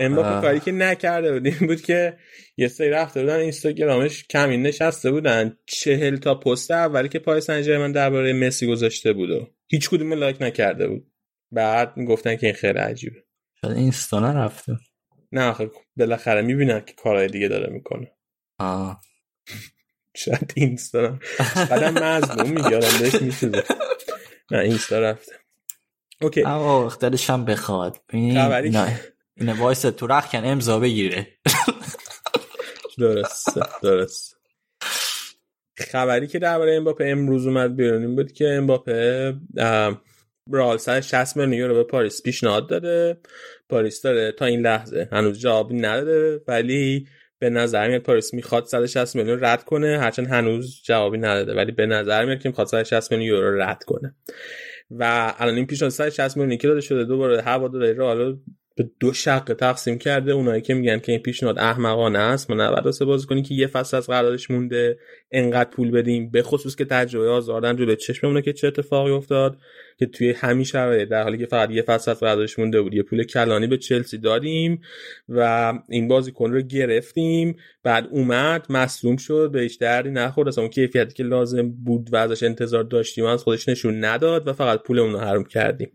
[0.00, 0.42] امباپه آه.
[0.42, 2.16] کاری که نکرده بود این بود که
[2.56, 5.56] یه سری رفته بودن اینستاگرامش کمین نشسته بودن.
[5.66, 10.12] چهل تا پست اولی که پای سن من درباره مسی گذاشته بود و هیچ کدوم
[10.12, 11.12] لایک نکرده بود.
[11.52, 13.16] بعد گفتن که این خیلی عجیبه.
[13.60, 14.72] شاید اینستا نرفته.
[15.32, 18.12] نه آخه بالاخره می‌بینن که کارهای دیگه داره می‌کنه.
[18.58, 19.00] آه.
[20.14, 21.18] شاید اینستا
[21.70, 23.64] بعدم مظلوم میگیارم بهش میسوزه.
[24.50, 25.32] نه اینستا رفته.
[26.20, 26.42] OK.
[26.42, 28.00] اما دلش هم بخواد.
[28.12, 29.00] خبری نه
[29.36, 31.26] اینه وایسه تو رختکن امضا بگیره.
[32.98, 34.36] درست درست
[35.78, 40.02] خبری که درباره امباپه امروز اومد بیرون این بود که امباپه اه،
[40.52, 43.20] رئال 160 میلیون یورو به پاریس پیشنهاد داده.
[43.68, 45.08] پاریس داره تا این لحظه.
[45.12, 47.06] هنوز جوابی نداده ولی
[47.38, 51.86] به نظر میاد پاریس می‌خواد 160 میلیون رد کنه هرچند هنوز جوابی نداده ولی به
[51.86, 54.14] نظر میاد که می‌خواد 160 میلیون یورو رد کنه.
[54.90, 58.38] و الان این پیشنهاد 160 میلیون که داده شده دوباره هواداری رو
[58.76, 60.32] به دو شقه تقسیم کرده.
[60.32, 63.96] اونایی که میگن که این پیشنهاد احمقانه است ما نباید واسه بازیکنی که یه فصل
[63.96, 64.98] از قراردادش مونده
[65.32, 66.30] انقدر پول بدیم.
[66.30, 69.56] به خصوص که تجربه آزاردن جلوی چشممونه که چه اتفاقی افتاد
[69.98, 73.02] که توی همین شرایط در حالی که فقط یه فصل از قراردادش مونده بود یه
[73.02, 74.80] پول کلانی به چلسی دادیم
[75.28, 77.56] و این بازیکن رو گرفتیم.
[77.82, 80.48] بعد اومد مصدوم شد بهش دردی نخورد.
[80.48, 84.52] اصلا اون کیفیتی که لازم بود و ازش انتظار داشتیم از خودش نشون نداد و
[84.52, 85.92] فقط پولمون رو حروم کردیم.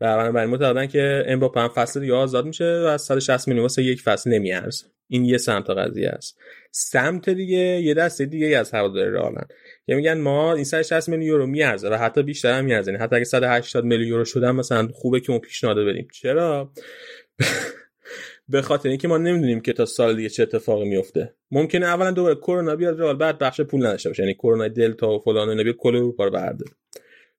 [0.00, 3.82] و بنابراین معتقدن که امباپه هم فصل دیگه آزاد میشه و از 160 میلیون واسه
[3.82, 4.86] یک فصل نمیارزه.
[5.08, 6.38] این یه سمت قضیه است.
[6.70, 9.46] سمت دیگه یه دسته دیگه از هواداری رئالن
[9.86, 12.92] که میگن ما این 160 میلیون یورو میارزه و حتی بیشتر هم میارزه.
[12.92, 16.08] یعنی حتی اگه 180 میلیون یورو شدن مثلا خوبه که اون پیشنهاد بدیم.
[16.12, 16.72] چرا؟
[18.48, 22.34] به خاطر اینکه ما نمی‌دونیم که تا سال دیگه چه اتفاقی میفته ممکنه اولا دوباره
[22.34, 24.22] کرونا بیاد رئال بعد بخش پول نداشته باشه.
[24.22, 26.72] یعنی کرونا دلتا و فلان اینا بیاد کل اروپا رو برداره.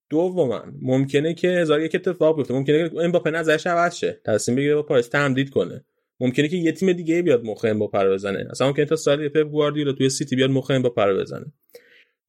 [0.10, 2.54] دوما ممکنه که هزار یک اتفاق بیفته.
[2.54, 4.22] ممکنه که امباپه نظرش عوض شه.
[4.26, 5.86] تصمیم بگیره با پاریس تمدید کنه.
[6.20, 8.48] ممکنه که یه تیم دیگه بیاد مخ امباپه رو بزنه.
[8.52, 11.46] اصلا ممکنه تا سال پپ گواردیولا توی سیتی بیاد مخ امباپه رو بزنه.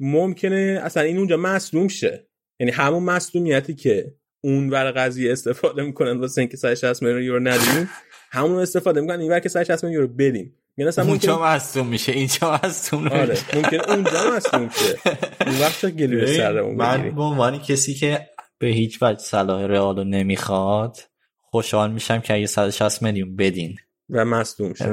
[0.00, 2.26] ممکنه اصلا این اونجا مصدوم شه.
[2.60, 7.90] یعنی همون مصدومیتی که اون ور قضیه استفاده می‌کنن واسه اینکه 160 میلیون یورو ندیم
[8.30, 10.54] همون استفاده می‌کنن این ور که 160 میلیون یورو بدیم.
[10.78, 15.16] یعنی ممکن اونجا مصدوم میشه اینجا مصدوم آره ممکن اونجا مصدوم شه.
[15.46, 18.26] اون وقت گلی به سرمون من به عنوان کسی که
[18.58, 20.98] به هیچ وجه صلاح رئال رو نمی‌خواد
[21.40, 23.76] خوشحال میشم که اگه 160 میلیون بدین.
[24.10, 24.88] و مصدوم شه.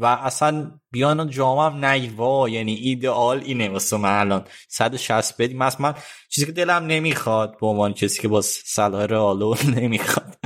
[0.00, 4.44] و اصلا بیان جامم نگوا یعنی ایدئال اینه واسه من الان.
[4.68, 5.94] 160 بدیم مثلا من
[6.28, 10.38] چیزی که دلم نمی‌خواد به عنوان کسی که با صلاح رئال رو نمی‌خواد.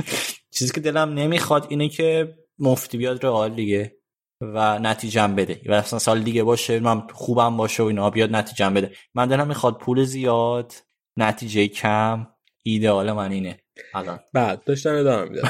[0.53, 4.00] چیزی که دلم نمی‌خواد اینه که مفتی بیاد رئال دیگه.
[4.41, 5.61] و نتیجم بده.
[5.65, 8.91] و مثلا سال دیگه باشه من خوبم باشه و اینا بیاد نتیجم بده.
[9.15, 10.73] من دلم می‌خواد پول زیاد
[11.17, 12.27] نتیجه کم
[12.63, 13.59] ایدئال من اینه.
[13.93, 14.19] الان.
[14.33, 15.49] بعد داشتم ادامه میدم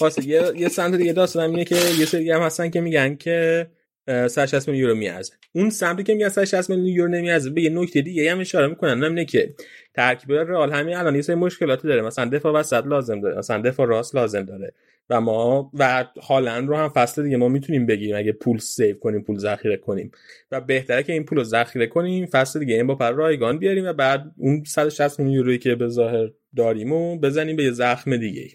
[0.00, 3.66] واسه یه یه سمت دیگه داستانم اینه که یه سری هم هستن که میگن که
[4.08, 5.32] اه، 160 میلیون یورو میارزه.
[5.52, 9.04] اون سمتی که میگن 160 میلیون یورو نمیارزه به یه نکته دیگه هم اشاره می‌کنن.
[9.04, 9.54] اینه که
[9.94, 12.02] ترکیب رئال همین الان یه سری مشکلاتی داره.
[12.02, 14.74] مثلا دفاع وسط لازم داره مثلا دفاع راست لازم داره.
[15.10, 18.16] و ما و هالند رو هم فصل دیگه ما می‌تونیم بگیریم.
[18.16, 20.10] اگه پول سیو کنیم پول ذخیره کنیم.
[20.50, 23.84] و بهتره که این پول رو ذخیره کنیم فصل دیگه این با پر رایگان بیاریم
[23.86, 28.16] و بعد اون 160 میلیون یورویی که به ظاهر داریم و بزنیم به یه زخم
[28.16, 28.48] دیگه.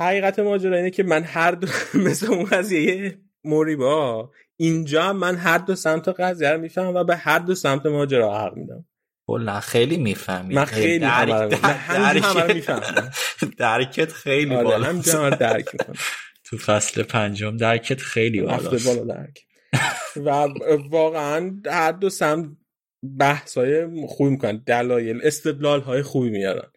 [0.00, 1.66] حقیقت ماجرا اینه که من هر دو
[2.06, 7.38] مثل اون قضیه موریبا اینجا من هر دو سمت قضیه رو می‌فهمم و به هر
[7.38, 8.84] دو سمت ماجرا حق میدم.
[9.26, 10.54] کلا خیلی می‌فهمی.
[10.54, 13.10] من خیلی رو می‌فهمم.
[13.58, 15.96] درکت خیلی آره بالا رو درک می‌کنم.
[16.44, 18.86] تو فصل پنجم درکت خیلی بالاست.
[18.86, 19.46] بالا درک.
[20.16, 20.30] و
[20.90, 22.48] واقعا هر دو سمت
[23.18, 24.62] بحث های خوبی می‌کنن.
[24.66, 26.70] دلایل استدلال های خوبی میارن.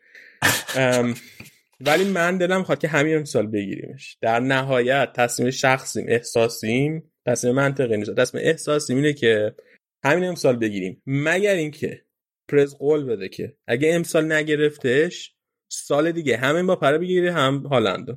[1.81, 4.17] ولی من دلم خواهد که همین امسال بگیریمش.
[4.21, 7.11] در نهایت تصمیم شخصیم احساسیم.
[7.25, 8.15] تصمیم منطقی نیست.
[8.15, 9.55] تصمیم احساسیم اینه که
[10.03, 11.01] همین امسال بگیریم.
[11.07, 12.04] مگر اینکه
[12.47, 15.35] پرز قول بده که اگه امسال نگرفتش
[15.71, 18.15] سال دیگه همین با پره بگیره هم هالندو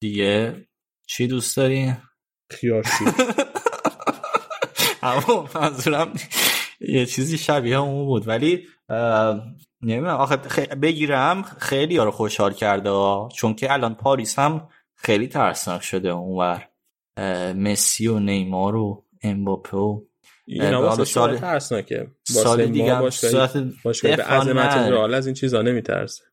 [0.00, 0.66] دیگه
[1.06, 1.94] چی دوست داری؟
[2.50, 3.04] خیارشی
[5.02, 6.12] اما منظورم
[6.80, 8.28] یه چیزی شبیه اون بود.
[8.28, 8.66] ولی
[9.82, 10.16] نمی‌دونم.
[10.16, 10.36] آخه
[10.66, 12.90] بگیرم خیلی رو خوشحال کرده
[13.36, 16.68] چون که الان پاریس هم خیلی ترسناک شده اونور.
[17.54, 20.04] مسی و نیمار و امباپه و
[20.48, 22.10] اینا سال ترسناکه.
[22.24, 26.24] سال دیگه باشگاه به عظمت رئال از این چیزا نمیترسه.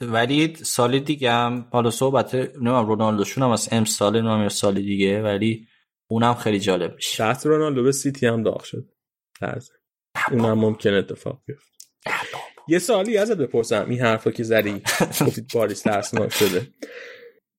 [0.00, 5.66] ولی سال دیگه هم حالا صحبت نمی‌دونم رونالدوشون هم از امسال نمی‌دونم سال دیگه ولی
[6.10, 7.16] اونم خیلی جالب میشه.
[7.16, 8.88] شخص رونالدو به سیتی هم داغ شد.
[10.30, 11.72] اونم ممکن اتفاق بیفته.
[12.68, 13.86] یه سالی ازت بپرسم.
[13.88, 16.68] این حرفا که زدی گفتید پاریس ترسناک شده.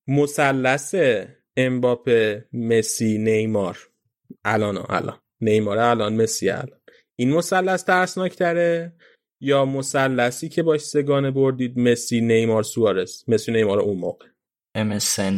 [0.08, 0.94] مثلث
[1.56, 3.78] امباپه مسی نیمار.
[4.44, 5.18] الان الان.
[5.44, 6.80] نیمار الان مسی الان.
[7.18, 8.96] این مثلث ترسناک تره
[9.42, 14.26] یا مثلثی که باش سگانه بردید مسی نیمار سوارز مسی نیمار اون موقع.
[14.78, 15.34] MSN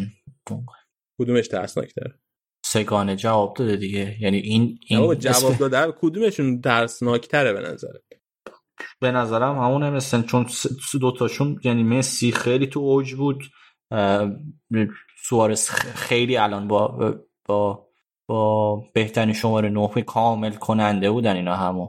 [1.21, 2.19] کدومش ترسناک تره
[2.67, 4.17] سگانه جواب داده دیگه.
[4.21, 8.03] یعنی این, این جواب داده کدومشون ترسناک تره به نظرت؟
[9.01, 10.47] به نظرم همون مثلا چون
[11.01, 13.43] دوتاشون یعنی مسی خیلی تو اوج بود
[15.29, 17.15] سوارز خیلی الان با
[17.49, 17.86] با
[18.27, 21.89] با بهترین شماره نه کامل کننده بودن اینا همو.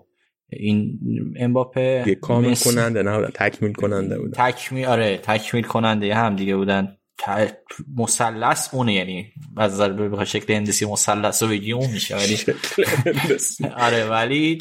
[0.49, 0.99] این
[1.39, 4.51] امباپه کامل کننده نه تکمیل کننده بودن.
[4.51, 6.97] تکمیل آره تکمیل کننده هم دیگه بودن.
[7.97, 12.37] مثلث اونه یعنی از به شکل هندسی مثلث رو بگی اون میشه ولی
[13.85, 14.57] آره ولی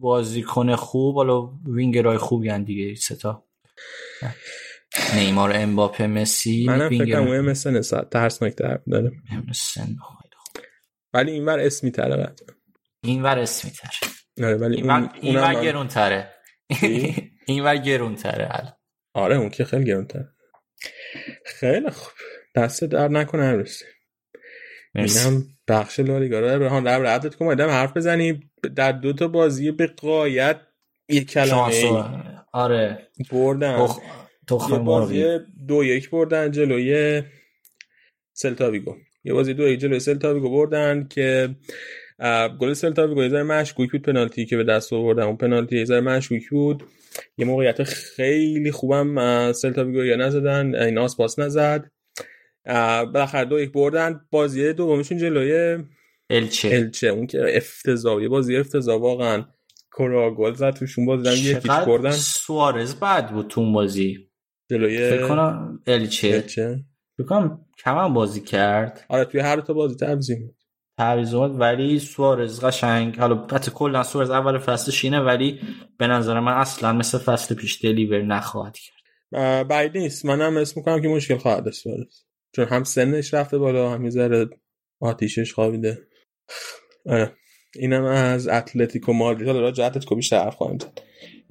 [0.00, 3.44] بازیکن خوب حالا وینگرای خوبی هن دیگه ستا
[5.16, 8.56] نیمار امباپه مسی منم فکر کنم مثل نسبت ترسناک
[8.90, 9.12] داره.
[11.16, 12.34] ولی این ور اسمی تره
[13.02, 14.10] این ور اسمی تره.
[14.46, 16.34] آره ولی این ور, این ور گرون تره.
[17.46, 18.74] این ور گرون تره
[19.14, 20.28] آره اون که خیلی گرون تره.
[21.44, 22.12] خیلی خوب.
[22.54, 23.84] دست در نکنه هرسی
[24.94, 29.70] اینم بخش لالیگا رو ابراهام در رعدت کنم آدم حرف بزنی در دو تا بازی
[29.70, 30.60] به قایت
[31.08, 32.06] یک کلمه
[32.52, 33.08] آره.
[33.30, 33.88] بردن.
[34.70, 35.38] یه بازی
[35.68, 37.22] دو یک بردن جلوی
[38.32, 41.56] سلتاویگو یه بازی دو یک جلوی سلتاویگو بردن که
[42.60, 45.22] گل سلتاویگو یه ذره مشکوک بود پنالتی که به دست آوردن.
[45.22, 46.84] اون پنالتی یه ذره مشکوک بود.
[47.38, 51.90] یه موقعیت خیلی خوبم سلتاویگو یا نزدن این آسپاس نزد.
[53.12, 54.20] بالاخره دو یک بردن.
[54.30, 55.84] بازی دومشون جلوی
[56.30, 56.68] الچه.
[56.72, 57.08] الچه.
[57.08, 59.44] اون که افتضاحی بازی افتضاح واقعا.
[59.98, 62.10] کرا گل زد توشون بازی دادن یکیش بردن.
[62.10, 64.28] سوارز بعد بود تو بازی.
[64.70, 66.28] جلوی فکر کنم الچه.
[66.28, 66.84] الچه.
[67.18, 69.04] فکر کنم کم بازی کرد.
[69.08, 70.30] آره توی هر تا بازی تعویض
[70.98, 73.18] تعویض اومد ولی سوارز قشنگ.
[73.18, 75.60] حالا قطع کلا سوارز اول فصل شینه ولی
[75.98, 78.96] به نظر من اصلا مثل فصل پیش دلیور نخواهد کرد.
[79.68, 80.26] بعید نیست.
[80.26, 82.22] منم اسم می‌کنم که مشکل خواهد داشت سوارز.
[82.56, 84.48] چون هم سنش رفته بالا هم ذره
[85.00, 85.98] آتیشش خوابیده.
[87.06, 87.32] آره.
[87.74, 89.48] اینم از اتلتیکو مادرید.
[89.48, 90.98] حالا راجع اتلتیکو بیشتر حرف خواهم زد.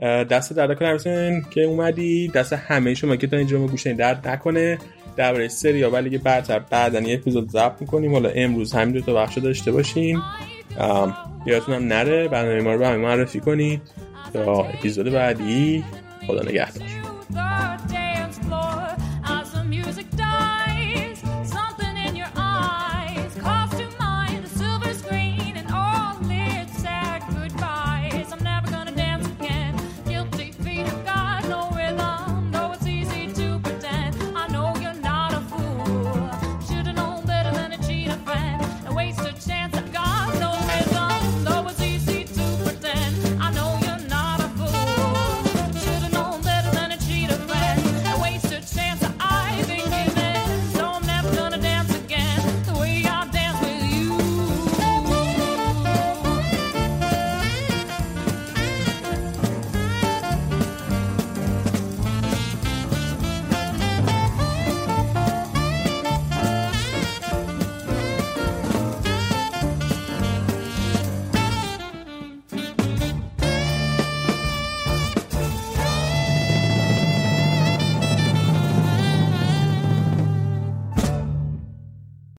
[0.02, 2.28] دست در نکنه که اومدی.
[2.28, 4.78] دست همه شما که تا اینجا ما گوشه درد نکنه.
[5.16, 8.14] درباره سری ولی که برتر بعدا یه اپیزود ضبط می‌کنیم.
[8.14, 10.22] حالا امروز همین دو تا بخش داشته باشیم
[11.46, 12.28] یادتون هم نره.
[12.28, 13.82] برنامه ما رو به همه معرفی کنید.
[14.34, 15.84] تا اپیزود بعدی.
[16.28, 16.88] خدا نگهدار.